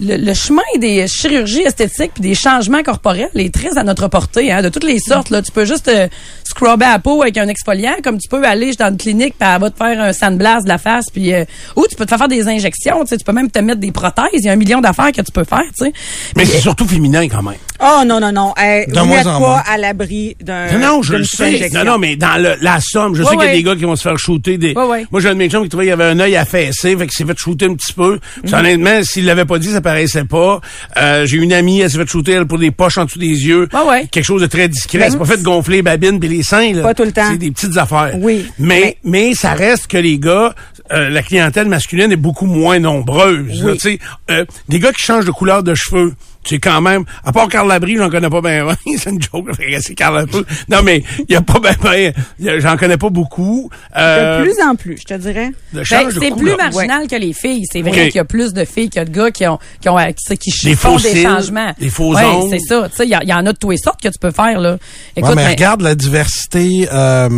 le, 0.00 0.16
le 0.16 0.34
chemin 0.34 0.62
des 0.78 1.06
chirurgies 1.06 1.62
esthétiques 1.62 2.12
puis 2.14 2.22
des 2.22 2.34
changements 2.34 2.82
corporels 2.82 3.28
est 3.34 3.52
très 3.52 3.76
à 3.76 3.82
notre 3.82 4.08
portée, 4.08 4.50
hein, 4.50 4.62
de 4.62 4.70
toutes 4.70 4.84
les 4.84 4.98
sortes. 4.98 5.28
Là, 5.28 5.42
tu 5.42 5.52
peux 5.52 5.66
juste 5.66 5.88
euh, 5.88 6.08
scrubber 6.56 6.86
la 6.86 6.98
peau 6.98 7.22
avec 7.22 7.36
un 7.38 7.48
exfoliant, 7.48 7.96
comme 8.02 8.18
tu 8.18 8.28
peux 8.28 8.42
aller 8.44 8.72
dans 8.78 8.88
une 8.88 8.96
clinique 8.96 9.34
puis 9.38 9.48
elle 9.48 9.60
va 9.60 9.70
te 9.70 9.76
faire 9.76 10.00
un 10.00 10.12
sandblast 10.12 10.64
de 10.64 10.68
la 10.68 10.78
face, 10.78 11.06
puis 11.12 11.32
euh, 11.34 11.44
ou 11.76 11.84
tu 11.88 11.96
peux 11.96 12.04
te 12.04 12.08
faire 12.10 12.18
faire 12.18 12.28
des 12.28 12.48
injections. 12.48 13.00
Tu 13.02 13.08
sais, 13.08 13.16
tu 13.18 13.24
peux 13.24 13.32
même 13.32 13.50
te 13.50 13.58
mettre 13.58 13.80
des 13.80 13.92
prothèses. 13.92 14.26
Il 14.34 14.44
y 14.44 14.48
a 14.48 14.52
un 14.52 14.56
million 14.56 14.80
d'affaires 14.80 15.12
que 15.12 15.20
tu 15.20 15.32
peux 15.32 15.44
faire. 15.44 15.62
Tu 15.78 15.84
sais. 15.86 15.92
Mais 16.36 16.44
c'est 16.44 16.60
surtout 16.60 16.86
féminin 16.86 17.28
quand 17.28 17.42
même. 17.42 17.54
Oh 17.80 18.02
non, 18.06 18.20
non, 18.20 18.32
non. 18.32 18.54
Hey, 18.56 18.86
De 18.86 18.98
vous 18.98 19.04
moins 19.06 19.18
n'êtes 19.18 19.26
en 19.26 19.32
pas 19.34 19.38
moins. 19.38 19.62
à 19.66 19.76
l'abri 19.76 20.34
d'un. 20.40 20.72
Non, 20.72 20.78
non, 20.96 21.02
je 21.02 21.14
le 21.14 21.24
sais. 21.24 21.44
injection. 21.54 21.84
Non, 21.84 21.92
non, 21.92 21.98
mais 21.98 22.16
dans 22.16 22.40
le- 22.42 22.56
la 22.62 22.78
somme, 22.80 23.14
je 23.14 23.22
Ouais, 23.22 23.28
sais 23.30 23.36
qu'il 23.36 23.46
y 23.46 23.48
a 23.48 23.52
des 23.52 23.62
gars 23.62 23.76
qui 23.76 23.84
vont 23.84 23.96
se 23.96 24.02
faire 24.02 24.18
shooter 24.18 24.56
des. 24.56 24.72
Ouais, 24.74 24.84
ouais. 24.86 25.06
Moi, 25.10 25.20
j'ai 25.20 25.28
un 25.28 25.34
de 25.34 25.38
mes 25.38 25.50
chums 25.50 25.62
qui 25.62 25.68
trouvait 25.68 25.84
qu'il 25.84 25.92
avait 25.92 26.04
un 26.04 26.18
œil 26.20 26.36
affaissé, 26.36 26.96
fait 26.96 27.06
qu'il 27.06 27.12
s'est 27.12 27.24
fait 27.26 27.38
shooter 27.38 27.66
un 27.66 27.74
petit 27.74 27.92
peu. 27.92 28.18
Mhm. 28.44 28.54
honnêtement, 28.54 29.02
s'il 29.02 29.26
l'avait 29.26 29.44
pas 29.44 29.58
dit, 29.58 29.68
ça 29.70 29.80
paraissait 29.82 30.24
pas. 30.24 30.60
Euh, 30.96 31.26
j'ai 31.26 31.36
une 31.36 31.52
amie, 31.52 31.80
elle 31.80 31.90
s'est 31.90 31.98
fait 31.98 32.08
shooter 32.08 32.32
elle, 32.32 32.46
pour 32.46 32.58
des 32.58 32.70
poches 32.70 32.96
en 32.98 33.04
dessous 33.04 33.18
des 33.18 33.26
yeux. 33.26 33.68
Ouais, 33.74 33.80
ouais. 33.88 34.06
Quelque 34.10 34.24
chose 34.24 34.40
de 34.42 34.46
très 34.46 34.68
discret. 34.68 34.98
Ben, 34.98 35.10
c'est 35.10 35.18
pas 35.18 35.24
fait 35.26 35.36
de 35.36 35.42
gonfler 35.42 35.76
les 35.76 35.82
babines 35.82 36.18
puis 36.18 36.28
les 36.30 36.42
là. 36.52 36.82
Pas 36.82 36.94
tout 36.94 37.04
le 37.04 37.12
temps. 37.12 37.28
C'est 37.30 37.38
des 37.38 37.50
petites 37.50 37.76
affaires. 37.76 38.12
Oui. 38.16 38.46
Mais, 38.58 38.96
mais 39.04 39.34
ça 39.34 39.52
reste 39.52 39.86
que 39.86 39.98
les 39.98 40.18
gars, 40.18 40.54
euh, 40.92 41.08
la 41.08 41.22
clientèle 41.22 41.68
masculine 41.68 42.12
est 42.12 42.16
beaucoup 42.16 42.46
moins 42.46 42.78
nombreuse. 42.78 43.64
Oui. 43.64 44.00
Euh, 44.30 44.44
des 44.68 44.78
gars 44.78 44.92
qui 44.92 45.02
changent 45.02 45.24
de 45.24 45.30
couleur 45.30 45.62
de 45.62 45.74
cheveux. 45.74 46.14
C'est 46.46 46.58
quand 46.58 46.80
même, 46.80 47.04
à 47.24 47.32
part 47.32 47.48
Carl 47.48 47.68
Labrie, 47.68 47.96
j'en 47.96 48.08
connais 48.10 48.30
pas 48.30 48.40
bien. 48.40 48.66
c'est 48.98 49.10
une 49.10 49.20
joke, 49.22 49.50
c'est 49.80 49.94
Carl. 49.94 50.26
Non, 50.68 50.82
mais 50.82 51.02
il 51.28 51.32
y 51.32 51.36
a 51.36 51.40
pas 51.42 51.58
ben, 51.60 51.74
ben, 51.82 52.12
j'en 52.60 52.76
connais 52.76 52.96
pas 52.96 53.10
beaucoup. 53.10 53.70
Euh, 53.96 54.38
De 54.40 54.44
plus 54.44 54.62
en 54.62 54.74
plus, 54.76 54.98
je 54.98 55.04
te 55.04 55.14
dirais. 55.14 55.50
de 55.72 55.82
Ben, 55.88 56.08
c'est 56.10 56.36
plus 56.36 56.56
marginal 56.56 57.06
que 57.08 57.16
les 57.16 57.32
filles. 57.32 57.64
C'est 57.70 57.82
vrai 57.82 58.06
qu'il 58.08 58.16
y 58.16 58.20
a 58.20 58.24
plus 58.24 58.52
de 58.52 58.64
filles 58.64 58.90
que 58.90 59.00
de 59.04 59.10
gars 59.10 59.30
qui 59.30 59.46
ont 59.46 59.58
qui 59.80 59.88
ont 59.88 59.96
qui, 60.28 60.36
qui 60.50 60.66
Des 60.66 60.74
font 60.76 60.98
faux 60.98 61.08
des 61.12 61.22
changements. 61.22 61.72
des 61.78 61.90
faux 61.90 62.14
Ouais, 62.14 62.22
c'est 62.50 62.60
ça. 62.60 62.88
Tu 62.88 62.96
sais, 62.96 63.06
il 63.06 63.18
y, 63.22 63.28
y 63.28 63.32
en 63.34 63.44
a 63.46 63.52
de 63.52 63.58
tous 63.58 63.70
les 63.70 63.76
sortes 63.78 64.00
que 64.00 64.08
tu 64.08 64.18
peux 64.20 64.30
faire 64.30 64.60
là. 64.60 64.78
Écoute, 65.16 65.30
Ouais, 65.30 65.36
mais 65.36 65.44
ben, 65.44 65.50
regarde 65.50 65.80
la 65.82 65.94
diversité 65.94 66.88
euh, 66.92 67.28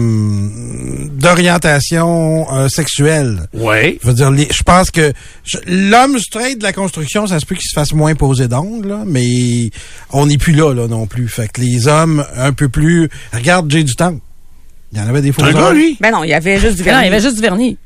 d'orientation 1.18 2.46
euh, 2.52 2.68
sexuelle. 2.68 3.48
Ouais. 3.54 3.98
Je 4.02 4.06
veux 4.08 4.14
dire, 4.14 4.32
je 4.50 4.62
pense 4.62 4.90
que 4.90 5.12
l'homme 5.66 6.18
straight 6.18 6.58
de 6.58 6.62
la 6.62 6.72
construction, 6.72 7.26
ça 7.26 7.40
se 7.40 7.46
peut 7.46 7.54
qu'il 7.54 7.68
se 7.68 7.74
fasse 7.74 7.92
moins 7.92 8.14
poser 8.14 8.48
d'ongles, 8.48 8.97
là, 8.98 9.04
mais 9.06 9.70
on 10.12 10.26
n'est 10.26 10.38
plus 10.38 10.52
là, 10.52 10.72
là 10.74 10.86
non 10.88 11.06
plus. 11.06 11.28
Fait 11.28 11.48
que 11.48 11.60
les 11.60 11.88
hommes 11.88 12.24
un 12.36 12.52
peu 12.52 12.68
plus... 12.68 13.08
Regarde 13.32 13.70
Jay 13.70 13.84
du 13.84 13.94
Temple. 13.96 14.20
Il 14.92 14.98
y 14.98 15.00
en 15.02 15.06
avait 15.08 15.20
des 15.22 15.32
faux 15.32 15.42
C'est 15.42 15.50
un 15.50 15.52
gars, 15.52 15.68
ongles. 15.68 15.76
lui? 15.76 15.96
Ben 16.00 16.10
non, 16.10 16.24
il 16.24 16.30
y 16.30 16.34
avait 16.34 16.58
juste 16.58 16.76
du 16.76 16.82
non, 16.82 16.86
vernis. 16.86 17.02
il 17.02 17.10
y 17.10 17.12
avait 17.12 17.20
juste 17.22 17.36
du 17.36 17.42
vernis. 17.42 17.76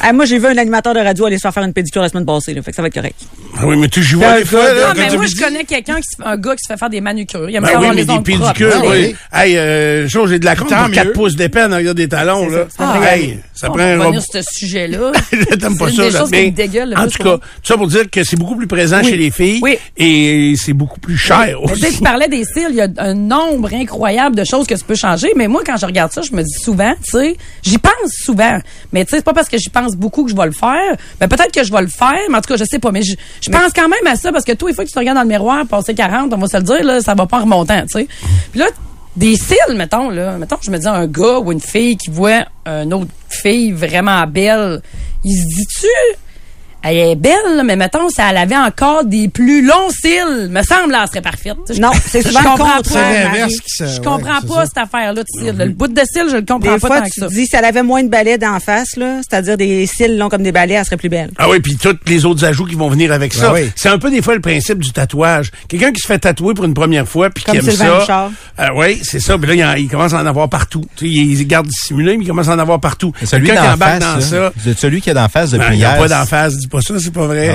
Ah, 0.00 0.12
moi, 0.12 0.24
j'ai 0.24 0.38
vu 0.38 0.46
un 0.46 0.56
animateur 0.56 0.94
de 0.94 1.00
radio 1.00 1.26
aller 1.26 1.36
se 1.36 1.42
faire 1.42 1.54
faire 1.54 1.62
une 1.62 1.72
pédicure 1.72 2.02
la 2.02 2.08
semaine 2.08 2.26
passée, 2.26 2.54
là, 2.54 2.62
fait 2.62 2.70
que 2.70 2.76
ça 2.76 2.82
va 2.82 2.88
être 2.88 2.94
correct. 2.94 3.16
Ah 3.58 3.66
oui, 3.66 3.76
mais 3.76 3.88
tu 3.88 4.00
vois 4.02 4.32
Ben, 4.32 4.38
des 4.40 4.44
fois, 4.44 4.72
là, 4.72 4.88
Non, 4.88 4.94
mais 4.96 5.16
moi, 5.16 5.26
je 5.26 5.36
connais 5.40 5.64
quelqu'un 5.64 5.96
qui 5.96 6.08
se 6.10 6.16
fait- 6.22 6.28
un 6.28 6.36
gars 6.36 6.52
qui 6.56 6.62
se 6.66 6.72
fait 6.72 6.78
faire 6.78 6.90
des 6.90 7.00
manucures. 7.00 7.48
Il 7.50 7.56
aime 7.56 7.62
Ben 7.62 7.68
ça 7.68 7.78
oui, 7.78 7.84
avoir 7.86 7.94
mais 7.94 8.00
les 8.00 8.06
des 8.06 8.20
pédicures, 8.20 8.70
propres. 8.70 8.90
oui. 8.96 9.14
Hey, 9.32 9.56
euh, 9.58 10.08
chose, 10.08 10.30
j'ai 10.30 10.38
de 10.38 10.44
la 10.44 10.56
compte 10.56 10.68
Tant 10.68 10.84
pour 10.84 10.90
quatre 10.94 11.06
mieux. 11.08 11.12
pouces 11.12 11.36
d'épais 11.36 11.62
en 11.64 11.72
arrière 11.72 11.94
des 11.94 12.08
talons, 12.08 12.48
là. 12.48 12.64
c'est 12.76 12.82
vrai. 12.84 13.18
Hey, 13.20 13.38
ça 13.54 13.68
On 13.70 13.74
prend 13.74 13.82
un 13.82 13.98
revenir 13.98 14.22
sur 14.22 14.42
ce 14.42 14.58
sujet-là. 14.58 15.12
T'aimes 15.60 15.78
pas 15.78 15.90
ça, 15.90 16.10
là. 16.10 16.24
Mais, 16.30 16.52
en 16.96 17.06
tout 17.08 17.22
cas, 17.22 17.38
ça 17.62 17.76
pour 17.76 17.86
dire 17.88 18.10
que 18.10 18.24
c'est 18.24 18.36
beaucoup 18.36 18.56
plus 18.56 18.66
présent 18.66 19.02
chez 19.02 19.16
les 19.16 19.30
filles. 19.30 19.60
Oui. 19.62 19.78
Et 19.96 20.54
c'est 20.56 20.72
beaucoup 20.72 20.98
plus 21.00 21.16
cher 21.16 21.38
Mais 21.66 21.72
tu 21.74 21.80
sais, 21.80 21.86
aussi. 21.88 21.96
tu 21.98 22.02
parlais 22.02 22.28
des 22.28 22.44
cils, 22.44 22.68
il 22.70 22.76
y 22.76 22.80
a 22.80 22.88
un 22.98 23.14
nombre 23.14 23.72
incroyable 23.74 24.34
de 24.36 24.44
choses 24.44 24.66
que 24.66 24.74
tu 24.74 24.84
peux 24.84 24.94
changer. 24.94 25.28
Mais 25.36 25.48
moi, 25.48 25.62
quand 25.64 25.76
je 25.76 25.86
regarde 25.86 26.12
ça, 26.12 26.22
je 26.22 26.32
me 26.34 26.42
dis 26.42 26.58
souvent, 26.62 26.94
tu 27.04 27.10
sais, 27.10 27.36
j'y 27.62 27.78
pense 27.78 27.92
souvent. 28.24 28.58
Mais 28.92 29.04
tu 29.04 29.10
sais, 29.10 29.16
c'est 29.18 29.24
pas 29.24 29.32
parce 29.34 29.48
que 29.52 29.58
j'y 29.58 29.70
pense 29.70 29.94
beaucoup 29.96 30.24
que 30.24 30.30
je 30.30 30.36
vais 30.36 30.46
le 30.46 30.52
faire. 30.52 30.96
Ben, 31.20 31.28
peut-être 31.28 31.52
que 31.52 31.62
je 31.62 31.72
vais 31.72 31.82
le 31.82 31.88
faire, 31.88 32.18
mais 32.28 32.38
en 32.38 32.40
tout 32.40 32.52
cas, 32.52 32.56
je 32.56 32.64
sais 32.64 32.78
pas. 32.78 32.90
Mais 32.90 33.02
je, 33.02 33.14
je 33.40 33.50
pense 33.50 33.72
quand 33.74 33.88
même 33.88 34.06
à 34.06 34.16
ça 34.16 34.32
parce 34.32 34.44
que 34.44 34.52
toi, 34.52 34.70
il 34.70 34.74
faut 34.74 34.82
que 34.82 34.88
tu 34.88 34.94
te 34.94 34.98
regardes 34.98 35.16
dans 35.18 35.22
le 35.22 35.28
miroir, 35.28 35.66
passer 35.66 35.94
40, 35.94 36.32
on 36.32 36.38
va 36.38 36.46
se 36.48 36.56
le 36.56 36.62
dire, 36.62 36.82
là, 36.84 37.00
ça 37.00 37.14
va 37.14 37.26
pas 37.26 37.38
en 37.38 37.42
remontant, 37.42 37.82
tu 37.82 38.00
sais. 38.00 38.08
Puis 38.50 38.60
là, 38.60 38.66
des 39.14 39.36
cils, 39.36 39.76
mettons, 39.76 40.10
là, 40.10 40.38
mettons, 40.38 40.56
je 40.62 40.70
me 40.70 40.78
dis 40.78 40.88
un 40.88 41.06
gars 41.06 41.38
ou 41.38 41.52
une 41.52 41.60
fille 41.60 41.96
qui 41.96 42.10
voit 42.10 42.46
une 42.66 42.94
autre 42.94 43.10
fille 43.28 43.72
vraiment 43.72 44.26
belle, 44.26 44.82
il 45.24 45.36
se 45.36 45.46
dit-tu, 45.46 46.18
elle 46.84 46.96
est 46.96 47.14
belle, 47.16 47.32
là, 47.56 47.62
mais 47.62 47.76
mettons, 47.76 48.08
si 48.08 48.20
elle 48.20 48.36
avait 48.36 48.56
encore 48.56 49.04
des 49.04 49.28
plus 49.28 49.64
longs 49.64 49.90
cils, 49.90 50.48
me 50.50 50.62
semble, 50.62 50.92
là, 50.92 51.00
elle 51.02 51.08
serait 51.08 51.22
parfaite. 51.22 51.56
Tu 51.66 51.72
sais, 51.72 51.74
je- 51.74 51.80
Non, 51.80 51.90
c'est 52.06 52.22
je 52.22 52.28
souvent 52.28 52.40
le 52.40 52.46
comprends 52.46 52.76
pas. 52.82 53.48
Se... 53.68 53.86
Je 53.86 54.00
comprends 54.00 54.40
pas 54.40 54.54
ça. 54.54 54.66
cette 54.66 54.78
affaire-là 54.78 55.22
de 55.22 55.26
cils. 55.28 55.54
Le 55.56 55.68
bout 55.70 55.88
de 55.88 56.00
cils, 56.04 56.28
je 56.30 56.36
le 56.36 56.42
comprends 56.42 56.74
Des 56.74 56.80
pas 56.80 56.86
fois, 56.88 56.98
tant 57.00 57.04
tu 57.04 57.10
que 57.10 57.20
ça. 57.20 57.28
te 57.28 57.32
dis, 57.34 57.46
si 57.46 57.56
elle 57.56 57.64
avait 57.64 57.82
moins 57.82 58.02
de 58.02 58.08
balais 58.08 58.38
d'en 58.38 58.58
face, 58.60 58.96
là, 58.96 59.20
c'est-à-dire 59.28 59.56
des 59.56 59.86
cils 59.86 60.16
longs 60.18 60.28
comme 60.28 60.42
des 60.42 60.52
balais, 60.52 60.74
elle 60.74 60.84
serait 60.84 60.96
plus 60.96 61.08
belle. 61.08 61.30
Ah 61.38 61.48
oui, 61.48 61.60
puis 61.60 61.76
tous 61.76 61.96
les 62.06 62.24
autres 62.24 62.44
ajouts 62.44 62.66
qui 62.66 62.74
vont 62.74 62.88
venir 62.88 63.12
avec 63.12 63.32
ça. 63.32 63.48
Ben 63.48 63.54
oui. 63.62 63.70
C'est 63.76 63.88
un 63.88 63.98
peu 63.98 64.10
des 64.10 64.22
fois 64.22 64.34
le 64.34 64.40
principe 64.40 64.78
du 64.78 64.92
tatouage. 64.92 65.50
Quelqu'un 65.68 65.92
qui 65.92 66.00
se 66.00 66.06
fait 66.06 66.18
tatouer 66.18 66.54
pour 66.54 66.64
une 66.64 66.74
première 66.74 67.06
fois 67.08 67.30
puis 67.30 67.44
qui 67.44 67.56
aime 67.56 67.62
Sylvain 67.62 67.84
ça. 67.84 67.98
Richard. 67.98 68.30
Euh, 68.58 68.66
oui, 68.76 69.00
c'est 69.02 69.20
ça. 69.20 69.38
Puis 69.38 69.46
là, 69.48 69.54
il, 69.54 69.64
en- 69.64 69.74
il 69.74 69.88
commence 69.88 70.12
à 70.14 70.18
en 70.22 70.26
avoir 70.26 70.48
partout. 70.48 70.84
Tu 70.96 71.06
sais, 71.06 71.10
il, 71.12 71.40
il 71.40 71.46
garde 71.46 71.66
dissimulé, 71.66 72.16
mais 72.16 72.24
il 72.24 72.28
commence 72.28 72.48
à 72.48 72.54
en 72.54 72.58
avoir 72.58 72.80
partout. 72.80 73.12
Celui 73.24 73.46
qui 73.50 73.58
embarque 73.58 73.78
face, 73.78 74.00
dans 74.00 74.20
ça. 74.20 74.52
celui 74.76 75.00
qui 75.00 75.10
est 75.10 75.14
d'en 75.14 75.28
face 75.28 75.50
depuis 75.50 75.66
il 75.74 75.78
n'y 75.78 75.84
a 75.84 75.90
hier. 75.92 75.98
pas 75.98 76.08
d'en 76.08 76.26
face. 76.26 76.54
Pas 76.72 76.80
ça, 76.80 76.94
c'est 76.98 77.12
pas 77.12 77.26
vrai. 77.26 77.50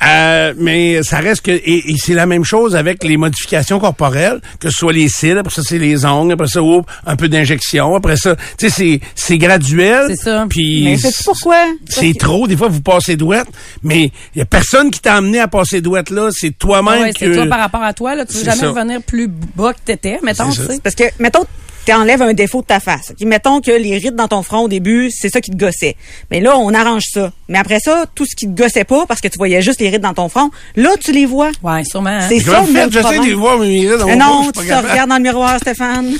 Ah. 0.00 0.06
Euh, 0.06 0.54
mais 0.58 1.02
ça 1.02 1.18
reste 1.18 1.40
que 1.42 1.50
et, 1.50 1.90
et 1.92 1.96
c'est 1.96 2.14
la 2.14 2.26
même 2.26 2.44
chose 2.44 2.76
avec 2.76 3.02
les 3.02 3.16
modifications 3.16 3.78
corporelles, 3.80 4.40
que 4.60 4.68
ce 4.70 4.76
soit 4.76 4.92
les 4.92 5.08
cils, 5.08 5.38
après 5.38 5.52
ça 5.54 5.62
c'est 5.66 5.78
les 5.78 6.04
ongles, 6.04 6.34
après 6.34 6.46
ça 6.48 6.62
oups, 6.62 6.86
un 7.06 7.16
peu 7.16 7.28
d'injection, 7.28 7.96
après 7.96 8.16
ça, 8.18 8.36
tu 8.58 8.68
sais 8.68 8.70
c'est 8.70 9.00
c'est 9.14 9.38
graduel. 9.38 10.04
C'est 10.08 10.16
ça. 10.24 10.46
Puis 10.48 10.84
Mais 10.84 10.98
sais-tu 10.98 11.24
pourquoi? 11.24 11.56
c'est 11.88 12.12
trop. 12.18 12.46
Des 12.46 12.56
fois, 12.56 12.68
vous 12.68 12.82
passez 12.82 13.16
douette, 13.16 13.48
mais 13.82 14.12
il 14.34 14.38
y 14.38 14.42
a 14.42 14.44
personne 14.44 14.90
qui 14.90 15.00
t'a 15.00 15.14
amené 15.14 15.40
à 15.40 15.48
passer 15.48 15.80
douette 15.80 16.10
là. 16.10 16.28
C'est 16.30 16.50
toi-même 16.58 17.00
Ouais, 17.02 17.12
que. 17.12 17.18
c'est 17.20 17.32
toi 17.34 17.46
par 17.46 17.60
rapport 17.60 17.82
à 17.82 17.94
toi. 17.94 18.14
Là, 18.14 18.26
tu 18.26 18.34
veux 18.34 18.38
C'est 18.40 18.44
jamais 18.44 18.60
ça. 18.60 18.68
revenir 18.68 19.02
plus 19.02 19.28
bas 19.28 19.72
que 19.72 19.78
t'étais, 19.84 20.18
mettons, 20.22 20.50
C'est 20.50 20.60
tu 20.60 20.66
ça. 20.66 20.72
sais. 20.74 20.80
Parce 20.82 20.94
que, 20.94 21.04
mettons, 21.18 21.44
tu 21.86 21.92
enlèves 21.92 22.22
un 22.22 22.32
défaut 22.32 22.60
de 22.62 22.66
ta 22.66 22.80
face. 22.80 23.12
Mettons 23.20 23.60
que 23.60 23.70
les 23.70 23.98
rides 23.98 24.16
dans 24.16 24.28
ton 24.28 24.42
front 24.42 24.60
au 24.60 24.68
début, 24.68 25.10
c'est 25.10 25.28
ça 25.28 25.40
qui 25.40 25.50
te 25.50 25.56
gossait. 25.56 25.96
Mais 26.30 26.40
là, 26.40 26.56
on 26.56 26.72
arrange 26.72 27.04
ça. 27.12 27.32
Mais 27.48 27.58
après 27.58 27.78
ça, 27.80 28.04
tout 28.14 28.24
ce 28.26 28.34
qui 28.36 28.46
te 28.46 28.60
gossait 28.60 28.84
pas, 28.84 29.04
parce 29.06 29.20
que 29.20 29.28
tu 29.28 29.36
voyais 29.38 29.60
juste 29.62 29.80
les 29.80 29.88
rides 29.90 30.00
dans 30.02 30.14
ton 30.14 30.28
front, 30.28 30.50
là, 30.76 30.90
tu 31.02 31.12
les 31.12 31.26
vois. 31.26 31.50
Ouais, 31.62 31.84
sûrement. 31.84 32.10
hein. 32.10 32.26
C'est 32.28 32.40
ça 32.40 32.62
faites? 32.62 32.90
J'essaie 32.92 33.00
problème. 33.02 33.22
de 33.22 33.26
les 33.28 33.34
voir, 33.34 33.58
mais 33.58 33.66
rides, 33.66 34.02
on 34.02 34.16
non, 34.16 34.50
tu 34.52 34.60
je 34.60 34.66
suis 34.66 34.70
te 34.70 34.88
regardes 34.90 35.10
dans 35.10 35.16
le 35.16 35.22
miroir, 35.22 35.58
Stéphane. 35.58 36.12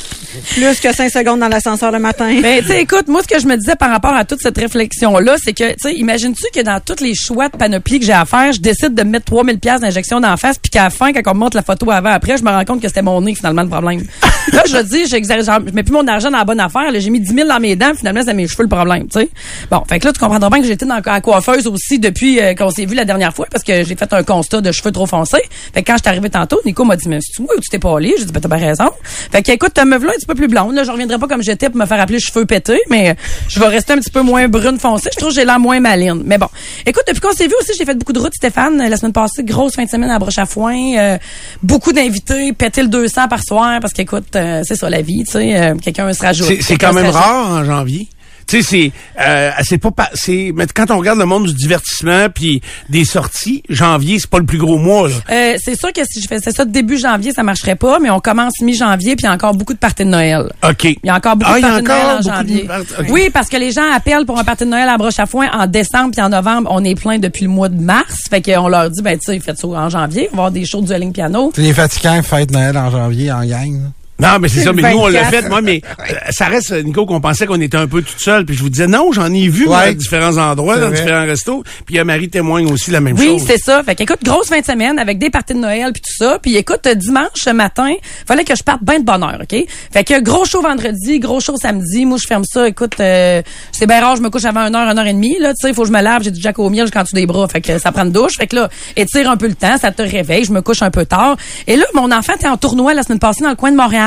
Plus 0.54 0.80
que 0.80 0.92
5 0.94 1.10
secondes 1.10 1.40
dans 1.40 1.48
l'ascenseur 1.48 1.90
le 1.92 1.98
matin. 1.98 2.32
Ben, 2.42 2.60
tu 2.60 2.68
sais, 2.68 2.82
écoute, 2.82 3.08
moi, 3.08 3.22
ce 3.22 3.28
que 3.34 3.40
je 3.40 3.46
me 3.46 3.56
disais 3.56 3.76
par 3.76 3.90
rapport 3.90 4.12
à 4.14 4.24
toute 4.24 4.40
cette 4.42 4.58
réflexion-là, 4.58 5.36
c'est 5.42 5.52
que, 5.54 5.70
tu 5.70 5.76
sais, 5.80 5.94
imagines-tu 5.94 6.44
que 6.54 6.60
dans 6.62 6.80
tous 6.80 7.02
les 7.02 7.14
choix 7.14 7.48
de 7.48 7.56
panoplie 7.56 8.00
que 8.00 8.04
j'ai 8.06 8.12
à 8.12 8.24
faire, 8.26 8.52
je 8.52 8.60
décide 8.60 8.94
de 8.94 9.02
me 9.02 9.10
mettre 9.10 9.26
3000 9.26 9.58
pièces 9.60 9.80
d'injection 9.80 10.20
d'en 10.20 10.36
face, 10.36 10.58
puis 10.58 10.70
qu'à 10.70 10.84
la 10.84 10.90
fin, 10.90 11.12
quand 11.12 11.22
on 11.30 11.34
me 11.34 11.40
montre 11.40 11.56
la 11.56 11.62
photo 11.62 11.90
avant-après, 11.90 12.36
je 12.36 12.42
me 12.44 12.50
rends 12.50 12.64
compte 12.64 12.82
que 12.82 12.88
c'était 12.88 13.02
mon 13.02 13.20
nez, 13.22 13.34
finalement, 13.34 13.62
le 13.62 13.68
problème. 13.68 14.02
là, 14.52 14.62
je 14.68 14.76
dis, 14.82 15.06
j'exagère, 15.06 15.53
je 15.66 15.72
mets 15.72 15.82
plus 15.82 15.92
mon 15.92 16.06
argent 16.06 16.30
dans 16.30 16.38
la 16.38 16.44
bonne 16.44 16.60
affaire, 16.60 16.90
j'ai 16.94 17.10
mis 17.10 17.20
10 17.20 17.34
000 17.34 17.48
dans 17.48 17.60
mes 17.60 17.76
dents, 17.76 17.92
finalement, 17.96 18.22
c'est 18.24 18.34
mes 18.34 18.48
cheveux 18.48 18.64
le 18.64 18.68
problème, 18.68 19.08
tu 19.08 19.20
sais. 19.20 19.28
Bon, 19.70 19.82
fait 19.88 19.98
que 19.98 20.06
là, 20.06 20.12
tu 20.12 20.20
comprendras 20.20 20.50
bien 20.50 20.60
que 20.60 20.66
j'étais 20.66 20.86
dans 20.86 21.00
la 21.04 21.20
coiffeuse 21.20 21.66
aussi 21.66 21.98
depuis 21.98 22.40
euh, 22.40 22.54
qu'on 22.54 22.70
s'est 22.70 22.86
vu 22.86 22.94
la 22.94 23.04
dernière 23.04 23.34
fois, 23.34 23.46
parce 23.50 23.64
que 23.64 23.84
j'ai 23.84 23.96
fait 23.96 24.12
un 24.12 24.22
constat 24.22 24.60
de 24.60 24.72
cheveux 24.72 24.92
trop 24.92 25.06
foncés. 25.06 25.42
Fait 25.72 25.82
que 25.82 25.90
quand 25.90 25.96
je 26.04 26.20
suis 26.20 26.30
tantôt, 26.30 26.60
Nico 26.64 26.84
m'a 26.84 26.96
dit, 26.96 27.08
mais 27.08 27.18
c'est 27.20 27.42
moi 27.42 27.54
ou 27.56 27.60
tu 27.60 27.68
t'es 27.68 27.78
pas 27.78 27.96
allé? 27.96 28.14
J'ai 28.18 28.24
dit, 28.24 28.32
ben, 28.32 28.40
t'as 28.40 28.48
bien 28.48 28.66
raison. 28.66 28.90
Fait 29.04 29.42
que, 29.42 29.52
écoute, 29.52 29.74
ta 29.74 29.84
meuf 29.84 30.02
là 30.02 30.10
un 30.10 30.16
petit 30.16 30.26
peu 30.26 30.34
plus 30.34 30.48
blonde, 30.48 30.74
là, 30.74 30.84
je 30.84 30.90
reviendrai 30.90 31.18
pas 31.18 31.26
comme 31.26 31.42
j'étais 31.42 31.68
pour 31.68 31.78
me 31.78 31.86
faire 31.86 32.00
appeler 32.00 32.20
cheveux 32.20 32.46
pétés, 32.46 32.80
mais 32.90 33.10
euh, 33.10 33.14
je 33.48 33.60
vais 33.60 33.66
rester 33.66 33.92
un 33.92 33.98
petit 33.98 34.10
peu 34.10 34.22
moins 34.22 34.48
brune 34.48 34.78
foncée. 34.78 35.10
Je 35.12 35.18
trouve 35.18 35.30
que 35.30 35.34
j'ai 35.34 35.44
l'air 35.44 35.60
moins 35.60 35.80
maline. 35.80 36.22
Mais 36.24 36.38
bon. 36.38 36.48
Écoute, 36.86 37.04
depuis 37.06 37.20
qu'on 37.20 37.32
s'est 37.32 37.46
vu 37.46 37.54
aussi, 37.60 37.72
j'ai 37.76 37.84
fait 37.84 37.94
beaucoup 37.94 38.12
de 38.12 38.18
routes, 38.18 38.34
Stéphane, 38.34 38.80
euh, 38.80 38.88
la 38.88 38.96
semaine 38.96 39.12
passée, 39.12 39.42
grosse 39.44 39.74
fin 39.74 39.84
de 39.84 39.90
semaine 39.90 40.10
à 40.10 40.18
broche 40.18 40.38
à 40.38 40.46
foin, 40.46 40.76
euh, 40.96 41.18
beaucoup 41.62 41.92
d'invités, 41.92 42.52
péter 42.52 42.82
le 42.82 42.88
200 42.88 43.28
par 43.28 43.42
soir, 43.42 43.80
parce 43.80 43.92
qu'écoute, 43.92 44.36
euh, 44.36 44.62
c'est 44.64 44.76
ça 44.76 44.90
la 44.90 45.02
vie, 45.02 45.24
tu 45.24 45.32
sais, 45.32 45.43
euh, 45.52 45.74
quelqu'un 45.82 46.12
se 46.12 46.22
rajoute. 46.22 46.46
C'est- 46.60 46.76
quand 46.78 46.92
même 46.92 47.10
rare 47.10 47.48
en 47.50 47.64
janvier. 47.64 48.08
Tu 48.46 48.62
sais, 48.62 48.92
c'est 49.16 49.22
euh, 49.26 49.50
c'est 49.62 49.78
pas 49.78 49.90
pa- 49.90 50.10
c'est 50.12 50.52
mais 50.54 50.66
quand 50.66 50.90
on 50.90 50.98
regarde 50.98 51.18
le 51.18 51.24
monde 51.24 51.46
du 51.46 51.54
divertissement 51.54 52.26
puis 52.28 52.60
des 52.90 53.06
sorties, 53.06 53.62
janvier 53.70 54.18
c'est 54.18 54.28
pas 54.28 54.38
le 54.38 54.44
plus 54.44 54.58
gros 54.58 54.76
mois 54.76 55.08
là. 55.08 55.14
Euh, 55.30 55.54
c'est 55.64 55.78
sûr 55.80 55.90
que 55.94 56.02
si 56.06 56.20
je 56.20 56.28
faisais 56.28 56.50
ça 56.50 56.66
début 56.66 56.98
janvier, 56.98 57.32
ça 57.32 57.42
marcherait 57.42 57.74
pas, 57.74 57.98
mais 58.00 58.10
on 58.10 58.20
commence 58.20 58.52
mi-janvier, 58.60 59.16
puis 59.16 59.22
il 59.22 59.28
y 59.28 59.30
a 59.30 59.32
encore 59.32 59.54
beaucoup 59.54 59.72
de 59.72 59.78
parties 59.78 60.04
de 60.04 60.10
Noël. 60.10 60.52
OK. 60.62 60.84
Il 60.84 60.96
y 61.04 61.08
a 61.08 61.14
encore 61.14 61.36
beaucoup 61.36 61.52
Ah, 61.54 61.56
de 61.56 61.62
parties 61.62 61.82
de 61.84 61.88
Noël 61.88 62.06
en 62.06 62.18
de 62.18 62.22
janvier. 62.22 62.68
Oui, 63.08 63.30
parce 63.32 63.48
que 63.48 63.56
les 63.56 63.72
gens 63.72 63.90
appellent 63.94 64.26
pour 64.26 64.38
un 64.38 64.44
party 64.44 64.64
de 64.64 64.68
Noël 64.68 64.90
à 64.90 64.98
broche 64.98 65.18
à 65.18 65.24
foin 65.24 65.48
en 65.50 65.66
décembre 65.66 66.10
puis 66.12 66.20
en 66.20 66.28
novembre. 66.28 66.68
On 66.70 66.84
est 66.84 66.96
plein 67.00 67.18
depuis 67.18 67.44
le 67.44 67.50
mois 67.50 67.70
de 67.70 67.80
mars. 67.80 68.14
Fait 68.28 68.42
qu'on 68.42 68.68
leur 68.68 68.90
dit, 68.90 69.00
ben, 69.00 69.18
tu 69.18 69.24
sais, 69.32 69.40
faites 69.40 69.56
ça 69.58 69.66
en 69.68 69.88
janvier. 69.88 70.28
On 70.32 70.36
va 70.36 70.42
avoir 70.42 70.50
des 70.52 70.66
shows 70.66 70.82
de 70.82 70.86
dueling 70.88 71.14
piano. 71.14 71.50
C'est 71.56 71.62
les 71.62 71.72
fatigants 71.72 72.20
qui 72.20 72.28
fêtent 72.28 72.50
Noël 72.50 72.76
en 72.76 72.90
janvier 72.90 73.32
en 73.32 73.42
gang. 73.46 73.72
là. 73.72 73.88
Non, 74.20 74.38
mais 74.40 74.48
c'est 74.48 74.60
ça, 74.60 74.72
mais 74.72 74.82
nous 74.92 74.98
on 74.98 75.08
l'a 75.08 75.22
24. 75.24 75.42
fait 75.42 75.48
moi 75.48 75.60
mais 75.60 75.80
euh, 75.98 76.14
ça 76.30 76.46
reste 76.46 76.72
Nico 76.84 77.04
qu'on 77.04 77.20
pensait 77.20 77.46
qu'on 77.46 77.60
était 77.60 77.76
un 77.76 77.88
peu 77.88 78.00
tout 78.00 78.16
seul 78.18 78.44
puis 78.46 78.54
je 78.56 78.62
vous 78.62 78.68
disais 78.70 78.86
non, 78.86 79.10
j'en 79.12 79.32
ai 79.32 79.48
vu 79.48 79.66
Ouais. 79.68 79.76
à 79.76 79.92
différents 79.92 80.36
endroits 80.36 80.78
dans 80.78 80.88
vrai. 80.90 81.00
différents 81.00 81.24
restos, 81.26 81.64
puis 81.84 81.98
Marie 82.04 82.28
témoigne 82.28 82.70
aussi 82.70 82.90
la 82.92 83.00
même 83.00 83.16
Oui, 83.18 83.26
chose. 83.38 83.42
c'est 83.46 83.58
ça. 83.58 83.82
Fait 83.82 83.94
qu'écoute, 83.96 84.18
grosse 84.22 84.48
fin 84.48 84.60
de 84.60 84.64
semaine 84.64 84.98
avec 85.00 85.18
des 85.18 85.30
parties 85.30 85.54
de 85.54 85.58
Noël 85.58 85.92
puis 85.92 86.00
tout 86.02 86.14
ça. 86.24 86.38
Puis 86.40 86.56
écoute, 86.56 86.86
dimanche 86.94 87.46
matin, 87.52 87.92
fallait 88.26 88.44
que 88.44 88.54
je 88.54 88.62
parte 88.62 88.82
bien 88.84 89.00
de 89.00 89.04
bonne 89.04 89.22
heure, 89.22 89.38
OK? 89.42 89.64
Fait 89.92 90.04
que 90.04 90.20
gros 90.20 90.44
show 90.44 90.62
vendredi, 90.62 91.18
gros 91.18 91.40
show 91.40 91.56
samedi. 91.56 92.06
Moi, 92.06 92.18
je 92.22 92.26
ferme 92.28 92.44
ça. 92.44 92.68
Écoute, 92.68 92.94
euh, 93.00 93.42
c'est 93.72 93.86
bien 93.86 94.00
rare, 94.00 94.14
je 94.16 94.22
me 94.22 94.30
couche 94.30 94.44
avant 94.44 94.60
une 94.60 94.76
heure, 94.76 94.88
une 94.88 94.98
heure 94.98 95.06
et 95.06 95.12
demie. 95.12 95.36
Là, 95.40 95.50
tu 95.50 95.56
sais, 95.62 95.68
il 95.70 95.74
faut 95.74 95.82
que 95.82 95.88
je 95.88 95.92
me 95.92 96.00
lave. 96.00 96.22
J'ai 96.22 96.30
du 96.30 96.40
jack 96.40 96.58
au 96.60 96.70
miel 96.70 96.84
jusqu'en 96.86 97.02
dessous 97.02 97.16
des 97.16 97.26
bras. 97.26 97.48
Fait 97.48 97.60
que 97.60 97.78
ça 97.78 97.90
prend 97.90 98.04
une 98.04 98.12
douche. 98.12 98.36
Fait 98.36 98.46
que 98.46 98.54
là, 98.56 98.68
étire 98.96 99.28
un 99.28 99.36
peu 99.36 99.48
le 99.48 99.54
temps, 99.54 99.76
ça 99.76 99.90
te 99.90 100.02
réveille. 100.02 100.44
Je 100.44 100.52
me 100.52 100.62
couche 100.62 100.82
un 100.82 100.90
peu 100.92 101.04
tard. 101.04 101.36
Et 101.66 101.74
là, 101.76 101.84
mon 101.94 102.12
enfant 102.12 102.34
était 102.34 102.46
en 102.48 102.56
tournoi 102.56 102.94
la 102.94 103.02
semaine 103.02 103.18
passée 103.18 103.42
dans 103.42 103.50
le 103.50 103.56
coin 103.56 103.72
de 103.72 103.76
Montréal. 103.76 104.03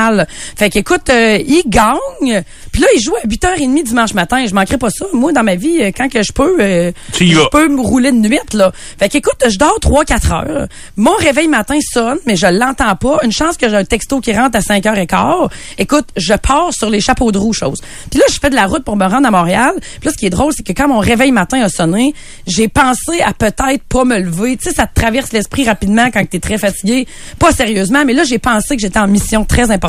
Fait 0.56 0.70
qu'écoute, 0.70 1.10
euh, 1.10 1.38
il 1.46 1.62
gagne. 1.66 2.42
Puis 2.72 2.82
là, 2.82 2.88
il 2.94 3.00
joue 3.00 3.14
à 3.16 3.26
8h30 3.26 3.82
dimanche 3.84 4.14
matin. 4.14 4.44
Je 4.46 4.54
manquerai 4.54 4.78
pas 4.78 4.90
ça. 4.90 5.06
Moi, 5.12 5.32
dans 5.32 5.42
ma 5.42 5.56
vie, 5.56 5.82
euh, 5.82 5.90
quand 5.96 6.08
que 6.08 6.22
je 6.22 6.32
peux, 6.32 6.56
euh, 6.60 6.92
je 7.18 7.48
peux 7.50 7.68
me 7.68 7.80
rouler 7.80 8.12
de 8.12 8.16
nuit, 8.16 8.38
là. 8.54 8.72
Fait 8.98 9.08
qu'écoute, 9.08 9.42
je 9.48 9.58
dors 9.58 9.78
3-4 9.80 10.32
heures. 10.32 10.68
Mon 10.96 11.14
réveil 11.14 11.48
matin 11.48 11.78
sonne, 11.80 12.18
mais 12.26 12.36
je 12.36 12.46
l'entends 12.46 12.94
pas. 12.96 13.18
Une 13.24 13.32
chance 13.32 13.56
que 13.56 13.68
j'ai 13.68 13.76
un 13.76 13.84
texto 13.84 14.20
qui 14.20 14.32
rentre 14.32 14.56
à 14.56 14.60
5h15. 14.60 15.50
Écoute, 15.78 16.06
je 16.16 16.34
pars 16.34 16.72
sur 16.72 16.90
les 16.90 17.00
chapeaux 17.00 17.32
de 17.32 17.38
roue, 17.38 17.52
chose. 17.52 17.80
Puis 18.10 18.20
là, 18.20 18.26
je 18.30 18.38
fais 18.38 18.50
de 18.50 18.54
la 18.54 18.66
route 18.66 18.84
pour 18.84 18.96
me 18.96 19.06
rendre 19.06 19.26
à 19.26 19.30
Montréal. 19.30 19.72
Puis 19.78 20.06
là, 20.06 20.12
ce 20.12 20.18
qui 20.18 20.26
est 20.26 20.30
drôle, 20.30 20.52
c'est 20.56 20.62
que 20.62 20.72
quand 20.72 20.88
mon 20.88 20.98
réveil 20.98 21.32
matin 21.32 21.60
a 21.62 21.68
sonné, 21.68 22.14
j'ai 22.46 22.68
pensé 22.68 23.20
à 23.24 23.32
peut-être 23.32 23.82
pas 23.88 24.04
me 24.04 24.18
lever. 24.18 24.56
Tu 24.56 24.68
sais, 24.68 24.74
ça 24.74 24.86
te 24.86 24.94
traverse 24.94 25.32
l'esprit 25.32 25.64
rapidement 25.64 26.10
quand 26.12 26.24
t'es 26.28 26.40
très 26.40 26.58
fatigué. 26.58 27.06
Pas 27.38 27.52
sérieusement, 27.52 28.04
mais 28.04 28.12
là, 28.12 28.24
j'ai 28.24 28.38
pensé 28.38 28.76
que 28.76 28.82
j'étais 28.82 28.98
en 28.98 29.08
mission 29.08 29.44
très 29.44 29.70
importante. 29.70 29.87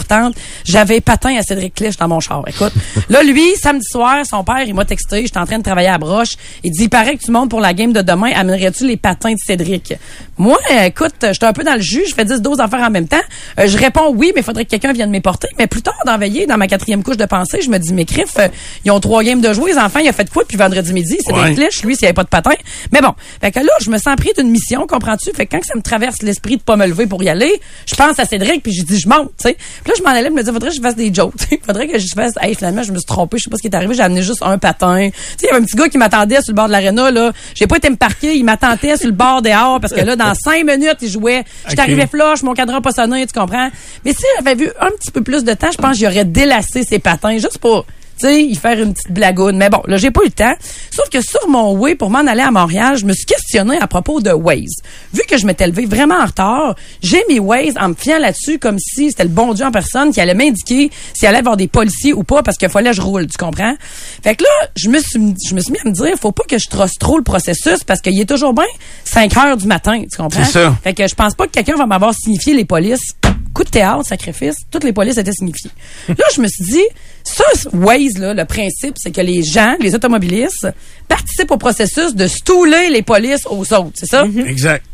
J'avais 0.65 1.01
patin 1.01 1.35
à 1.38 1.41
Cédric 1.41 1.75
Clich 1.75 1.97
dans 1.97 2.07
mon 2.07 2.19
char. 2.19 2.43
Écoute, 2.47 2.73
là, 3.09 3.23
lui, 3.23 3.55
samedi 3.55 3.85
soir, 3.89 4.25
son 4.25 4.43
père, 4.43 4.62
il 4.65 4.73
m'a 4.73 4.85
texté. 4.85 5.23
J'étais 5.23 5.38
en 5.39 5.45
train 5.45 5.57
de 5.57 5.63
travailler 5.63 5.89
à 5.89 5.97
broche. 5.97 6.35
Il 6.63 6.71
dit, 6.71 6.83
il 6.83 6.89
paraît 6.89 7.15
que 7.15 7.23
tu 7.23 7.31
montes 7.31 7.49
pour 7.49 7.59
la 7.59 7.73
game 7.73 7.93
de 7.93 8.01
demain. 8.01 8.31
Amènerais-tu 8.35 8.88
les 8.88 8.97
patins 8.97 9.31
de 9.31 9.38
Cédric? 9.45 9.93
Moi, 10.38 10.57
écoute, 10.83 11.15
j'étais 11.21 11.45
un 11.45 11.53
peu 11.53 11.63
dans 11.63 11.75
le 11.75 11.81
jus. 11.81 12.03
Je 12.07 12.13
fais 12.15 12.25
10, 12.25 12.41
12 12.41 12.59
affaires 12.59 12.81
en 12.81 12.89
même 12.89 13.07
temps. 13.07 13.17
Euh, 13.59 13.67
je 13.67 13.77
réponds 13.77 14.13
oui, 14.15 14.31
mais 14.33 14.41
il 14.41 14.43
faudrait 14.43 14.65
que 14.65 14.69
quelqu'un 14.69 14.93
vienne 14.93 15.09
m'éporter. 15.09 15.47
Mais 15.57 15.67
plus 15.67 15.81
tard, 15.81 15.97
dans 16.05 16.17
veillée, 16.17 16.45
dans 16.47 16.57
ma 16.57 16.67
quatrième 16.67 17.03
couche 17.03 17.17
de 17.17 17.25
pensée, 17.25 17.62
je 17.62 17.69
me 17.69 17.77
dis, 17.77 17.93
mais 17.93 18.05
crif, 18.05 18.38
euh, 18.38 18.47
ils 18.85 18.91
ont 18.91 18.99
trois 18.99 19.23
games 19.23 19.41
de 19.41 19.53
jouer. 19.53 19.71
Les 19.71 19.77
enfants, 19.77 19.99
il 19.99 20.07
a 20.07 20.13
fait 20.13 20.29
quoi? 20.29 20.43
Depuis 20.43 20.57
vendredi 20.57 20.93
midi? 20.93 21.17
Cédric 21.25 21.39
Ouais. 21.39 21.53
Clich, 21.55 21.83
lui, 21.83 21.95
s'il 21.95 22.03
n'y 22.03 22.07
avait 22.07 22.13
pas 22.13 22.23
de 22.23 22.29
patin. 22.29 22.51
Mais 22.91 23.01
bon. 23.01 23.13
Fait 23.41 23.51
que 23.51 23.59
là, 23.59 23.71
je 23.81 23.89
me 23.89 23.97
sens 23.97 24.15
pris 24.17 24.31
d'une 24.38 24.49
mission, 24.49 24.85
comprends-tu? 24.88 25.31
Fait 25.33 25.45
que 25.45 25.55
quand 25.55 25.63
ça 25.63 25.75
me 25.75 25.81
traverse 25.81 26.21
l'esprit 26.21 26.57
de 26.57 26.62
pas 26.62 26.75
me 26.75 26.85
lever 26.85 27.07
pour 27.07 27.23
y 27.23 27.29
aller, 27.29 27.62
je 27.85 27.95
pense 27.95 28.19
à 28.19 28.25
Cédric 28.25 28.63
puis 28.63 28.73
je 28.73 28.83
dis, 28.83 28.99
je 28.99 29.07
monte, 29.07 29.31
tu 29.41 29.49
sais. 29.49 29.57
Puis 29.89 29.89
là, 29.89 29.93
je 29.97 30.04
m'en 30.04 30.10
allais, 30.19 30.30
je 30.30 30.34
me 30.34 30.43
dis, 30.43 30.52
faudrait 30.52 30.69
que 30.69 30.75
je 30.75 30.82
fasse 30.82 30.95
des 30.95 31.12
jokes. 31.13 31.34
Faudrait 31.65 31.88
que 31.88 31.97
je 31.97 32.06
fasse, 32.13 32.34
hey, 32.41 32.54
finalement, 32.54 32.84
je 32.84 32.91
me 32.91 32.97
suis 32.97 33.06
trompé, 33.06 33.38
je 33.39 33.43
sais 33.45 33.49
pas 33.49 33.58
ce 33.58 33.62
qui 33.62 33.67
est 33.69 33.75
arrivé, 33.75 33.93
j'ai 33.95 34.02
amené 34.04 34.21
juste 34.21 34.41
un 34.43 34.58
patin. 34.60 35.10
Tu 35.10 35.15
sais, 35.15 35.36
il 35.41 35.45
y 35.45 35.49
avait 35.49 35.60
un 35.60 35.63
petit 35.65 35.75
gars 35.75 35.89
qui 35.89 35.97
m'attendait 35.97 36.41
sur 36.41 36.52
le 36.52 36.56
bord 36.56 36.67
de 36.67 36.71
l'aréna, 36.73 37.10
là. 37.12 37.32
J'ai 37.56 37.65
pas 37.67 37.78
été 37.78 37.89
me 37.89 37.95
parquer, 37.95 38.36
il 38.36 38.43
m'attendait 38.43 38.97
sur 38.97 39.08
le 39.08 39.13
bord 39.13 39.41
dehors 39.41 39.80
parce 39.80 39.93
que 39.93 40.02
là, 40.02 40.15
dans 40.15 40.34
cinq 40.36 40.65
minutes, 40.65 40.97
il 41.02 41.10
jouait. 41.10 41.43
J'étais 41.67 41.82
Ok. 41.82 41.88
arrivé 41.88 42.08
flush, 42.08 42.43
mon 42.43 42.54
cadran 42.54 42.82
pas 42.82 42.91
sonné, 42.91 43.25
tu 43.25 43.38
comprends? 43.39 43.69
Mais 44.06 44.12
si 44.13 44.23
j'avais 44.38 44.56
vu 44.56 44.69
un 44.80 44.89
petit 44.91 45.12
peu 45.12 45.21
plus 45.21 45.43
de 45.43 45.54
temps, 45.54 45.71
je 45.71 45.78
pense 45.78 45.97
que 45.97 46.06
j'aurais 46.06 46.25
délassé 46.25 46.84
ses 46.84 46.99
patins 46.99 47.34
juste 47.38 47.58
pour 47.60 47.86
tu 48.19 48.27
sais, 48.27 48.43
y 48.43 48.55
faire 48.55 48.79
une 48.79 48.93
petite 48.93 49.12
blagoune. 49.12 49.58
Mais 49.58 49.69
bon, 49.69 49.82
là, 49.88 49.97
j'ai 49.97 50.12
pas 50.12 50.21
eu 50.21 50.27
le 50.27 50.32
temps. 50.32 50.53
Sauf 50.91 51.10
que 51.10 51.21
sur 51.21 51.47
mon 51.47 51.73
way 51.77 51.95
pour 51.95 52.10
m'en 52.10 52.19
aller 52.19 52.41
à 52.41 52.51
Montréal, 52.51 52.97
je 52.97 53.05
me 53.05 53.13
suis 53.13 53.25
questionné 53.25 53.77
à 53.79 53.88
propos 53.88 54.21
de 54.21 54.32
Waze. 54.32 54.82
Vu 55.13 55.21
que 55.27 55.38
je 55.38 55.45
m'étais 55.45 55.67
levé 55.67 55.86
vraiment 55.86 56.19
en 56.19 56.25
retard, 56.25 56.75
j'ai 57.01 57.23
mis 57.29 57.39
Waze 57.39 57.75
en 57.79 57.89
me 57.89 57.93
fiant 57.93 58.19
là-dessus 58.19 58.60
comme 58.60 58.79
si 58.79 59.10
c'était 59.10 59.23
le 59.23 59.29
bon 59.29 59.53
Dieu 59.53 59.65
en 59.65 59.71
personne 59.71 60.12
qui 60.12 60.21
allait 60.21 60.34
m'indiquer 60.34 60.91
s'il 61.13 61.27
allait 61.27 61.39
avoir 61.39 61.58
des 61.58 61.67
policiers 61.67 62.13
ou 62.13 62.23
pas 62.23 62.43
parce 62.43 62.58
qu'il 62.58 62.69
fallait 62.69 62.89
que 62.91 62.95
je 62.95 63.01
roule, 63.01 63.27
tu 63.27 63.38
comprends? 63.38 63.75
Fait 64.23 64.36
que 64.36 64.43
là, 64.43 64.69
je 64.75 64.89
me 64.89 64.99
suis, 64.99 65.36
je 65.47 65.55
me 65.55 65.62
suis 65.62 65.71
mis 65.71 65.79
à 65.79 65.88
me 65.88 65.93
dire, 65.93 66.15
faut 66.19 66.32
pas 66.32 66.43
que 66.47 66.58
je 66.58 66.67
trosse 66.67 66.93
trop 66.99 67.17
le 67.17 67.23
processus 67.23 67.84
parce 67.86 68.01
qu'il 68.01 68.19
est 68.19 68.29
toujours 68.29 68.53
bien 68.53 68.65
5 69.05 69.38
heures 69.38 69.58
du 69.58 69.67
matin, 69.67 70.01
tu 70.01 70.17
comprends? 70.17 70.43
C'est 70.43 70.51
ça. 70.51 70.75
Fait 70.84 70.93
que 70.93 71.08
je 71.08 71.15
pense 71.15 71.36
pas 71.36 71.45
que 71.45 71.51
quelqu'un 71.51 71.75
va 71.75 71.86
m'avoir 71.86 72.13
signifié 72.13 72.53
les 72.53 72.65
polices. 72.65 73.15
Coup 73.59 73.65
de 73.65 73.71
théâtre, 73.71 74.05
sacrifice, 74.05 74.55
toutes 74.71 74.85
les 74.85 74.93
polices 74.93 75.17
étaient 75.17 75.33
signifiées. 75.33 75.71
là, 76.07 76.23
je 76.33 76.39
me 76.39 76.47
suis 76.47 76.63
dit, 76.63 76.85
ça, 77.25 77.43
Waze, 77.73 78.17
là, 78.17 78.33
le 78.33 78.45
principe, 78.45 78.95
c'est 78.97 79.11
que 79.11 79.19
les 79.19 79.43
gens, 79.43 79.75
les 79.81 79.93
automobilistes, 79.93 80.69
participent 81.09 81.51
au 81.51 81.57
processus 81.57 82.15
de 82.15 82.25
stouler 82.27 82.89
les 82.89 83.01
polices 83.01 83.45
aux 83.47 83.73
autres, 83.73 83.91
c'est 83.95 84.05
ça? 84.05 84.23
Exact. 84.45 84.85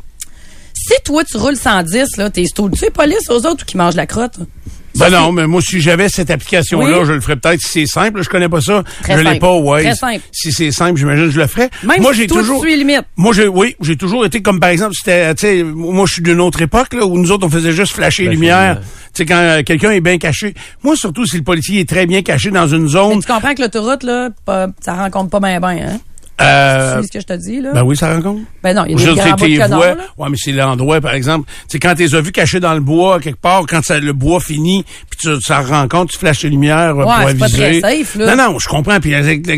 Si 0.74 0.96
toi, 1.04 1.24
tu 1.24 1.38
roules 1.38 1.58
110, 1.58 2.18
là, 2.18 2.32
t'es 2.32 2.46
stoulé. 2.46 2.76
Tu 2.76 2.86
les 2.86 2.90
polices 2.90 3.30
aux 3.30 3.46
autres 3.46 3.62
ou 3.62 3.66
qui 3.68 3.78
mangent 3.78 3.96
la 3.96 4.08
crotte? 4.08 4.40
Ben 4.98 5.10
non, 5.10 5.32
mais 5.32 5.46
moi, 5.48 5.62
si 5.62 5.82
j'avais 5.82 6.08
cette 6.10 6.32
application-là, 6.32 7.00
Oui. 7.00 7.06
je 7.06 7.12
le 7.14 7.22
ferais 7.22 7.36
peut-être 7.36 7.60
si 7.62 7.68
c'est 7.72 7.86
simple. 7.86 8.24
Je 8.24 8.30
connais 8.30 8.48
pas 8.50 8.62
ça. 8.62 8.84
Très 9.04 9.18
je 9.18 9.24
l'ai 9.24 9.40
pas, 9.40 9.56
ouais. 9.56 9.84
Très 9.84 9.96
simple. 9.96 10.22
Si 10.32 10.52
c'est 10.52 10.72
simple, 10.72 10.98
j'imagine 10.98 11.26
que 11.26 11.32
je 11.32 11.40
le 11.40 11.48
ferais. 11.48 11.70
Même 11.84 12.02
moi, 12.02 12.14
si 12.14 12.22
j'ai 12.22 12.28
toujours. 12.28 12.62
suis 12.62 12.76
limite. 12.78 13.02
Moi, 13.18 13.34
j'ai, 13.34 13.48
oui, 13.48 13.76
j'ai 13.82 13.98
toujours 13.98 14.26
été 14.26 14.42
comme, 14.42 14.60
par 14.60 14.70
exemple, 14.70 14.94
c'était, 14.96 15.34
tu 15.36 15.42
sais, 15.48 15.64
moi, 15.64 16.06
je 16.08 16.14
suis 16.14 16.22
d'une 16.22 16.40
autre 16.40 16.62
époque, 16.62 16.94
là, 16.94 17.06
où 17.06 17.18
nous 17.18 17.32
autres, 17.32 17.46
on 17.46 17.50
faisait 17.50 17.72
juste 17.74 17.94
flasher 17.94 18.24
les 18.24 18.30
lumières. 18.32 18.80
Tu 19.14 19.24
sais, 19.24 19.26
quand 19.26 19.38
euh, 19.38 19.64
quelqu'un 19.64 19.92
est 19.92 20.02
bien 20.02 20.18
caché. 20.18 20.54
Moi, 20.84 20.96
surtout, 20.96 21.26
si 21.26 21.38
le 21.38 21.44
policier 21.44 21.82
est 21.82 21.90
très 21.90 22.06
bien 22.06 22.22
caché 22.22 22.52
dans 22.52 22.68
une 22.68 22.84
Mais 22.84 22.90
zone. 22.90 23.20
tu 23.22 23.32
comprends 23.32 23.54
que 23.54 23.62
l'autoroute, 23.62 24.04
là, 24.04 24.30
pas- 24.46 24.68
ça 24.82 24.94
rencontre 24.94 25.30
pas 25.30 25.40
bien, 25.40 25.60
bien, 25.60 25.88
hein? 25.90 26.00
Euh, 26.42 27.02
sais 27.02 27.08
ce 27.08 27.12
que 27.14 27.20
je 27.22 27.26
te 27.26 27.34
dis, 27.34 27.62
là? 27.62 27.72
ben 27.74 27.84
oui, 27.84 27.96
ça 27.96 28.14
rencontre. 28.14 28.42
Ben 28.62 28.76
non, 28.76 28.84
il 28.86 28.92
y 29.00 29.04
a 29.04 29.14
des 29.14 29.16
grands 29.22 29.30
bouts 29.32 29.36
de 29.46 29.52
tes 29.52 29.58
canon, 29.58 29.78
voix. 29.78 29.88
là. 29.88 29.96
Ouais, 30.18 30.28
mais 30.30 30.38
c'est 30.38 30.52
l'endroit, 30.52 31.00
par 31.00 31.14
exemple. 31.14 31.50
C'est 31.70 31.80
quand 31.80 31.96
tu 31.96 32.02
les 32.04 32.14
as 32.16 32.20
vus 32.22 32.32
cachés 32.34 32.60
dans 32.60 32.74
le 32.74 32.82
bois, 32.82 33.20
quelque 33.22 33.40
part, 33.40 33.64
quand 33.70 33.82
ça- 33.84 34.00
le 34.00 34.12
bois 34.12 34.40
finit, 34.42 34.84
puis 35.10 35.20
tu, 35.22 35.42
ça 35.42 35.62
rencontre, 35.62 36.12
tu 36.12 36.20
flashes 36.20 36.44
les 36.44 36.50
lumières 36.50 36.90
euh, 36.90 37.06
Ouais, 37.06 37.06
pour 37.06 37.30
c'est 37.30 37.38
pas 37.38 37.46
aviser. 37.46 37.80
très 37.82 37.98
safe, 37.98 38.16
là. 38.16 38.36
Non, 38.36 38.52
non, 38.52 38.60
je 38.60 38.68
comprends. 38.68 39.00
Puis 39.00 39.14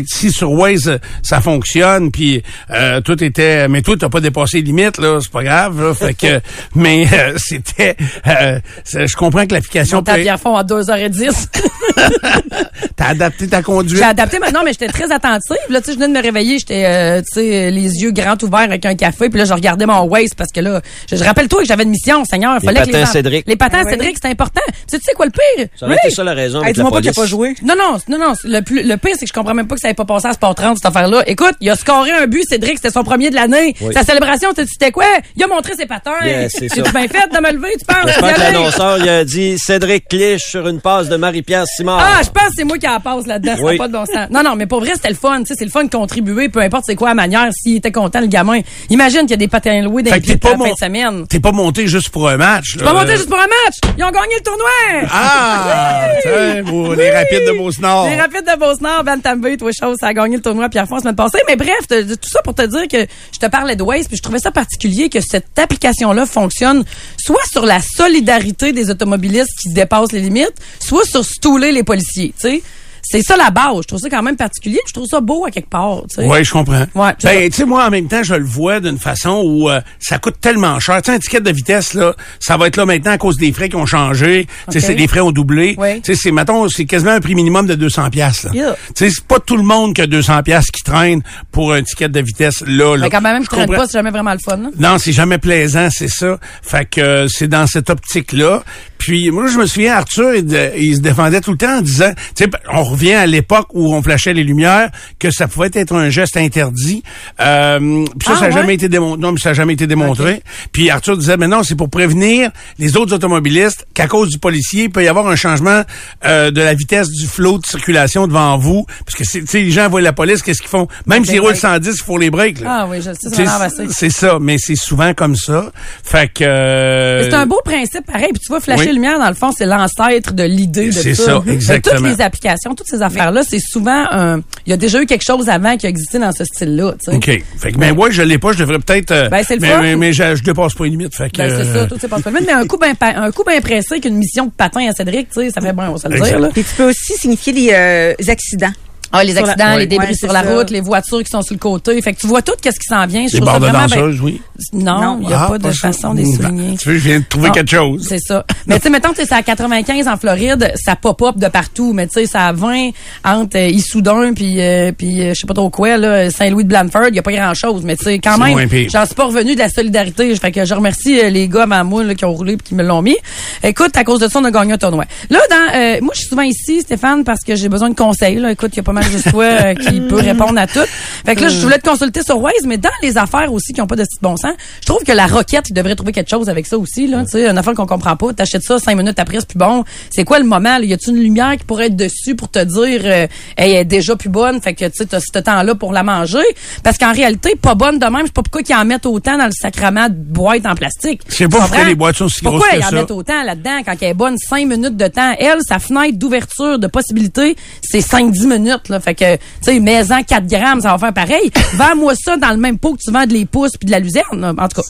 si 0.06 0.30
sur 0.30 0.52
Waze, 0.52 0.88
euh, 0.88 0.98
ça 1.22 1.40
fonctionne, 1.40 2.12
puis 2.12 2.42
euh, 2.70 3.00
tout 3.00 3.22
était... 3.24 3.66
Mais 3.68 3.82
toi, 3.82 3.96
t'as 3.98 4.08
pas 4.08 4.20
dépassé 4.20 4.58
les 4.58 4.62
limites, 4.64 4.98
là, 4.98 5.18
c'est 5.20 5.32
pas 5.32 5.42
grave, 5.42 5.82
là. 5.82 5.94
fait 5.94 6.14
que... 6.14 6.40
Mais 6.76 7.06
euh, 7.12 7.34
c'était... 7.38 7.96
euh, 8.28 8.60
c'est- 8.84 9.06
je 9.08 9.16
comprends 9.16 9.46
que 9.46 9.54
l'application... 9.54 10.02
Peut- 10.02 10.16
bien 10.22 10.36
fond 10.36 10.56
à 10.56 10.62
2h10. 10.62 11.46
T'as 12.96 13.06
adapté 13.08 13.48
ta 13.48 13.62
conduite. 13.62 13.96
J'ai 13.98 14.04
adapté 14.04 14.38
maintenant, 14.38 14.62
mais 14.64 14.72
j'étais 14.72 14.88
très 14.88 15.10
attentive. 15.12 15.56
Là, 15.68 15.80
tu 15.80 15.86
sais, 15.86 15.92
je 15.92 15.98
venais 15.98 16.08
de 16.12 16.18
me 16.18 16.22
réveiller, 16.22 16.58
j'étais, 16.68 16.84
euh, 16.86 17.20
tu 17.20 17.40
sais, 17.40 17.70
les 17.70 18.02
yeux 18.02 18.10
grands 18.10 18.36
ouverts 18.42 18.60
avec 18.60 18.84
un 18.86 18.94
café, 18.94 19.28
puis 19.28 19.38
là, 19.38 19.44
je 19.44 19.52
regardais 19.52 19.86
mon 19.86 20.02
Waze 20.02 20.30
parce 20.36 20.50
que 20.52 20.60
là, 20.60 20.80
je, 21.10 21.16
je 21.16 21.24
rappelle-toi 21.24 21.62
que 21.62 21.66
j'avais 21.68 21.84
une 21.84 21.90
mission, 21.90 22.24
Seigneur. 22.24 22.58
Les 22.60 22.66
fallait 22.66 22.80
que 22.80 22.86
patins 22.86 22.98
les 22.98 23.04
en- 23.04 23.06
Cédric. 23.12 23.44
Les 23.48 23.56
patins 23.56 23.82
Oui. 23.84 23.90
Cédric, 23.90 24.16
c'est 24.22 24.28
important. 24.28 24.60
Tu 24.66 24.72
sais, 24.88 24.98
tu 24.98 25.04
sais 25.04 25.12
quoi 25.14 25.26
le 25.26 25.32
pire? 25.32 25.66
Ça 25.78 25.86
aurait 25.86 25.94
Ray? 25.96 26.00
été 26.06 26.14
ça 26.14 26.24
la 26.24 26.34
raison 26.34 26.58
Hey, 26.58 26.64
avec 26.64 26.76
la 26.76 26.82
Dis-moi 26.84 26.90
pas 26.90 27.00
qu'il 27.00 27.10
a 27.10 27.12
pas 27.12 27.26
joué. 27.26 27.54
Non, 27.62 27.74
non, 27.78 27.98
non, 28.08 28.18
non. 28.18 28.32
Le, 28.44 28.60
plus, 28.60 28.82
le 28.82 28.96
pire, 28.96 29.12
c'est 29.14 29.24
que 29.24 29.28
je 29.28 29.32
comprends 29.32 29.54
même 29.54 29.66
pas 29.66 29.74
que 29.74 29.80
ça 29.80 29.88
n'avait 29.88 29.94
pas 29.96 30.04
passé 30.04 30.26
à 30.28 30.32
Sport 30.32 30.54
30, 30.54 30.76
cette 30.78 30.86
affaire-là. 30.86 31.22
Écoute, 31.26 31.54
il 31.60 31.70
a 31.70 31.76
scoré 31.76 32.12
un 32.12 32.26
but, 32.26 32.44
Cédric, 32.48 32.76
c'était 32.78 32.90
son 32.92 33.04
premier 33.04 33.30
de 33.30 33.34
l'année. 33.34 33.74
Oui. 33.80 33.92
Sa 33.94 34.02
célébration, 34.02 34.50
tu 34.54 34.62
sais, 34.62 34.68
c'était 34.70 34.90
quoi? 34.92 35.04
Il 35.36 35.42
a 35.42 35.46
montré 35.46 35.74
ses 35.74 35.86
patins. 35.86 36.12
Yes, 36.24 36.52
c'est 36.58 36.68
bien 36.92 37.08
fait 37.08 37.28
de 37.32 37.40
me 37.40 37.52
lever, 37.52 37.74
tu 37.78 37.84
penses? 37.84 38.14
Que 38.16 38.40
l'annonceur, 38.40 38.98
il 38.98 39.08
a 39.08 39.24
dit 39.24 39.58
Cédric 39.58 40.08
Clich 40.08 40.42
sur 40.42 40.66
une 40.68 40.80
passe 40.80 41.08
de 41.08 41.16
Marie-Pierre 41.16 41.66
Simard. 41.66 42.00
Ah, 42.02 42.20
je 42.22 42.30
pense 42.30 42.48
que 42.48 42.54
c'est 42.56 42.64
moi 42.64 42.78
qui 42.78 42.86
la 42.86 43.00
passe 43.00 43.26
là-dedans. 43.26 43.56
Ça 43.56 43.62
Oui. 43.62 43.76
pas 43.78 43.88
de 43.88 43.92
bon 43.92 44.04
sens. 44.06 44.28
Non, 44.30 44.42
non, 44.42 44.56
mais 44.56 44.66
pour 44.66 44.80
vrai, 44.80 44.92
c'était 44.94 45.08
le 45.10 45.14
fun. 45.14 45.38
Tu 45.40 45.46
sais, 45.46 45.54
c'est 45.58 45.64
le 45.64 45.70
fun 45.70 45.84
de 45.84 45.90
contribuer, 45.90 46.48
peu 46.58 46.64
importe 46.64 46.84
c'est 46.86 46.96
quoi 46.96 47.10
la 47.10 47.14
manière, 47.14 47.48
s'il 47.52 47.76
était 47.76 47.92
content, 47.92 48.20
le 48.20 48.26
gamin. 48.26 48.60
Imagine 48.90 49.20
qu'il 49.20 49.30
y 49.30 49.34
a 49.34 49.36
des 49.36 49.46
patins 49.46 49.80
loués 49.80 50.02
dans 50.02 50.10
Fait 50.10 50.18
les 50.18 50.26
t'es 50.26 50.36
pas, 50.36 50.52
la 50.52 50.58
fin 50.58 50.72
de 50.72 50.76
semaine. 50.76 51.26
t'es 51.28 51.38
pas 51.38 51.52
monté 51.52 51.86
juste 51.86 52.08
pour 52.10 52.28
un 52.28 52.36
match. 52.36 52.76
Pas 52.78 52.92
monté 52.92 53.12
juste 53.12 53.28
pour 53.28 53.38
un 53.38 53.46
match! 53.46 53.76
Ils 53.96 54.02
ont 54.02 54.10
gagné 54.10 54.34
le 54.38 54.42
tournoi! 54.42 55.08
Ah! 55.08 56.08
vous, 56.64 56.94
les 56.94 57.10
rapides 57.10 57.46
de 57.46 57.58
Beauce-Nord. 57.58 58.08
Les 58.08 58.16
rapides 58.16 58.44
de 58.44 58.58
Beauce-Nord, 58.58 59.04
Bantamby, 59.04 59.56
toi, 59.56 59.70
chose, 59.70 59.96
ça 60.00 60.08
a 60.08 60.14
gagné 60.14 60.36
le 60.36 60.42
tournoi 60.42 60.68
Pierre 60.68 60.86
la 60.90 60.98
semaine 60.98 61.14
passée. 61.14 61.38
Mais 61.46 61.54
bref, 61.54 61.86
tout 61.88 62.28
ça 62.28 62.42
pour 62.42 62.54
te 62.54 62.66
dire 62.66 62.88
que 62.88 63.06
je 63.32 63.38
te 63.38 63.46
parlais 63.46 63.76
de 63.76 63.82
Waze, 63.84 64.08
puis 64.08 64.16
je 64.16 64.22
trouvais 64.22 64.40
ça 64.40 64.50
particulier 64.50 65.08
que 65.08 65.20
cette 65.20 65.56
application-là 65.56 66.26
fonctionne 66.26 66.84
soit 67.18 67.44
sur 67.52 67.64
la 67.64 67.80
solidarité 67.80 68.72
des 68.72 68.90
automobilistes 68.90 69.56
qui 69.62 69.68
dépassent 69.72 70.12
les 70.12 70.20
limites, 70.20 70.54
soit 70.80 71.06
sur 71.06 71.24
stouler 71.24 71.70
les 71.70 71.84
policiers, 71.84 72.34
tu 72.40 72.48
sais. 72.50 72.62
C'est 73.10 73.22
ça 73.22 73.36
la 73.36 73.50
base. 73.50 73.82
Je 73.82 73.88
trouve 73.88 74.00
ça 74.00 74.10
quand 74.10 74.22
même 74.22 74.36
particulier. 74.36 74.80
Je 74.86 74.92
trouve 74.92 75.06
ça 75.06 75.20
beau 75.20 75.44
à 75.46 75.50
quelque 75.50 75.70
part. 75.70 76.02
Oui, 76.18 76.44
je 76.44 76.50
comprends. 76.52 76.86
Ouais, 76.94 77.12
ben, 77.22 77.48
tu 77.50 77.56
sais, 77.56 77.64
moi, 77.64 77.86
en 77.86 77.90
même 77.90 78.06
temps, 78.08 78.22
je 78.22 78.34
le 78.34 78.44
vois 78.44 78.80
d'une 78.80 78.98
façon 78.98 79.42
où 79.44 79.70
euh, 79.70 79.80
ça 79.98 80.18
coûte 80.18 80.36
tellement 80.40 80.78
cher. 80.80 81.00
Tu 81.02 81.10
sais, 81.10 81.16
un 81.16 81.18
ticket 81.18 81.40
de 81.40 81.50
vitesse, 81.50 81.94
là, 81.94 82.14
ça 82.40 82.56
va 82.56 82.66
être 82.66 82.76
là 82.76 82.84
maintenant 82.86 83.12
à 83.12 83.18
cause 83.18 83.36
des 83.36 83.52
frais 83.52 83.68
qui 83.68 83.76
ont 83.76 83.86
changé. 83.86 84.46
Tu 84.70 84.80
sais, 84.80 84.94
les 84.94 85.08
frais 85.08 85.20
ont 85.20 85.32
doublé. 85.32 85.74
Oui. 85.78 86.00
Tu 86.02 86.14
sais, 86.14 86.20
c'est, 86.22 86.32
mettons, 86.32 86.68
c'est 86.68 86.84
quasiment 86.84 87.12
un 87.12 87.20
prix 87.20 87.34
minimum 87.34 87.66
de 87.66 87.74
200 87.74 88.10
pièces. 88.10 88.46
Yeah. 88.52 88.76
Tu 88.94 89.06
sais, 89.06 89.10
c'est 89.10 89.24
pas 89.26 89.38
tout 89.40 89.56
le 89.56 89.62
monde 89.62 89.94
qui 89.94 90.02
a 90.02 90.06
200 90.06 90.42
pièces 90.42 90.70
qui 90.70 90.82
traîne 90.82 91.22
pour 91.50 91.72
un 91.72 91.82
ticket 91.82 92.08
de 92.08 92.20
vitesse 92.20 92.62
là. 92.66 92.96
là. 92.96 93.04
Mais 93.04 93.10
quand 93.10 93.20
même, 93.20 93.42
Je 93.42 93.48
traîne 93.48 93.66
comprends. 93.66 93.82
pas, 93.82 93.86
c'est 93.86 93.98
jamais 93.98 94.10
vraiment 94.10 94.32
le 94.32 94.38
fun. 94.38 94.56
là. 94.58 94.68
Non, 94.78 94.98
c'est 94.98 95.12
jamais 95.12 95.38
plaisant, 95.38 95.88
c'est 95.90 96.08
ça. 96.08 96.38
Fait 96.62 96.84
que 96.84 97.00
euh, 97.00 97.28
c'est 97.28 97.48
dans 97.48 97.66
cette 97.66 97.90
optique-là. 97.90 98.62
Puis 98.98 99.30
moi, 99.30 99.46
je 99.46 99.56
me 99.58 99.66
souviens, 99.66 99.94
Arthur, 99.94 100.34
il 100.34 100.96
se 100.96 101.00
défendait 101.00 101.40
tout 101.40 101.52
le 101.52 101.56
temps 101.56 101.78
en 101.78 101.80
disant, 101.80 102.10
tu 102.34 102.44
sais, 102.44 102.50
on 102.72 102.82
revient 102.98 103.14
à 103.14 103.26
l'époque 103.26 103.68
où 103.72 103.94
on 103.94 104.02
flashait 104.02 104.34
les 104.34 104.44
lumières, 104.44 104.90
que 105.18 105.30
ça 105.30 105.48
pouvait 105.48 105.70
être 105.72 105.94
un 105.94 106.10
geste 106.10 106.36
interdit. 106.36 107.02
Euh, 107.40 108.04
puis 108.18 108.26
ça, 108.26 108.32
Ah, 108.32 108.34
ça 108.34 108.40
n'a 108.42 108.46
ouais? 108.48 108.52
jamais 108.60 108.74
été 108.74 108.88
démontré. 108.88 109.20
Non, 109.20 109.32
mais 109.32 109.40
ça 109.40 109.52
jamais 109.52 109.72
été 109.74 109.86
démontré. 109.86 110.42
Puis 110.72 110.90
Arthur 110.90 111.16
disait, 111.16 111.36
mais 111.36 111.48
non, 111.48 111.62
c'est 111.62 111.74
pour 111.76 111.88
prévenir 111.90 112.50
les 112.78 112.96
autres 112.96 113.14
automobilistes 113.14 113.86
qu'à 113.94 114.06
cause 114.06 114.28
du 114.30 114.38
policier, 114.38 114.84
il 114.84 114.90
peut 114.90 115.02
y 115.02 115.08
avoir 115.08 115.26
un 115.28 115.36
changement 115.36 115.82
euh, 116.24 116.50
de 116.50 116.60
la 116.60 116.74
vitesse 116.74 117.08
du 117.10 117.26
flot 117.26 117.58
de 117.58 117.66
circulation 117.66 118.26
devant 118.26 118.56
vous. 118.58 118.84
Parce 119.04 119.16
que, 119.16 119.24
c'est- 119.24 119.40
tu 119.40 119.46
sais, 119.46 119.60
les 119.62 119.70
gens 119.70 119.88
voient 119.88 120.00
la 120.00 120.12
police, 120.12 120.42
qu'est-ce 120.42 120.60
qu'ils 120.60 120.70
font? 120.70 120.88
Même 121.06 121.24
s'ils 121.24 121.40
roulent 121.40 121.50
breaks. 121.50 121.60
110, 121.60 121.96
il 121.96 122.04
faut 122.04 122.18
les 122.18 122.30
breaks. 122.30 122.60
là. 122.60 122.78
Ah 122.82 122.86
oui, 122.88 122.98
je 122.98 123.12
sais, 123.14 123.28
ça 123.46 123.68
c'est 123.90 124.10
ça, 124.10 124.38
mais 124.40 124.56
c'est 124.58 124.76
souvent 124.76 125.14
comme 125.14 125.36
ça. 125.36 125.70
Fait 126.04 126.30
que... 126.32 126.44
euh, 126.44 127.22
C'est 127.28 127.34
un 127.34 127.46
beau 127.46 127.60
principe, 127.64 128.06
pareil. 128.06 128.28
Puis 128.32 128.40
tu 128.40 128.48
vois, 128.48 128.60
flasher 128.60 128.88
oui. 128.88 128.92
lumière, 128.94 129.18
dans 129.18 129.28
le 129.28 129.34
fond, 129.34 129.50
c'est 129.56 129.66
l'ancêtre 129.66 130.32
de 130.34 130.42
l'idée 130.44 130.86
de 130.86 130.92
C'est 130.92 131.14
ça. 131.14 131.24
ça, 131.24 131.40
Fait 131.40 131.46
que 131.46 131.50
exactement. 131.54 131.96
toutes 131.96 132.06
les 132.06 132.20
applications, 132.22 132.74
toutes 132.74 132.87
ces 132.88 133.02
affaires-là, 133.02 133.42
c'est 133.48 133.60
souvent 133.60 134.06
un... 134.10 134.38
Il 134.66 134.70
y 134.70 134.72
a 134.72 134.76
déjà 134.76 135.00
eu 135.02 135.06
quelque 135.06 135.24
chose 135.24 135.48
avant 135.48 135.76
qui 135.76 135.86
a 135.86 135.88
existé 135.88 136.18
dans 136.18 136.32
ce 136.32 136.44
style-là. 136.44 136.94
OK. 137.08 137.24
Fait 137.58 137.72
que, 137.72 137.78
mais 137.78 137.92
moi, 137.92 138.10
je 138.10 138.22
l'ai 138.22 138.38
pas, 138.38 138.52
je 138.52 138.58
devrais 138.58 138.78
peut-être... 138.78 139.10
euh, 139.12 139.28
Ben, 139.28 139.42
c'est 139.46 139.56
le 139.56 139.60
mais, 139.60 139.68
fun. 139.68 139.82
mais, 139.82 139.96
mais 139.96 140.12
je, 140.12 140.34
je 140.36 140.42
dépasse 140.42 140.74
pas 140.74 140.84
les 140.84 140.90
limites, 140.90 141.14
fait 141.14 141.30
que... 141.30 141.38
Ben, 141.38 141.50
c'est 141.50 141.68
euh, 141.68 141.80
ça, 141.80 141.86
tout 141.86 142.08
pas 142.08 142.30
Mais 142.30 142.52
un 142.52 142.66
coup 142.66 142.78
bien 142.78 142.94
un 143.00 143.30
coup 143.30 143.44
bien 143.46 143.60
pressé 143.60 144.00
qu'une 144.00 144.16
mission 144.16 144.46
de 144.46 144.50
patin 144.50 144.88
à 144.88 144.92
Cédric, 144.92 145.28
tu 145.28 145.40
sais, 145.40 145.50
ça 145.50 145.60
fait 145.60 145.72
bien, 145.72 145.90
on 145.90 145.92
va 145.94 145.98
se 145.98 146.08
le 146.08 146.20
dire, 146.20 146.38
là. 146.38 146.48
Puis 146.52 146.64
tu 146.64 146.74
peux 146.76 146.88
aussi 146.88 147.14
signifier 147.14 147.52
les 147.52 147.70
euh, 147.72 148.14
accidents. 148.28 148.72
Ah, 149.12 149.24
les 149.24 149.32
la- 149.32 149.40
accidents, 149.42 149.64
Ouais. 149.70 149.78
les 149.80 149.86
débris 149.86 150.06
Ouais, 150.08 150.14
sur 150.14 150.32
la 150.32 150.42
ça. 150.44 150.54
route, 150.54 150.70
les 150.70 150.80
voitures 150.80 151.18
qui 151.22 151.30
sont 151.30 151.42
sur 151.42 151.54
le 151.54 151.58
côté. 151.58 152.00
Fait 152.02 152.12
que 152.12 152.20
tu 152.20 152.26
vois 152.26 152.42
tout 152.42 152.52
qu'est-ce 152.60 152.78
qui 152.78 152.86
s'en 152.86 153.06
vient. 153.06 153.26
Je 153.26 153.34
Les 153.34 153.40
trouve 153.40 153.52
ça 153.52 153.58
barres 153.58 153.60
de 153.60 153.76
vraiment 153.76 153.86
bien- 153.86 153.96
danseuse, 154.06 154.20
oui. 154.20 154.40
Non, 154.72 155.18
il 155.22 155.28
n'y 155.28 155.32
a 155.32 155.44
Ah, 155.44 155.48
pas 155.48 155.58
de 155.58 155.70
ça. 155.70 155.92
façon 155.92 156.14
de 156.14 156.22
Ben, 156.22 156.32
souligner. 156.36 156.76
Tu 156.76 156.88
veux, 156.88 156.94
je 156.96 157.00
viens 157.08 157.20
de 157.20 157.24
trouver 157.28 157.48
Non, 157.48 157.52
quelque 157.54 157.70
chose. 157.70 158.06
C'est 158.08 158.18
ça. 158.18 158.44
Mais 158.66 158.76
tu 158.76 158.82
sais, 158.84 158.90
mettons, 158.90 159.10
tu 159.10 159.16
sais, 159.16 159.26
c'est 159.26 159.34
à 159.34 159.42
95 159.42 160.08
en 160.08 160.16
Floride, 160.16 160.72
ça 160.76 160.96
pop-up 160.96 161.36
de 161.38 161.46
partout. 161.48 161.92
Mais 161.92 162.06
tu 162.06 162.14
sais, 162.14 162.26
ça 162.26 162.46
à 162.46 162.52
20 162.52 162.90
entre 163.24 163.56
euh, 163.56 163.68
Issoudun 163.68 164.32
puis 164.34 164.60
euh, 164.60 164.92
puis 164.92 165.22
euh, 165.22 165.34
je 165.34 165.40
sais 165.40 165.46
pas 165.46 165.54
trop 165.54 165.70
quoi 165.70 165.96
là, 165.96 166.30
Saint-Louis 166.30 166.64
de 166.64 166.68
Blanford, 166.68 167.08
il 167.08 167.14
y 167.16 167.18
a 167.18 167.22
pas 167.22 167.32
grand-chose. 167.32 167.82
Mais 167.84 167.96
tu 167.96 168.04
sais, 168.04 168.18
quand 168.18 168.36
même, 168.38 168.68
j'en 168.90 169.06
suis 169.06 169.14
pas 169.14 169.24
revenu 169.24 169.54
de 169.54 169.60
la 169.60 169.68
solidarité. 169.68 170.34
Fait 170.36 170.52
que 170.52 170.64
je 170.64 170.74
remercie 170.74 171.18
euh, 171.20 171.30
les 171.30 171.48
gars 171.48 171.66
moi 171.84 172.02
là, 172.04 172.14
qui 172.14 172.24
ont 172.24 172.32
roulé 172.32 172.56
puis 172.56 172.68
qui 172.68 172.74
me 172.74 172.82
l'ont 172.82 173.02
mis. 173.02 173.16
Écoute, 173.62 173.96
à 173.96 174.04
cause 174.04 174.20
de 174.20 174.28
ça, 174.28 174.38
on 174.40 174.44
a 174.44 174.50
gagné 174.50 174.72
un 174.72 174.78
tournoi. 174.78 175.04
Là, 175.30 175.38
dans, 175.50 175.74
euh, 175.78 175.98
moi, 176.02 176.12
je 176.14 176.20
suis 176.20 176.28
souvent 176.28 176.42
ici, 176.42 176.80
Stéphane, 176.80 177.24
parce 177.24 177.40
que 177.44 177.54
j'ai 177.56 177.68
besoin 177.68 177.90
de 177.90 177.94
conseils. 177.94 178.36
Là. 178.36 178.50
Écoute, 178.52 178.70
il 178.72 178.76
y 178.78 178.80
a 178.80 178.82
pas 178.82 178.92
mal 178.98 179.10
juste 179.10 179.30
toi 179.30 179.44
euh, 179.44 179.74
qui 179.74 180.00
peut 180.00 180.16
répondre 180.16 180.58
à 180.58 180.66
tout. 180.66 180.84
Fait 181.24 181.34
que 181.34 181.42
là, 181.42 181.48
je 181.48 181.60
voulais 181.60 181.78
te 181.78 181.88
consulter 181.88 182.22
sur 182.22 182.40
Waze, 182.40 182.64
mais 182.66 182.78
dans 182.78 182.88
les 183.02 183.16
affaires 183.18 183.52
aussi 183.52 183.72
qui 183.72 183.80
ont 183.80 183.86
pas 183.86 183.96
de 183.96 184.02
petit 184.02 184.18
bon 184.20 184.36
sens, 184.36 184.52
je 184.80 184.86
trouve 184.86 185.02
que 185.04 185.12
la 185.12 185.26
roquette, 185.26 185.68
il 185.68 185.74
devrait 185.74 185.94
trouver 185.94 186.12
quelque 186.12 186.30
chose 186.30 186.48
avec 186.48 186.66
ça 186.66 186.78
aussi. 186.78 187.06
Là, 187.06 187.24
tu 187.24 187.32
sais, 187.32 187.48
une 187.48 187.58
affaire 187.58 187.74
qu'on 187.74 187.86
comprend 187.86 188.16
pas. 188.16 188.32
T'achètes 188.32 188.62
ça 188.62 188.78
cinq 188.78 188.96
minutes 188.96 189.18
après, 189.18 189.38
c'est 189.40 189.48
plus 189.48 189.58
bon. 189.58 189.84
C'est 190.10 190.24
quoi 190.24 190.38
le 190.38 190.44
moment? 190.44 190.78
Là? 190.78 190.84
Y 190.84 190.92
a-tu 190.92 191.10
une 191.10 191.20
lumière 191.20 191.56
qui 191.56 191.64
pourrait 191.64 191.86
être 191.86 191.96
dessus 191.96 192.34
pour 192.36 192.50
te 192.50 192.58
dire, 192.58 193.00
euh, 193.04 193.26
elle 193.56 193.70
est 193.70 193.84
déjà 193.84 194.16
plus 194.16 194.28
bonne, 194.28 194.60
fait 194.60 194.74
que 194.74 194.84
tu 194.86 194.92
sais, 194.94 195.06
t'as 195.06 195.20
ce 195.20 195.38
temps-là 195.38 195.74
pour 195.74 195.92
la 195.92 196.02
manger? 196.02 196.38
Parce 196.82 196.98
qu'en 196.98 197.12
réalité, 197.12 197.54
pas 197.60 197.74
bonne 197.74 197.98
de 197.98 198.06
même, 198.06 198.22
je 198.22 198.26
sais 198.26 198.32
pas 198.32 198.42
pourquoi 198.42 198.62
qu'ils 198.62 198.76
en 198.76 198.84
mettent 198.84 199.06
autant 199.06 199.36
dans 199.38 199.46
le 199.46 199.52
sacrement 199.52 200.08
de 200.08 200.14
boîte 200.14 200.66
en 200.66 200.74
plastique. 200.74 201.22
Je 201.28 201.34
sais 201.34 201.48
pas 201.48 201.58
pourquoi 201.58 201.84
les 201.84 201.94
boîtes 201.94 202.16
sont 202.16 202.24
aussi 202.26 202.42
grosses 202.42 202.60
Pourquoi 202.60 202.78
ils 202.78 202.84
en 202.84 202.92
mettent 202.92 203.10
autant 203.10 203.42
là-dedans 203.42 203.80
quand 203.84 203.94
elle 204.00 204.08
est 204.08 204.14
bonne 204.14 204.36
5 204.38 204.66
minutes 204.66 204.96
de 204.96 205.08
temps? 205.08 205.34
Elle, 205.38 205.58
sa 205.66 205.78
fenêtre 205.78 206.18
d'ouverture 206.18 206.78
de 206.78 206.86
possibilité, 206.86 207.56
c'est 207.82 208.00
5-10 208.00 208.46
minutes. 208.46 208.87
Là. 208.88 209.00
Fait 209.00 209.14
que, 209.14 209.36
tu 209.36 209.42
sais, 209.62 209.80
mets-en 209.80 210.22
4 210.22 210.46
grammes, 210.46 210.80
ça 210.80 210.92
va 210.92 210.98
faire 210.98 211.12
pareil. 211.12 211.50
Vends-moi 211.74 212.14
ça 212.14 212.36
dans 212.36 212.50
le 212.50 212.56
même 212.56 212.78
pot 212.78 212.94
que 212.94 213.00
tu 213.04 213.10
vends 213.12 213.26
de 213.26 213.32
les 213.32 213.46
pousses 213.46 213.76
puis 213.76 213.86
de 213.86 213.90
la 213.90 214.00
luzerne, 214.00 214.40
là, 214.40 214.52
en 214.56 214.68
tout 214.68 214.80
cas. 214.80 214.88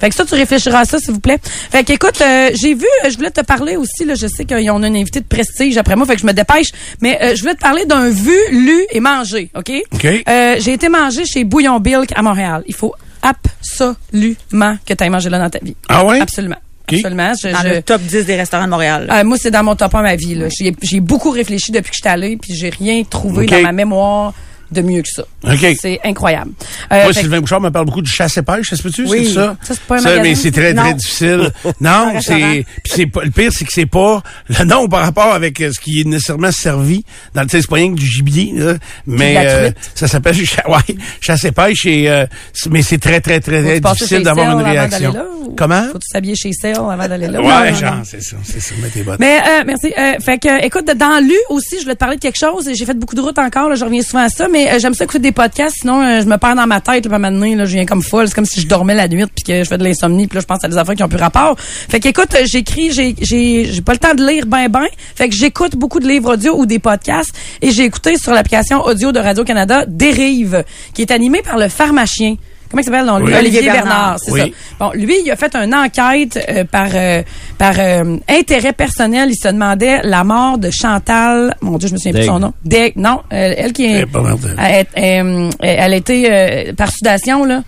Fait 0.00 0.08
que 0.10 0.14
ça, 0.14 0.24
tu 0.24 0.34
réfléchiras 0.34 0.80
à 0.80 0.84
ça, 0.84 0.98
s'il 0.98 1.12
vous 1.12 1.20
plaît. 1.20 1.38
Fait 1.42 1.82
que, 1.84 1.92
écoute, 1.92 2.20
euh, 2.20 2.50
j'ai 2.54 2.74
vu, 2.74 2.86
euh, 3.04 3.10
je 3.10 3.16
voulais 3.16 3.30
te 3.30 3.40
parler 3.40 3.76
aussi, 3.76 4.04
là, 4.04 4.14
je 4.14 4.26
sais 4.28 4.44
qu'on 4.44 4.82
a 4.82 4.86
une 4.86 4.96
invitée 4.96 5.20
de 5.20 5.26
prestige 5.26 5.76
après 5.76 5.96
moi, 5.96 6.06
fait 6.06 6.14
que 6.14 6.20
je 6.20 6.26
me 6.26 6.32
dépêche, 6.32 6.68
mais 7.00 7.18
euh, 7.20 7.34
je 7.34 7.40
voulais 7.40 7.54
te 7.54 7.60
parler 7.60 7.84
d'un 7.84 8.08
vu, 8.08 8.36
lu 8.52 8.86
et 8.90 9.00
mangé, 9.00 9.50
OK? 9.56 9.72
OK. 9.92 10.04
Euh, 10.04 10.56
j'ai 10.60 10.72
été 10.72 10.88
manger 10.88 11.24
chez 11.24 11.44
Bouillon 11.44 11.80
Bilk 11.80 12.12
à 12.14 12.22
Montréal. 12.22 12.62
Il 12.66 12.74
faut 12.74 12.94
absolument 13.22 14.76
que 14.86 14.94
tu 14.94 15.04
ailles 15.04 15.10
manger 15.10 15.30
là 15.30 15.38
dans 15.38 15.50
ta 15.50 15.58
vie. 15.60 15.74
Ah 15.88 16.04
ouais? 16.04 16.20
Absolument. 16.20 16.58
OK. 16.88 16.94
Absolument. 16.94 17.32
Je- 17.42 17.48
Dans 17.48 17.58
je- 17.62 17.68
le 17.68 17.82
top 17.82 18.00
10 18.02 18.24
des 18.26 18.36
restaurants 18.36 18.64
de 18.64 18.70
Montréal. 18.70 19.08
euh, 19.12 19.24
moi, 19.24 19.36
c'est 19.40 19.50
dans 19.50 19.62
mon 19.64 19.76
top 19.76 19.94
1 19.94 20.02
ma 20.02 20.16
vie. 20.16 20.34
là. 20.34 20.46
J'ai 20.48 20.74
j'ai 20.82 21.00
beaucoup 21.00 21.30
réfléchi 21.30 21.70
depuis 21.72 21.90
que 21.90 21.96
je 21.96 22.00
suis 22.02 22.08
allée, 22.08 22.36
puis 22.36 22.54
j'ai 22.54 22.70
rien 22.70 23.02
trouvé 23.04 23.46
dans 23.46 23.62
ma 23.62 23.72
mémoire 23.72 24.32
de 24.70 24.82
mieux 24.82 25.02
que 25.02 25.08
ça. 25.08 25.24
OK. 25.44 25.76
C'est 25.80 26.00
incroyable. 26.04 26.52
Euh, 26.92 27.04
Moi, 27.04 27.12
Sylvain 27.12 27.40
Bouchard 27.40 27.60
me 27.60 27.70
parle 27.70 27.86
beaucoup 27.86 28.02
du 28.02 28.10
chasse 28.10 28.36
et 28.36 28.42
pêche, 28.42 28.70
ça 28.70 28.76
se 28.76 28.82
peut-tu? 28.82 29.06
Oui. 29.06 29.26
C'est 29.26 29.34
ça? 29.34 29.56
Ça, 29.62 29.74
c'est 29.74 29.80
pas 29.82 29.98
un 29.98 30.02
magasin? 30.02 30.22
mais 30.22 30.34
c'est 30.34 30.50
très, 30.50 30.74
très 30.74 30.94
difficile. 30.94 31.50
Non, 31.80 32.14
c'est, 32.20 32.64
c'est 32.84 33.06
pas, 33.06 33.24
le 33.24 33.30
pire, 33.30 33.52
c'est 33.52 33.64
que 33.64 33.72
c'est 33.72 33.86
pas, 33.86 34.22
le 34.48 34.64
nom 34.64 34.88
par 34.88 35.00
rapport 35.00 35.32
avec 35.32 35.60
euh, 35.60 35.70
ce 35.72 35.80
qui 35.80 36.00
est 36.00 36.04
nécessairement 36.04 36.50
servi 36.50 37.04
dans 37.34 37.42
le, 37.42 37.48
c'est 37.48 37.66
pas 37.68 37.76
rien 37.76 37.90
que 37.94 37.98
du 37.98 38.06
gibier, 38.06 38.52
là, 38.54 38.74
mais, 39.06 39.36
euh, 39.38 39.70
ça 39.94 40.08
s'appelle, 40.08 40.34
ouais, 40.68 40.96
chasse 41.20 41.44
et 41.44 41.52
pêche 41.52 41.86
et, 41.86 42.08
euh, 42.08 42.26
mais 42.70 42.82
c'est 42.82 42.98
très, 42.98 43.20
très, 43.20 43.40
très, 43.40 43.62
très 43.62 43.80
difficile 43.80 44.22
d'avoir 44.22 44.58
une 44.58 44.64
réaction. 44.64 45.12
d'aller 45.12 45.18
là, 45.18 45.24
ou 45.46 45.54
Comment? 45.56 45.84
Faut-tu 45.92 46.06
s'habiller 46.10 46.34
chez 46.36 46.52
Cell 46.52 46.76
avant 46.76 47.08
d'aller 47.08 47.28
là? 47.28 47.40
Ouais, 47.40 47.72
Non, 47.72 47.76
genre, 47.76 48.00
c'est 48.04 48.22
ça, 48.22 48.36
c'est 48.44 48.60
ça, 48.60 48.74
mets 48.82 48.88
tes 48.88 49.02
bottes. 49.02 49.18
Mais 49.18 49.38
euh, 49.38 49.64
merci. 49.66 49.92
Euh, 49.96 50.14
fait 50.24 50.38
que, 50.38 50.64
écoute, 50.64 50.86
dans 50.96 51.22
Lu 51.24 51.36
aussi, 51.50 51.76
je 51.78 51.82
voulais 51.82 51.94
te 51.94 52.00
parler 52.00 52.16
de 52.16 52.20
quelque 52.20 52.38
chose. 52.38 52.68
J'ai 52.72 52.84
fait 52.84 52.94
beaucoup 52.94 53.14
de 53.14 53.20
route 53.20 53.38
encore. 53.38 53.68
Là, 53.68 53.74
je 53.74 53.84
reviens 53.84 54.02
souvent 54.02 54.24
à 54.24 54.28
ça. 54.28 54.48
Mais 54.48 54.57
euh, 54.66 54.78
j'aime 54.78 54.94
ça 54.94 55.04
écouter 55.04 55.18
des 55.18 55.32
podcasts, 55.32 55.76
sinon 55.80 56.00
euh, 56.00 56.20
je 56.20 56.26
me 56.26 56.36
perds 56.36 56.56
dans 56.56 56.66
ma 56.66 56.80
tête, 56.80 57.04
je 57.08 57.64
viens 57.64 57.86
comme 57.86 58.02
folle. 58.02 58.28
C'est 58.28 58.34
comme 58.34 58.46
si 58.46 58.60
je 58.60 58.66
dormais 58.66 58.94
la 58.94 59.08
nuit 59.08 59.24
puis 59.26 59.44
que 59.44 59.62
je 59.62 59.68
fais 59.68 59.78
de 59.78 59.84
l'insomnie, 59.84 60.26
puis 60.26 60.36
là, 60.36 60.40
je 60.40 60.46
pense 60.46 60.64
à 60.64 60.68
des 60.68 60.76
affaires 60.76 60.94
qui 60.94 61.02
ont 61.02 61.08
plus 61.08 61.18
rapport. 61.18 61.56
Fait 61.58 62.00
qu'écoute, 62.00 62.34
euh, 62.34 62.44
j'écris, 62.44 62.90
j'ai, 62.92 63.14
j'ai, 63.20 63.80
pas 63.82 63.92
le 63.92 63.98
temps 63.98 64.14
de 64.14 64.26
lire 64.26 64.46
ben 64.46 64.68
ben. 64.68 64.86
Fait 65.14 65.28
que 65.28 65.34
j'écoute 65.34 65.76
beaucoup 65.76 66.00
de 66.00 66.08
livres 66.08 66.34
audio 66.34 66.58
ou 66.58 66.66
des 66.66 66.78
podcasts 66.78 67.32
et 67.62 67.70
j'ai 67.70 67.84
écouté 67.84 68.16
sur 68.16 68.32
l'application 68.32 68.82
audio 68.84 69.12
de 69.12 69.18
Radio-Canada 69.18 69.84
Dérive, 69.86 70.64
qui 70.94 71.02
est 71.02 71.10
animé 71.10 71.42
par 71.42 71.58
le 71.58 71.68
pharmacien. 71.68 72.36
Comment 72.70 72.80
il 72.80 72.84
s'appelle, 72.84 73.06
non, 73.06 73.18
lui? 73.18 73.26
Oui. 73.32 73.38
Olivier 73.38 73.62
Bernard, 73.62 73.84
Bernard. 73.84 74.16
c'est 74.20 74.32
Oui. 74.32 74.40
ça. 74.40 74.46
Bon, 74.78 74.90
lui, 74.94 75.14
il 75.24 75.30
a 75.30 75.36
fait 75.36 75.54
une 75.56 75.74
enquête 75.74 76.38
euh, 76.50 76.64
par 76.64 76.88
euh, 76.94 77.22
par 77.56 77.74
euh, 77.78 78.16
intérêt 78.28 78.72
personnel. 78.72 79.30
Il 79.30 79.36
se 79.36 79.48
demandait 79.48 80.00
la 80.04 80.22
mort 80.24 80.58
de 80.58 80.70
Chantal. 80.70 81.54
Mon 81.62 81.78
Dieu, 81.78 81.88
je 81.88 81.94
me 81.94 81.98
souviens 81.98 82.12
plus 82.12 82.20
de 82.20 82.26
son 82.26 82.38
nom. 82.40 82.52
Daigle, 82.64 83.00
non, 83.00 83.20
euh, 83.32 83.54
elle 83.56 83.72
qui 83.72 83.86
est. 83.86 83.90
Elle 83.92 84.00
est 84.02 84.06
pas 84.06 84.20
mortelle. 84.20 84.56
Elle, 84.62 84.86
elle, 84.94 85.50
elle 85.60 85.92
a 85.92 85.96
été 85.96 86.28
euh, 86.30 86.72
par 86.74 86.90
sudation 86.90 87.44
là. 87.44 87.62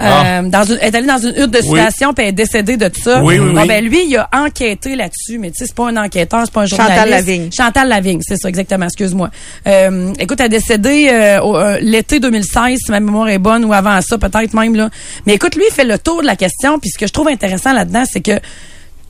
Euh, 0.00 0.42
dans 0.42 0.64
une, 0.64 0.78
elle 0.80 0.88
est 0.92 0.96
allée 0.96 1.06
dans 1.06 1.18
une 1.18 1.30
hutte 1.36 1.50
de 1.50 1.58
Ah. 1.58 1.66
Oui. 1.68 1.80
puis 1.90 2.12
elle 2.18 2.26
est 2.28 2.32
décédée 2.32 2.76
de 2.76 2.90
ça. 2.94 3.22
Oui, 3.22 3.38
oui, 3.38 3.52
Bon, 3.54 3.60
oui. 3.62 3.68
ben 3.68 3.84
lui, 3.84 4.04
il 4.08 4.16
a 4.16 4.28
enquêté 4.32 4.96
là-dessus, 4.96 5.38
mais 5.38 5.50
tu 5.50 5.58
sais, 5.58 5.66
c'est 5.66 5.74
pas 5.74 5.88
un 5.88 5.96
enquêteur, 5.96 6.40
c'est 6.44 6.52
pas 6.52 6.62
un 6.62 6.66
journaliste. 6.66 6.96
Chantal 6.96 7.10
Lavigne. 7.10 7.50
Chantal 7.52 7.88
Lavigne, 7.88 8.20
c'est 8.22 8.36
ça, 8.36 8.48
exactement, 8.48 8.86
excuse-moi. 8.86 9.30
Euh, 9.66 10.12
écoute, 10.18 10.40
elle 10.40 10.46
est 10.46 10.48
décédée 10.48 11.08
euh, 11.12 11.40
euh, 11.42 11.78
l'été 11.80 12.18
2016, 12.20 12.78
si 12.84 12.90
ma 12.90 13.00
mémoire 13.00 13.28
est 13.28 13.38
bonne, 13.38 13.64
ou 13.64 13.72
avant 13.72 14.00
ça, 14.00 14.18
peut-être 14.18 14.52
même, 14.54 14.74
là. 14.74 14.90
Mais 15.26 15.34
écoute, 15.34 15.54
lui, 15.54 15.64
il 15.68 15.72
fait 15.72 15.84
le 15.84 15.98
tour 15.98 16.22
de 16.22 16.26
la 16.26 16.36
question, 16.36 16.78
puis 16.78 16.90
ce 16.90 16.98
que 16.98 17.06
je 17.06 17.12
trouve 17.12 17.28
intéressant 17.28 17.72
là-dedans, 17.72 18.04
c'est 18.10 18.20
que 18.20 18.32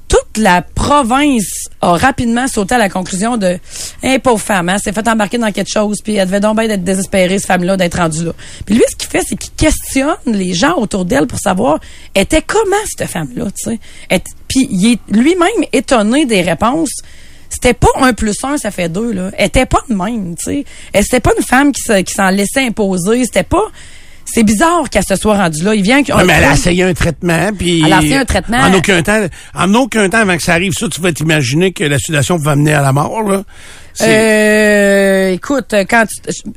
toute 0.09 0.39
la 0.39 0.63
province 0.63 1.69
a 1.81 1.97
rapidement 1.97 2.47
sauté 2.47 2.75
à 2.75 2.79
la 2.79 2.89
conclusion 2.89 3.37
de 3.37 3.59
un 4.03 4.19
pauvre 4.19 4.41
femme, 4.41 4.69
hein, 4.69 4.79
s'est 4.79 4.93
fait 4.93 5.07
embarquer 5.09 5.39
dans 5.39 5.51
quelque 5.51 5.71
chose, 5.71 5.99
puis 6.03 6.15
elle 6.17 6.27
devait 6.27 6.41
donc 6.41 6.59
bien 6.59 6.69
être 6.69 6.85
désespérée, 6.85 7.39
cette 7.39 7.49
femme-là, 7.49 7.77
d'être 7.77 7.99
rendue 7.99 8.25
là. 8.25 8.33
Puis 8.67 8.75
lui, 8.75 8.85
ce 8.91 8.97
qu'il 8.97 9.09
fait, 9.09 9.23
c'est 9.27 9.37
qu'il 9.37 9.53
questionne 9.53 10.17
les 10.27 10.55
gens 10.55 10.77
autour 10.77 11.05
d'elle 11.05 11.27
pour 11.27 11.39
savoir 11.39 11.81
était 12.15 12.43
comment 12.43 12.77
cette 12.87 13.09
femme-là, 13.09 13.47
tu 13.47 13.71
sais. 13.71 14.23
Puis 14.49 14.69
il 14.71 14.93
est 14.93 15.01
lui-même 15.09 15.49
étonné 15.73 16.27
des 16.27 16.43
réponses. 16.43 17.01
C'était 17.49 17.75
pas 17.75 17.89
un 18.01 18.13
plus 18.13 18.37
un, 18.43 18.57
ça 18.57 18.71
fait 18.71 18.89
deux, 18.89 19.13
là. 19.13 19.31
Elle 19.39 19.47
était 19.47 19.67
pas 19.67 19.81
de 19.89 19.95
même, 19.95 20.35
tu 20.37 20.45
sais. 20.45 20.65
Elle 20.93 21.05
c'était 21.05 21.21
pas 21.21 21.31
une 21.37 21.45
femme 21.45 21.73
qui 21.73 22.13
s'en 22.13 22.31
laissait 22.31 22.67
imposer. 22.67 23.25
C'était 23.25 23.45
pas. 23.45 23.65
C'est 24.25 24.43
bizarre 24.43 24.89
qu'elle 24.91 25.05
se 25.05 25.17
soit 25.17 25.37
rendue 25.37 25.63
là. 25.63 25.75
Il 25.75 25.83
vient 25.83 26.03
Ouais, 26.03 26.25
mais 26.25 26.35
elle 26.35 26.45
a 26.45 26.53
essayé 26.53 26.83
un 26.83 26.95
traitement, 26.95 27.51
puis... 27.57 27.83
Elle 27.85 27.93
a 27.93 27.99
essayé 27.99 28.17
un 28.17 28.25
traitement. 28.25 28.59
En 28.59 28.73
aucun 28.75 29.03
temps, 29.03 29.27
en 29.55 29.75
aucun 29.75 30.09
temps 30.09 30.19
avant 30.19 30.37
que 30.37 30.43
ça 30.43 30.55
arrive, 30.55 30.73
ça, 30.73 30.89
tu 30.89 31.01
vas 31.01 31.13
t'imaginer 31.13 31.73
que 31.73 31.85
la 31.85 31.99
sudation 31.99 32.37
va 32.37 32.57
mener 32.57 32.75
à 32.75 32.83
la 32.83 32.93
mort, 32.93 33.23
là. 33.23 33.43
Euh, 34.01 35.31
écoute, 35.31 35.75
quand 35.89 36.05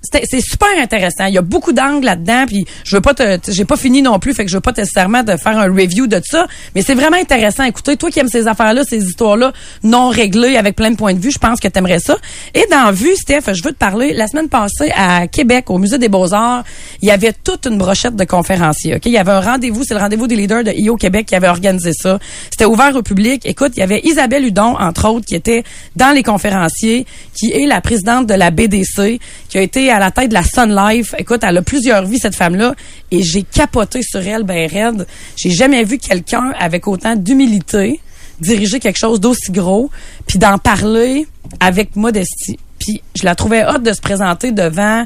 c'est 0.04 0.42
super 0.42 0.70
intéressant. 0.82 1.26
Il 1.26 1.34
y 1.34 1.38
a 1.38 1.42
beaucoup 1.42 1.74
d'angles 1.74 2.06
là-dedans, 2.06 2.46
puis 2.48 2.66
je 2.84 2.96
veux 2.96 3.02
pas 3.02 3.14
te, 3.14 3.40
j'ai 3.50 3.66
pas 3.66 3.78
fini 3.78 4.02
non 4.02 4.20
plus, 4.20 4.34
fait 4.34 4.46
que 4.46 4.52
je 4.52 4.58
veux 4.58 4.62
pas 4.62 4.74
nécessairement 4.76 5.24
te 5.24 5.38
faire 5.38 5.58
un 5.58 5.68
review 5.68 6.08
de 6.08 6.22
ça, 6.24 6.48
mais 6.76 6.82
c'est 6.82 6.96
vraiment 6.96 7.18
intéressant. 7.18 7.64
Écoutez, 7.64 7.98
toi 7.98 8.10
qui 8.10 8.20
aimes 8.20 8.30
ces 8.30 8.48
affaires-là, 8.48 8.84
ces 8.84 9.04
histoires-là 9.06 9.54
non 9.84 10.10
réglées 10.10 10.58
avec 10.58 10.76
plein 10.76 10.92
de 10.92 10.96
points 10.96 11.14
de 11.14 11.20
vue, 11.20 11.32
je 11.32 11.40
pense 11.40 11.60
que 11.60 11.68
t'aimerais 11.68 12.00
ça. 12.00 12.18
Et 12.54 12.66
dans 12.72 12.92
Vue, 12.92 13.16
Steph, 13.16 13.54
je 13.54 13.64
veux 13.64 13.72
te 13.72 13.78
parler. 13.78 14.14
La 14.14 14.28
semaine 14.28 14.50
passée 14.50 14.92
à 14.96 15.28
Québec, 15.28 15.70
au 15.70 15.78
musée 15.78 15.98
des 15.98 16.10
Beaux 16.10 16.34
Arts, 16.34 16.64
il 17.02 17.08
y 17.08 17.12
avait 17.12 17.34
toute 17.44 17.66
une 17.68 17.78
brochette 17.78 18.16
de 18.16 18.24
conférenciers. 18.24 18.96
Ok, 18.96 19.06
il 19.06 19.12
y 19.12 19.18
avait 19.18 19.32
un 19.32 19.42
rendez-vous, 19.42 19.84
c'est 19.84 19.94
le 19.94 20.00
rendez-vous 20.00 20.28
des 20.28 20.36
leaders 20.36 20.64
de 20.64 20.72
IO 20.72 20.96
Québec 20.96 21.28
qui 21.28 21.36
avait 21.36 21.48
organisé 21.48 21.92
ça. 21.94 22.20
C'était 22.50 22.66
ouvert 22.66 22.96
au 22.96 23.02
public. 23.02 23.42
Écoute, 23.46 23.74
il 23.76 23.80
y 23.80 23.84
avait 23.84 24.02
Isabelle 24.04 24.46
Hudon, 24.46 24.76
entre 24.80 25.08
autres, 25.10 25.26
qui 25.26 25.36
était 25.36 25.64
dans 25.96 26.14
les 26.14 26.24
conférenciers, 26.24 27.06
qui 27.38 27.52
est 27.52 27.68
la 27.68 27.82
présidente 27.82 28.28
de 28.28 28.34
la 28.34 28.52
BDC, 28.52 29.20
qui 29.50 29.58
a 29.58 29.62
été 29.62 29.92
à 29.92 30.00
la 30.00 30.12
tête 30.12 30.30
de 30.30 30.34
la 30.34 30.44
Sun 30.44 30.76
Life. 30.76 31.14
Écoute, 31.18 31.42
elle 31.44 31.58
a 31.58 31.62
plusieurs 31.62 32.06
vies, 32.06 32.20
cette 32.20 32.36
femme-là, 32.36 32.74
et 33.12 33.22
j'ai 33.22 33.44
capoté 33.44 34.02
sur 34.02 34.26
elle, 34.26 34.44
ben 34.44 34.70
raide. 34.70 35.06
J'ai 35.36 35.52
jamais 35.52 35.84
vu 35.84 35.98
quelqu'un 35.98 36.54
avec 36.60 36.88
autant 36.88 37.16
d'humilité 37.16 38.00
diriger 38.40 38.80
quelque 38.80 38.98
chose 38.98 39.20
d'aussi 39.20 39.52
gros, 39.52 39.90
puis 40.28 40.40
d'en 40.40 40.58
parler 40.58 41.28
avec 41.60 41.96
modestie. 41.96 42.60
Puis 42.88 43.02
je 43.20 43.26
la 43.26 43.36
trouvais 43.36 43.64
hâte 43.64 43.84
de 43.84 43.92
se 43.92 44.00
présenter 44.00 44.52
devant 44.54 45.06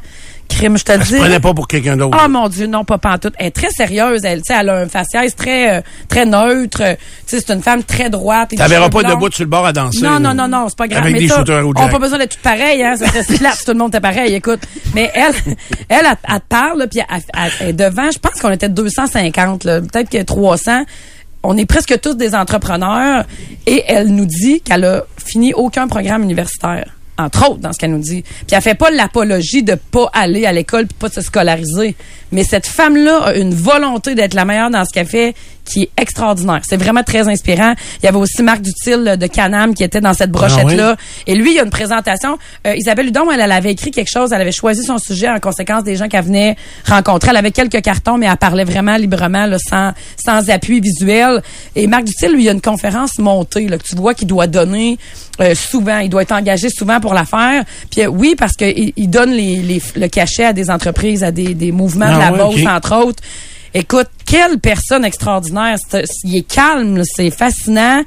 crime, 0.50 0.78
je 0.78 0.84
te 0.84 0.92
Elle 0.92 1.04
se 1.06 1.14
dis. 1.14 1.20
prenait 1.20 1.40
pas 1.40 1.54
pour 1.54 1.68
quelqu'un 1.68 1.96
d'autre. 1.98 2.18
Oh 2.22 2.28
mon 2.28 2.48
Dieu, 2.50 2.68
non, 2.68 2.84
pas 2.84 2.98
pantoute. 2.98 3.34
Elle 3.40 3.48
est 3.48 3.52
très 3.52 3.70
sérieuse. 3.70 4.24
Elle, 4.26 4.42
elle 4.50 4.70
a 4.70 4.76
un 4.80 4.88
faciès 4.88 5.34
très, 5.36 5.78
euh, 5.78 5.82
très 6.10 6.26
neutre. 6.26 6.78
Tu 6.80 6.86
sais, 7.26 7.40
c'est 7.40 7.52
une 7.54 7.64
femme 7.64 7.84
très 7.84 8.10
droite. 8.10 8.50
Tu 8.52 8.58
verras 8.58 8.90
pas 8.90 9.02
debout 9.04 9.32
sur 9.32 9.46
le 9.46 9.50
bord 9.50 9.66
à 9.66 9.72
danser. 9.74 10.02
Non, 10.04 10.20
non, 10.20 10.34
non, 10.34 10.48
non, 10.50 10.68
c'est 10.68 10.78
pas 10.78 10.88
grave. 10.90 11.04
Avec 11.04 11.14
mais 11.14 11.20
des 11.22 11.28
ça, 11.30 11.44
on 11.48 11.74
n'a 11.74 11.88
pas 11.88 12.00
besoin 12.00 12.18
d'être 12.20 12.36
tout 12.36 12.44
pareil, 12.44 12.84
hein. 12.84 12.96
Ça 12.98 13.08
serait 13.08 13.24
si 13.24 13.38
plate 13.38 13.56
si 13.56 13.66
tout 13.66 13.72
le 13.72 13.78
monde 13.78 13.90
était 13.90 14.02
pareil, 14.02 14.34
écoute. 14.36 14.60
Mais 14.94 15.10
elle, 15.16 15.34
elle, 15.90 16.06
elle, 16.06 16.40
parle, 16.50 16.86
puis 16.92 17.00
elle, 17.00 17.22
elle- 17.34 17.52
elle 17.62 17.70
est 17.70 17.74
devant, 17.74 18.12
je 18.12 18.20
pense 18.20 18.40
qu'on 18.42 18.52
était 18.52 18.70
250, 18.70 19.64
là, 19.64 19.80
peut-être 19.82 20.10
que 20.10 20.22
300. 20.22 20.84
On 21.44 21.58
est 21.58 21.66
presque 21.66 22.00
tous 22.02 22.14
des 22.14 22.36
entrepreneurs 22.36 23.24
et 23.66 23.84
elle 23.88 24.10
nous 24.14 24.28
dit 24.28 24.62
qu'elle 24.62 24.86
a 24.86 25.04
fini 25.18 25.54
aucun 25.54 25.88
programme 25.88 26.22
universitaire. 26.24 26.86
Entre 27.22 27.50
autres, 27.50 27.60
dans 27.60 27.74
ce 27.74 27.78
qu'elle 27.80 27.92
nous 27.92 28.00
dit. 28.00 28.24
Puis 28.24 28.56
elle 28.56 28.62
fait 28.62 28.76
pas 28.76 28.90
l'apologie 28.92 29.64
de 29.64 29.76
pas 29.76 30.10
aller 30.14 30.46
à 30.46 30.52
l'école 30.52 30.88
puis 30.88 30.98
pas 31.00 31.10
se 31.10 31.22
scolariser. 31.22 31.96
Mais 32.32 32.44
cette 32.44 32.66
femme-là 32.66 33.26
a 33.26 33.34
une 33.36 33.54
volonté 33.54 34.16
d'être 34.16 34.34
la 34.34 34.46
meilleure 34.46 34.70
dans 34.72 34.86
ce 34.86 34.92
qu'elle 34.94 35.08
fait 35.08 35.36
qui 35.66 35.84
est 35.84 35.90
extraordinaire. 35.98 36.62
C'est 36.68 36.78
vraiment 36.78 37.04
très 37.04 37.28
inspirant. 37.30 37.74
Il 38.02 38.06
y 38.06 38.10
avait 38.10 38.18
aussi 38.18 38.42
Marc 38.44 38.62
Dutil 38.62 38.98
là, 39.04 39.16
de 39.18 39.28
Canam 39.28 39.74
qui 39.74 39.84
était 39.84 40.02
dans 40.02 40.14
cette 40.14 40.32
brochette-là. 40.32 40.96
Et 41.28 41.36
lui, 41.36 41.52
il 41.52 41.56
y 41.56 41.60
a 41.60 41.64
une 41.64 41.70
présentation. 41.70 42.38
Euh, 42.68 42.76
Isabelle 42.76 43.08
Hudon, 43.08 43.32
elle, 43.32 43.40
elle 43.40 43.52
avait 43.52 43.72
écrit 43.72 43.92
quelque 43.92 44.10
chose. 44.12 44.34
Elle 44.34 44.42
avait 44.42 44.52
choisi 44.52 44.84
son 44.84 44.98
sujet 44.98 45.30
en 45.30 45.40
conséquence 45.40 45.84
des 45.84 45.96
gens 45.96 46.08
qu'elle 46.08 46.26
venait 46.26 46.56
rencontrer. 46.88 47.30
Elle 47.32 47.38
avait 47.38 47.52
quelques 47.52 47.82
cartons, 47.82 48.18
mais 48.18 48.26
elle 48.26 48.38
parlait 48.38 48.64
vraiment 48.64 48.98
librement, 48.98 49.46
là, 49.46 49.58
sans, 49.60 49.92
sans 50.24 50.50
appui 50.50 50.80
visuel. 50.82 51.42
Et 51.76 51.88
Marc 51.88 52.06
Dutil, 52.06 52.30
lui, 52.34 52.42
il 52.44 52.46
y 52.46 52.50
a 52.50 52.54
une 52.54 52.62
conférence 52.62 53.18
montée, 53.20 53.68
là, 53.68 53.78
que 53.78 53.84
tu 53.84 53.96
vois 53.96 54.14
qu'il 54.14 54.28
doit 54.28 54.48
donner 54.48 54.98
euh, 55.40 55.56
souvent. 55.56 56.00
Il 56.00 56.10
doit 56.10 56.24
être 56.24 56.32
engagé 56.34 56.70
souvent 56.70 57.00
pour 57.00 57.14
la 57.14 57.26
faire. 57.26 57.64
Puis 57.92 58.02
euh, 58.02 58.08
oui, 58.08 58.36
parce 58.38 58.54
qu'il 58.54 58.94
il 58.96 59.10
donne 59.10 59.32
les, 59.32 59.58
les- 59.58 59.82
le 59.96 60.08
cachet 60.08 60.46
à 60.46 60.54
des 60.54 60.70
entreprises, 60.70 61.24
à 61.24 61.32
des, 61.32 61.54
des 61.54 61.72
mouvements 61.72 62.08
de 62.10 62.16
Ah 62.16 62.20
la 62.20 62.32
ouais, 62.32 62.38
Beauce, 62.40 62.62
ok. 62.62 62.68
entre 62.68 62.96
autres. 63.06 63.24
Écoute, 63.74 64.08
quelle 64.26 64.60
personne 64.60 65.06
extraordinaire. 65.06 65.78
Il 66.24 66.38
est 66.38 66.42
calme, 66.42 67.02
c'est 67.06 67.32
fascinant. 67.32 68.02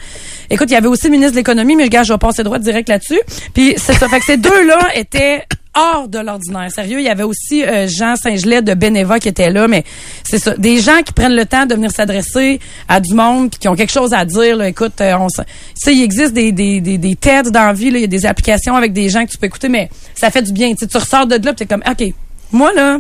Écoute, 0.51 0.69
il 0.71 0.75
y 0.75 0.77
avait 0.77 0.89
aussi 0.89 1.07
le 1.07 1.13
ministre 1.13 1.33
de 1.33 1.39
l'Économie, 1.39 1.75
mais 1.77 1.85
je 1.85 1.91
gars, 1.91 2.03
je 2.03 2.13
vais 2.13 2.19
passer 2.19 2.43
droit 2.43 2.59
direct 2.59 2.89
là-dessus. 2.89 3.21
Puis 3.55 3.75
c'est 3.77 3.95
ça. 3.95 4.09
Fait 4.09 4.21
que 4.21 4.27
ces 4.27 4.37
deux-là 4.37 4.79
étaient 4.95 5.45
hors 5.75 6.09
de 6.09 6.19
l'ordinaire. 6.19 6.71
Sérieux, 6.71 7.01
il 7.01 7.05
y 7.05 7.09
avait 7.09 7.25
aussi 7.25 7.65
euh, 7.65 7.89
Jean 7.89 8.15
Saint-Gelais 8.17 8.63
de 8.63 8.75
Beneva 8.75 9.19
qui 9.19 9.29
était 9.29 9.51
là, 9.51 9.67
mais 9.67 9.85
c'est 10.23 10.39
ça. 10.39 10.55
Des 10.57 10.81
gens 10.81 11.03
qui 11.05 11.13
prennent 11.13 11.35
le 11.35 11.47
temps 11.47 11.67
de 11.67 11.75
venir 11.75 11.91
s'adresser 11.91 12.61
à 12.89 13.01
du 13.01 13.15
monde 13.15 13.51
qui 13.51 13.67
ont 13.69 13.75
quelque 13.75 13.93
chose 13.93 14.15
à 14.15 14.25
dire. 14.25 14.57
Là. 14.57 14.69
Écoute, 14.69 15.01
euh, 15.01 15.15
on, 15.19 15.27
tu 15.29 15.93
il 15.93 16.03
existe 16.03 16.33
des, 16.33 16.53
des, 16.53 16.81
des, 16.81 16.99
des 16.99 17.17
TED 17.17 17.51
dans 17.51 17.67
la 17.67 17.73
vie, 17.73 17.87
il 17.87 17.99
y 17.99 18.05
a 18.05 18.07
des 18.07 18.27
applications 18.27 18.77
avec 18.77 18.93
des 18.93 19.09
gens 19.09 19.25
que 19.25 19.31
tu 19.31 19.39
peux 19.39 19.47
écouter, 19.47 19.69
mais 19.69 19.89
ça 20.15 20.31
fait 20.31 20.43
du 20.43 20.53
bien. 20.53 20.75
Tu 20.75 20.87
tu 20.87 20.97
ressors 20.97 21.27
de 21.27 21.35
là 21.35 21.53
puis 21.53 21.55
t'es 21.55 21.67
comme, 21.67 21.83
OK, 21.89 22.13
moi 22.53 22.73
là, 22.75 22.99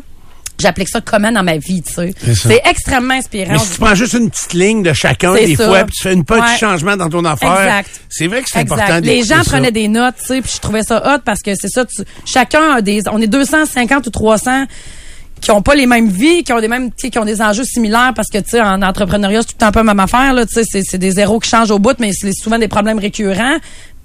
j'applique 0.58 0.88
ça 0.88 1.00
comment 1.00 1.30
dans 1.32 1.42
ma 1.42 1.56
vie, 1.58 1.82
tu 1.82 1.92
sais. 1.92 2.14
C'est 2.34 2.62
extrêmement 2.64 3.14
inspirant. 3.14 3.52
Mais 3.52 3.58
si 3.58 3.72
tu 3.72 3.78
prends 3.80 3.94
juste 3.94 4.12
une 4.14 4.30
petite 4.30 4.52
ligne 4.54 4.82
de 4.82 4.92
chacun, 4.92 5.34
des 5.34 5.56
ça. 5.56 5.66
fois, 5.66 5.84
puis 5.84 5.94
tu 5.96 6.02
fais 6.02 6.12
une 6.14 6.24
petit 6.24 6.40
Ouais. 6.40 6.58
changement 6.58 6.96
dans 6.96 7.08
ton 7.08 7.24
affaire, 7.24 7.60
Exact. 7.60 8.00
c'est 8.08 8.26
vrai 8.26 8.42
que 8.42 8.48
c'est 8.50 8.60
important 8.60 9.00
Les 9.02 9.22
gens 9.24 9.42
ça. 9.42 9.50
prenaient 9.50 9.72
des 9.72 9.88
notes, 9.88 10.14
tu 10.20 10.26
sais, 10.26 10.40
puis 10.40 10.50
je 10.54 10.60
trouvais 10.60 10.82
ça 10.82 11.14
hot 11.14 11.20
parce 11.24 11.40
que 11.40 11.54
c'est 11.54 11.68
ça, 11.68 11.84
tu- 11.84 12.02
chacun 12.24 12.76
a 12.76 12.80
des, 12.82 13.00
on 13.10 13.20
est 13.20 13.26
250 13.26 14.06
ou 14.06 14.10
300 14.10 14.64
qui 15.40 15.50
ont 15.50 15.60
pas 15.60 15.74
les 15.74 15.86
mêmes 15.86 16.08
vies, 16.08 16.42
qui 16.42 16.52
ont 16.54 16.60
des 16.60 16.68
mêmes, 16.68 16.90
qui 16.92 17.18
ont 17.18 17.24
des 17.24 17.42
enjeux 17.42 17.64
similaires 17.64 18.12
parce 18.16 18.28
que 18.30 18.38
tu 18.38 18.50
sais, 18.50 18.60
en 18.62 18.80
entrepreneuriat 18.80 19.40
c'est 19.42 19.48
tout 19.48 19.54
le 19.56 19.60
temps 19.60 19.66
un 19.66 19.72
peu 19.72 19.80
la 19.80 19.84
même 19.84 20.00
affaire 20.00 20.32
là, 20.32 20.46
tu 20.46 20.54
sais, 20.54 20.62
c'est, 20.64 20.82
c'est 20.82 20.96
des 20.98 21.10
zéros 21.10 21.38
qui 21.40 21.50
changent 21.50 21.70
au 21.70 21.78
bout, 21.78 21.96
mais 21.98 22.12
c'est 22.12 22.32
souvent 22.32 22.58
des 22.58 22.68
problèmes 22.68 22.98
récurrents. 22.98 23.56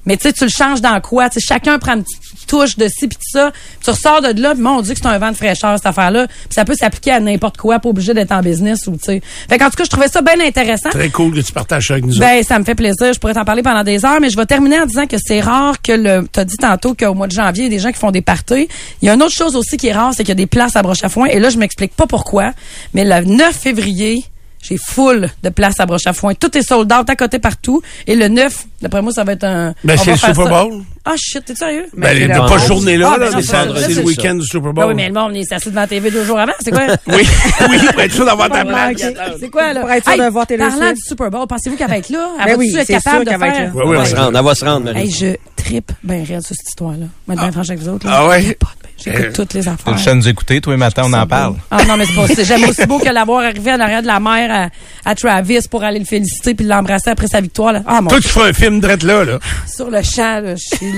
Mais 0.06 0.18
tu 0.18 0.24
sais, 0.24 0.34
tu 0.34 0.46
le 0.46 0.50
changes 0.50 0.82
dans 0.82 1.00
quoi? 1.02 1.30
Tu 1.30 1.40
sais, 1.40 1.46
chacun 1.46 1.78
prend 1.78 1.94
une 1.94 2.04
petite 2.04 2.48
touche 2.48 2.78
de 2.78 2.88
ci 2.88 3.08
puis 3.08 3.18
de 3.18 3.40
ça. 3.40 3.52
Tu 3.84 3.90
ressors 3.90 4.22
de 4.22 4.42
là, 4.42 4.54
puis 4.54 4.62
mon 4.62 4.82
Dieu 4.82 4.94
que 4.94 5.00
c'est 5.02 5.08
un 5.08 5.18
vent 5.20 5.32
de 5.32 5.38
fraîcheur 5.38 5.78
cette 5.78 5.86
affaire-là. 5.86 6.28
Puis 6.28 6.56
ça 6.56 6.66
peut 6.66 6.74
s'appliquer 6.74 7.12
à 7.12 7.20
n'importe 7.20 7.58
quoi, 7.58 7.80
pas 7.80 7.90
obligé 7.90 8.14
d'être 8.14 8.32
en 8.32 8.42
business 8.42 8.88
ou 8.88 8.94
tu 8.94 9.00
sais. 9.04 9.22
Fait 9.50 9.58
qu'en 9.58 9.70
tout 9.70 9.76
cas, 9.78 9.84
je 9.84 9.90
trouvais 9.90 10.08
ça 10.08 10.22
bien 10.22 10.40
intéressant. 10.40 10.90
Très 10.90 11.10
cool 11.10 11.36
que 11.36 11.42
tu 11.42 11.52
partages 11.52 11.88
ça 11.88 11.94
avec 11.94 12.06
nous 12.06 12.14
autres. 12.14 12.20
Ben, 12.20 12.44
ça 12.44 12.58
me 12.60 12.64
fait 12.64 12.76
plaisir. 12.76 13.14
Je 13.14 13.20
pourrais 13.20 13.34
t'en 13.34 13.46
parler 13.46 13.62
pendant 13.62 13.84
des 13.84 14.04
heures, 14.06 14.20
mais 14.20 14.30
je 14.30 14.38
vais 14.38 14.46
terminer 14.46 14.80
en 14.80 14.86
disant 14.86 15.06
que 15.06 15.18
c'est 15.24 15.42
rare 15.42 15.82
que 15.82 15.92
le, 15.92 16.28
t'as 16.32 16.46
dit 16.46 16.58
tantôt 16.58 16.96
qu'au 16.96 17.14
mois 17.14 17.28
de 17.28 17.34
janvier, 17.34 17.66
il 17.66 17.72
y 17.72 17.76
a 17.76 17.78
des 17.78 17.84
gens 17.84 17.92
qui 17.92 18.00
font 18.00 18.12
des 18.12 18.22
parties. 18.22 18.68
Il 19.02 19.06
y 19.06 19.10
a 19.10 19.14
une 19.14 19.24
autre 19.24 19.36
chose 19.36 19.56
aussi 19.56 19.78
qui 19.78 19.88
est 19.88 19.94
rare, 19.94 20.14
c'est 20.14 20.24
qu'il 20.24 20.30
y 20.30 20.32
a 20.32 20.36
des 20.36 20.48
places 20.48 20.76
à 20.76 20.82
broche 20.82 21.04
à 21.04 21.10
foin. 21.10 21.28
Et 21.28 21.40
là, 21.40 21.50
je 21.50 21.58
m'explique 21.58 21.96
pas 21.96 22.08
pourquoi, 22.08 22.54
mais 22.94 23.06
le 23.06 23.26
9 23.26 23.56
février, 23.56 24.24
j'ai 24.62 24.78
full 24.78 25.30
de 25.44 25.50
places 25.50 25.80
à 25.80 25.86
broche 25.86 26.08
à 26.08 26.14
foin. 26.14 26.34
Tout 26.34 26.58
est 26.58 26.62
sold 26.62 26.92
out 26.92 27.10
à 27.10 27.16
côté 27.16 27.40
partout. 27.40 27.82
Et 28.08 28.16
le 28.16 28.28
9, 28.28 28.66
d'après 28.82 29.02
moi, 29.02 29.12
ça 29.12 29.24
va 29.24 29.34
être 29.34 29.46
un... 29.46 29.74
Ben, 29.84 29.98
c'est 29.98 30.12
le 30.12 30.18
Super. 30.18 30.48
Bowl. 30.48 30.84
Ah, 31.06 31.14
shit, 31.18 31.44
t'es 31.46 31.56
sérieux? 31.56 31.86
Ben, 31.96 32.18
le 32.18 32.28
pas 32.28 32.38
vendredi. 32.40 32.68
journée 32.68 32.98
là, 32.98 33.12
Ah, 33.14 33.18
ben 33.20 33.30
mais 33.36 33.42
c'est 33.42 33.48
ça- 33.52 33.66
vendredi, 33.66 33.94
c'est 33.94 34.02
le 34.02 34.06
week-end 34.06 34.36
du 34.36 34.46
Super 34.46 34.74
Ben 34.74 34.84
Bowl. 34.84 34.86
oui, 34.90 34.94
mais 34.96 35.08
le 35.08 35.14
monde, 35.14 35.32
on 35.32 35.36
est 35.36 35.52
assis 35.52 35.70
devant 35.70 35.82
la 35.82 35.88
TV 35.88 36.12
deux 36.12 36.24
jours 36.26 36.40
avant. 36.40 36.52
C'est 36.64 36.72
quoi? 36.72 36.88
Oui, 37.08 37.28
oui, 37.70 37.78
pour 37.92 38.02
être 38.02 38.14
sûr 38.14 38.26
d'avoir 38.26 38.50
ta 38.50 38.60
Ah, 38.62 38.66
place. 38.66 38.92
ok. 39.04 39.16
C'est 39.40 39.50
quoi, 39.50 39.74
là? 39.74 39.82
Pour 39.82 39.92
être 39.92 40.10
sûr 40.14 40.24
de 40.26 40.30
voir 40.30 40.46
Taylor 40.48 40.70
Parlant 40.70 40.92
du 40.94 41.02
Super 41.02 41.32
Bowl, 41.32 41.48
pensez-vous 41.48 41.76
qu'elle 41.78 41.90
va 41.90 41.98
être 41.98 42.10
là? 42.10 42.30
Elle 42.40 42.46
Ben 42.46 42.52
va-tu 42.58 42.60
oui, 42.60 42.76
être 42.78 42.88
capable 42.88 43.26
de 43.26 43.30
qu'elle 43.30 43.40
va 43.40 43.48
être 43.48 43.56
faire? 43.56 43.66
là. 43.66 43.72
Oui, 43.76 43.82
oui, 43.86 43.92
Elle 43.92 43.98
va 43.98 44.06
se 44.06 44.16
rendre, 44.16 44.38
elle 44.40 44.46
va 44.46 44.56
se 44.56 44.66
rendre, 44.66 44.86
Marie. 44.94 45.12
Je 45.12 45.36
trippe 45.56 45.92
ben 46.04 46.24
raide 46.26 46.42
sur 46.42 46.56
cette 46.56 46.68
histoire-là. 46.70 47.06
Moi, 47.28 47.36
bien 47.38 47.52
franche 47.52 47.70
avec 47.70 47.82
vous 47.82 47.90
autres. 47.90 48.06
là. 48.08 48.14
Ah 48.20 48.28
ouais? 48.28 48.42
Ben, 48.42 48.56
J'écoute 49.02 49.26
Euh, 49.28 49.32
toutes 49.34 49.54
les 49.54 49.64
T'as 49.64 49.72
affaires. 49.72 50.14
de 50.14 50.18
nous 50.18 50.28
écouter, 50.28 50.60
tous 50.60 50.72
les 50.72 50.76
matins, 50.78 51.04
on 51.06 51.14
en 51.14 51.26
parle. 51.26 51.56
Ah 51.72 51.86
non, 51.86 51.96
mais 51.96 52.06
c'est 52.06 52.14
pas 52.16 52.28
c'est 52.28 52.44
jamais 52.44 52.68
aussi 52.70 52.86
beau 52.88 53.00
que 53.00 53.08
l'avoir 53.08 53.46
arrivé 53.46 53.72
en 53.72 53.80
arrière 53.80 54.02
de 54.02 54.08
la 54.08 54.20
mère 54.20 54.70
à, 55.06 55.10
à 55.10 55.16
Travis 55.16 55.60
pour 55.72 55.86
aller 55.86 56.00
le 56.00 56.06
féliciter 56.06 56.54
puis 56.54 56.66
l'embrasser 56.66 57.10
après 57.10 57.28
sa 57.28 57.40
victoire. 57.40 57.72
Là. 57.72 57.82
Ah 57.88 58.02
mon 58.02 58.10
Toi, 58.10 58.20
tu 58.20 58.28
feras 58.28 58.50
un 58.50 58.54
film 58.54 58.82
drette 58.82 59.04
là, 59.04 59.24
là. 59.24 59.40
sur 59.74 59.90
le 59.90 60.02
champ, 60.04 60.42
là, 60.42 60.56
je 60.56 60.76
suis- 60.76 60.89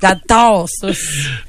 j'adore 0.00 0.68
ça. 0.68 0.88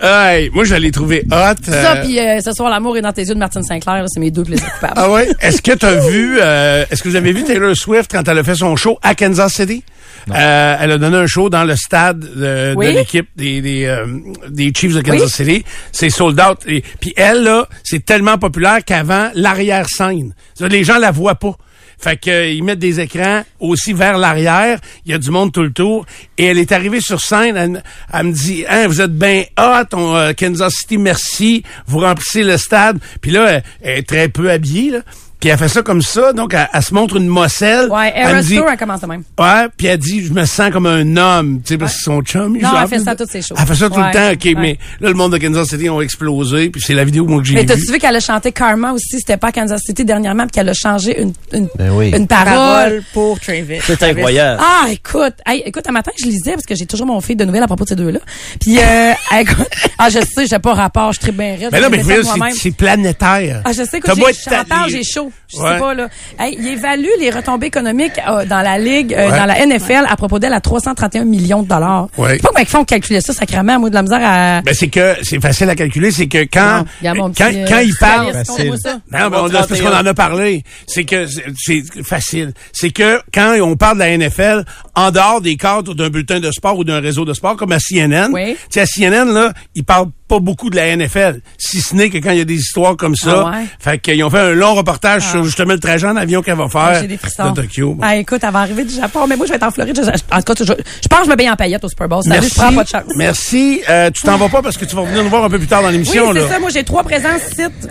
Hey, 0.01 0.49
moi, 0.51 0.63
je 0.63 0.75
l'ai 0.75 0.91
trouvé 0.91 1.23
hot. 1.31 1.55
Ça 1.63 1.93
euh, 1.93 2.03
puis 2.03 2.19
euh, 2.19 2.39
ce 2.41 2.51
soir 2.53 2.69
l'amour 2.69 2.97
est 2.97 3.01
dans 3.01 3.13
tes 3.13 3.23
yeux 3.23 3.33
de 3.33 3.39
Martine 3.39 3.63
Sinclair, 3.63 4.05
c'est 4.07 4.19
mes 4.19 4.31
deux 4.31 4.43
plaisirs 4.43 4.71
coupables. 4.75 4.93
Ah 4.95 5.09
ouais? 5.11 5.29
Est-ce 5.41 5.61
que 5.61 5.71
tu 5.71 5.85
as 5.85 5.95
vu, 5.95 6.37
euh, 6.39 6.85
est-ce 6.89 7.03
que 7.03 7.09
vous 7.09 7.15
avez 7.15 7.33
vu 7.33 7.43
Taylor 7.43 7.75
Swift 7.75 8.11
quand 8.11 8.27
elle 8.27 8.39
a 8.39 8.43
fait 8.43 8.55
son 8.55 8.75
show 8.75 8.97
à 9.01 9.15
Kansas 9.15 9.53
City? 9.53 9.83
Euh, 10.31 10.77
elle 10.79 10.91
a 10.91 10.97
donné 10.97 11.17
un 11.17 11.27
show 11.27 11.49
dans 11.49 11.63
le 11.63 11.75
stade 11.75 12.19
de, 12.19 12.75
l'équipe 12.79 13.27
des, 13.35 13.61
des, 13.61 13.85
euh, 13.85 14.07
des 14.49 14.71
Chiefs 14.75 14.95
de 14.95 15.01
Kansas 15.01 15.31
City. 15.31 15.63
C'est 15.91 16.09
sold 16.09 16.39
out. 16.39 16.59
Et, 16.67 16.83
puis 16.99 17.13
elle, 17.15 17.43
là, 17.43 17.67
c'est 17.83 18.03
tellement 18.03 18.37
populaire 18.37 18.83
qu'avant 18.83 19.29
l'arrière-scène. 19.35 20.33
Les 20.59 20.83
gens 20.83 20.97
la 20.97 21.11
voient 21.11 21.35
pas. 21.35 21.55
Fait 21.97 22.17
que 22.17 22.29
euh, 22.29 22.63
mettent 22.63 22.79
des 22.79 22.99
écrans 22.99 23.43
aussi 23.59 23.93
vers 23.93 24.17
l'arrière. 24.17 24.79
Il 25.05 25.11
y 25.11 25.15
a 25.15 25.17
du 25.17 25.31
monde 25.31 25.51
tout 25.51 25.63
le 25.63 25.71
tour. 25.71 26.05
Et 26.37 26.45
elle 26.45 26.57
est 26.57 26.71
arrivée 26.71 27.01
sur 27.01 27.19
scène. 27.21 27.81
Elle, 28.13 28.23
me- 28.25 28.31
dit, 28.31 28.65
hein, 28.67 28.87
vous 28.87 29.01
êtes 29.01 29.15
bien 29.17 29.43
hot, 29.57 29.85
on, 29.93 30.15
euh, 30.15 30.33
Kansas 30.33 30.73
City, 30.73 30.97
merci. 30.97 31.63
Vous 31.87 31.99
remplissez 31.99 32.43
le 32.43 32.57
stade. 32.57 32.99
Puis 33.21 33.31
là, 33.31 33.61
elle, 33.81 33.99
est 33.99 34.07
très 34.07 34.27
peu 34.29 34.51
habillée. 34.51 34.99
Puis 35.39 35.49
elle 35.49 35.57
fait 35.57 35.67
ça 35.69 35.81
comme 35.83 36.01
ça. 36.01 36.33
Donc, 36.33 36.53
elle, 36.53 36.67
elle 36.73 36.81
se 36.81 36.93
montre 36.93 37.17
une 37.17 37.27
mosselle. 37.27 37.89
Ouais, 37.89 38.11
elle 38.15 38.41
dit, 38.43 38.57
Tour, 38.57 38.65
elle 38.71 38.77
commence 38.77 39.01
de 39.01 39.07
même. 39.07 39.23
Ouais, 39.39 39.67
puis 39.77 39.87
elle 39.87 39.97
dit, 39.99 40.25
je 40.25 40.33
me 40.33 40.45
sens 40.45 40.71
comme 40.71 40.85
un 40.87 41.17
homme, 41.17 41.61
tu 41.63 41.73
sais, 41.73 41.77
parce 41.77 41.95
que 41.97 42.01
son 42.03 42.21
chum. 42.21 42.57
Non, 42.57 42.69
elle 42.81 42.87
fait 42.87 42.99
ça 42.99 43.15
toutes 43.15 43.29
ses 43.29 43.41
shows. 43.41 43.55
Elle 43.59 43.65
fait 43.67 43.75
ça 43.75 43.89
tout 43.89 43.95
Ouais, 43.99 44.07
le 44.07 44.13
temps, 44.13 44.31
ok, 44.31 44.45
ouais. 44.45 44.53
mais 44.55 44.79
là, 45.01 45.09
le 45.09 45.13
monde 45.13 45.33
de 45.33 45.37
Kansas 45.37 45.67
City 45.67 45.89
ont 45.89 46.01
explosé, 46.01 46.69
puis 46.69 46.81
c'est 46.81 46.93
la 46.93 47.03
vidéo 47.03 47.25
moi 47.25 47.41
que 47.41 47.47
j'ai 47.47 47.53
Mais 47.55 47.61
vue. 47.61 47.65
t'as-tu 47.67 47.91
vu 47.91 47.97
qu'elle 47.99 48.15
a 48.15 48.19
chanté 48.19 48.51
Karma 48.51 48.91
aussi? 48.93 49.19
C'était 49.19 49.37
pas 49.37 49.47
à 49.49 49.51
Kansas 49.51 49.81
City 49.85 50.03
dernièrement, 50.05 50.43
puis 50.43 50.51
qu'elle 50.51 50.69
a 50.69 50.73
changé 50.73 51.21
une, 51.21 51.33
une, 51.53 51.67
Ben 51.77 51.91
oui. 51.91 52.11
une 52.15 52.27
parole. 52.27 52.45
Parole 52.55 53.03
pour 53.13 53.39
Travis. 53.39 53.79
C'est 53.85 54.01
incroyable. 54.03 54.61
Ah, 54.63 54.87
écoute, 54.89 55.35
hey, 55.45 55.61
écoute, 55.65 55.83
un 55.87 55.91
matin, 55.91 56.11
je 56.17 56.25
lisais 56.25 56.53
parce 56.53 56.65
que 56.65 56.75
j'ai 56.75 56.85
toujours 56.85 57.07
mon 57.07 57.21
fil 57.21 57.35
de 57.37 57.45
nouvelles 57.45 57.63
à 57.63 57.67
propos 57.67 57.83
de 57.83 57.89
ces 57.89 57.95
deux-là. 57.95 58.19
Puis, 58.59 58.79
euh, 58.79 59.11
écoute, 59.39 59.67
ah, 59.99 60.09
je 60.09 60.19
sais, 60.19 60.47
j'ai 60.47 60.59
pas 60.59 60.73
rapport, 60.73 61.11
je 61.13 61.19
suis 61.19 61.31
très 61.31 61.31
bien 61.31 61.55
raide. 61.57 61.69
Mais 61.71 61.79
là, 61.79 61.89
mais 61.89 62.01
c'est- 62.03 62.71
planétaire. 62.75 63.61
Ah, 63.65 63.71
je 63.71 63.83
sais 63.83 63.99
beau 63.99 64.13
j'ai 64.15 64.49
les- 64.85 64.89
j'ai 64.89 65.03
chaud. 65.03 65.24
Je 65.47 65.57
Ouais. 65.61 65.73
sais 65.73 65.79
pas, 65.79 65.93
là. 65.93 66.07
Hey, 66.39 66.55
il 66.59 66.67
évalue 66.67 67.07
les 67.19 67.29
retombées 67.29 67.67
économiques 67.67 68.19
euh, 68.27 68.45
dans 68.45 68.61
la 68.61 68.77
Ligue, 68.77 69.13
euh, 69.13 69.29
Ouais. 69.29 69.37
dans 69.37 69.45
la 69.45 69.59
NFL, 69.65 70.05
à 70.09 70.15
propos 70.15 70.39
d'elle, 70.39 70.53
à 70.53 70.61
331 70.61 71.25
millions 71.25 71.63
de 71.63 71.67
dollars. 71.67 72.07
Ouais. 72.17 72.29
Je 72.29 72.33
sais 72.35 72.39
pas 72.39 72.47
comment 72.49 72.59
ils 72.59 72.67
font 72.67 72.83
calculer 72.85 73.21
ça 73.21 73.33
sacrément, 73.33 73.79
moi, 73.79 73.89
de 73.89 73.95
la 73.95 74.01
misère 74.01 74.21
à... 74.23 74.61
Ben, 74.61 74.73
c'est 74.73 74.87
que, 74.89 75.15
c'est 75.23 75.39
facile 75.41 75.69
à 75.69 75.75
calculer, 75.75 76.11
c'est 76.11 76.27
que 76.27 76.43
quand, 76.51 76.83
Non, 77.03 77.15
mon 77.15 77.23
quand, 77.29 77.45
petit, 77.47 77.59
euh, 77.61 77.65
quand 77.67 77.79
il 77.79 77.95
parle, 77.95 78.27
spécialiste, 78.33 78.51
compte-moi 78.57 78.77
ça. 78.77 78.93
Non, 79.11 79.29
mais 79.29 79.37
on, 79.37 79.47
c'est 79.47 79.67
parce 79.67 79.81
qu'on 79.81 79.95
en 79.95 80.05
a 80.05 80.13
parlé. 80.13 80.63
C'est 80.87 81.03
que 81.05 81.25
c'est 81.27 81.83
facile. 82.03 82.53
C'est 82.73 82.91
que 82.91 83.21
quand 83.33 83.55
on 83.61 83.75
parle 83.75 83.95
de 83.97 84.03
la 84.03 84.17
NFL, 84.17 84.63
en 84.95 85.11
dehors 85.11 85.41
des 85.41 85.57
cadres 85.57 85.93
d'un 85.93 86.09
bulletin 86.09 86.39
de 86.39 86.51
sport 86.51 86.77
ou 86.77 86.83
d'un 86.83 86.99
réseau 87.01 87.25
de 87.25 87.33
sport 87.33 87.55
comme 87.57 87.71
à 87.71 87.79
CNN, 87.79 88.29
Oui. 88.31 88.53
tu 88.55 88.59
sais, 88.69 88.81
à 88.81 88.85
CNN, 88.85 89.25
là, 89.33 89.51
ils 89.75 89.83
parlent 89.83 90.07
pas 90.27 90.39
beaucoup 90.39 90.69
de 90.71 90.75
la 90.75 90.95
NFL, 90.95 91.41
si 91.57 91.81
ce 91.81 91.93
n'est 91.93 92.09
que 92.09 92.17
quand 92.17 92.31
il 92.31 92.37
y 92.39 92.41
a 92.41 92.45
des 92.45 92.55
histoires 92.55 92.97
comme 92.97 93.15
ça. 93.15 93.43
Ah 93.47 93.57
ouais? 93.59 93.65
Fait 93.79 93.99
qu'ils 93.99 94.23
ont 94.23 94.29
fait 94.31 94.39
un 94.39 94.51
long 94.53 94.73
reportage 94.73 95.21
sur 95.23 95.43
justement 95.43 95.73
le 95.73 95.79
trajet 95.79 96.07
en 96.07 96.15
avion 96.15 96.41
qu'elle 96.41 96.55
va 96.57 96.65
Ah, 96.73 96.91
faire 96.93 97.01
J'ai 97.01 97.07
des 97.07 97.17
de 97.17 97.61
Tokyo. 97.61 97.97
Ah, 98.01 98.15
écoute, 98.15 98.39
elle 98.43 98.51
va 98.51 98.59
arriver 98.59 98.85
du 98.85 98.95
Japon, 98.95 99.27
mais 99.27 99.35
moi, 99.37 99.45
je 99.45 99.51
vais 99.51 99.57
être 99.57 99.63
en 99.67 99.71
Floride. 99.71 99.95
Je, 99.95 100.09
en 100.35 100.41
tout 100.41 100.53
cas, 100.53 100.63
je, 100.63 100.63
je 101.03 101.07
pense 101.07 101.19
que 101.19 101.25
je 101.25 101.29
me 101.29 101.35
baigner 101.35 101.51
en 101.51 101.55
paillettes 101.55 101.83
au 101.83 101.89
Super 101.89 102.07
Bowl. 102.09 102.23
Ça, 102.23 102.41
je 102.41 102.49
prends 102.55 102.73
pas 102.73 102.83
de 102.83 102.89
chance. 102.89 103.03
Merci. 103.15 103.81
Euh, 103.87 104.09
tu 104.09 104.23
t'en 104.23 104.37
vas 104.37 104.49
pas 104.49 104.63
parce 104.63 104.77
que 104.77 104.85
tu 104.85 104.95
vas 104.95 105.03
venir 105.03 105.23
nous 105.23 105.29
voir 105.29 105.43
un 105.43 105.49
peu 105.49 105.59
plus 105.59 105.67
tard 105.67 105.81
dans 105.83 105.87
Oui, 105.89 105.93
l'émission. 105.93 106.33
c'est 106.33 106.39
là. 106.39 106.49
ça. 106.49 106.59
Moi, 106.59 106.69
j'ai 106.73 106.83
trois 106.83 107.03
présences 107.03 107.41
sites. 107.55 107.87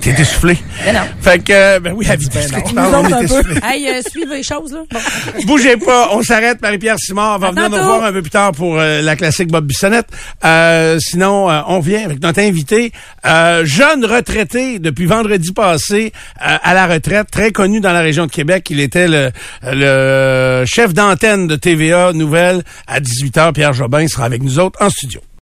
T'es 0.00 0.10
essoufflé. 0.20 0.58
Ben 0.84 0.92
non. 0.94 1.00
Fait 1.20 1.38
que, 1.38 1.52
euh, 1.52 1.80
ben 1.80 1.94
oui, 1.96 2.06
à 2.10 2.14
vitesse 2.16 2.50
que 2.50 2.68
tu 2.68 2.74
parles, 2.74 2.94
on 2.94 3.08
est 3.20 3.24
essoufflé. 3.24 3.54
Hey, 3.64 3.88
euh, 3.88 4.02
suivez 4.10 4.36
les 4.36 4.42
choses, 4.42 4.72
là. 4.72 4.80
Bon. 4.92 4.98
Bougez 5.54 5.76
pas, 5.76 6.08
on 6.10 6.20
s'arrête. 6.20 6.60
Marie-Pierre 6.60 6.98
Simard 6.98 7.38
va 7.38 7.46
À 7.46 7.50
venir 7.52 7.70
nous 7.70 7.76
voir 7.76 8.02
un 8.02 8.12
peu 8.12 8.22
plus 8.22 8.30
tard 8.30 8.50
pour 8.50 8.76
euh, 8.76 9.00
la 9.02 9.14
classique 9.14 9.52
Bob 9.52 9.64
Bissonnette. 9.64 10.08
Euh, 10.44 10.98
sinon, 10.98 11.48
euh, 11.48 11.60
on 11.68 11.78
vient 11.78 12.04
avec 12.04 12.20
notre 12.20 12.40
invité, 12.40 12.90
euh, 13.24 13.64
jeune 13.64 14.04
retraité 14.04 14.80
depuis 14.80 15.06
vendredi 15.06 15.52
passé 15.52 16.12
à 16.40 16.74
la 16.74 16.88
retraite, 16.88 17.30
très 17.30 17.52
connu 17.52 17.78
dans 17.80 17.92
la 17.92 18.00
région 18.00 18.26
de 18.26 18.32
Québec. 18.32 18.66
Il 18.70 18.80
était 18.80 19.06
le, 19.06 19.30
le 19.62 20.64
chef 20.66 20.92
d'antenne 20.92 21.46
de 21.46 21.54
TVA 21.54 22.12
Nouvelle 22.14 22.64
à 22.88 22.98
18h. 22.98 23.52
Pierre 23.52 23.74
Jobin 23.74 24.08
sera 24.08 24.24
avec 24.24 24.42
nous 24.42 24.58
autres 24.58 24.82
en 24.82 24.90
studio. 24.90 25.20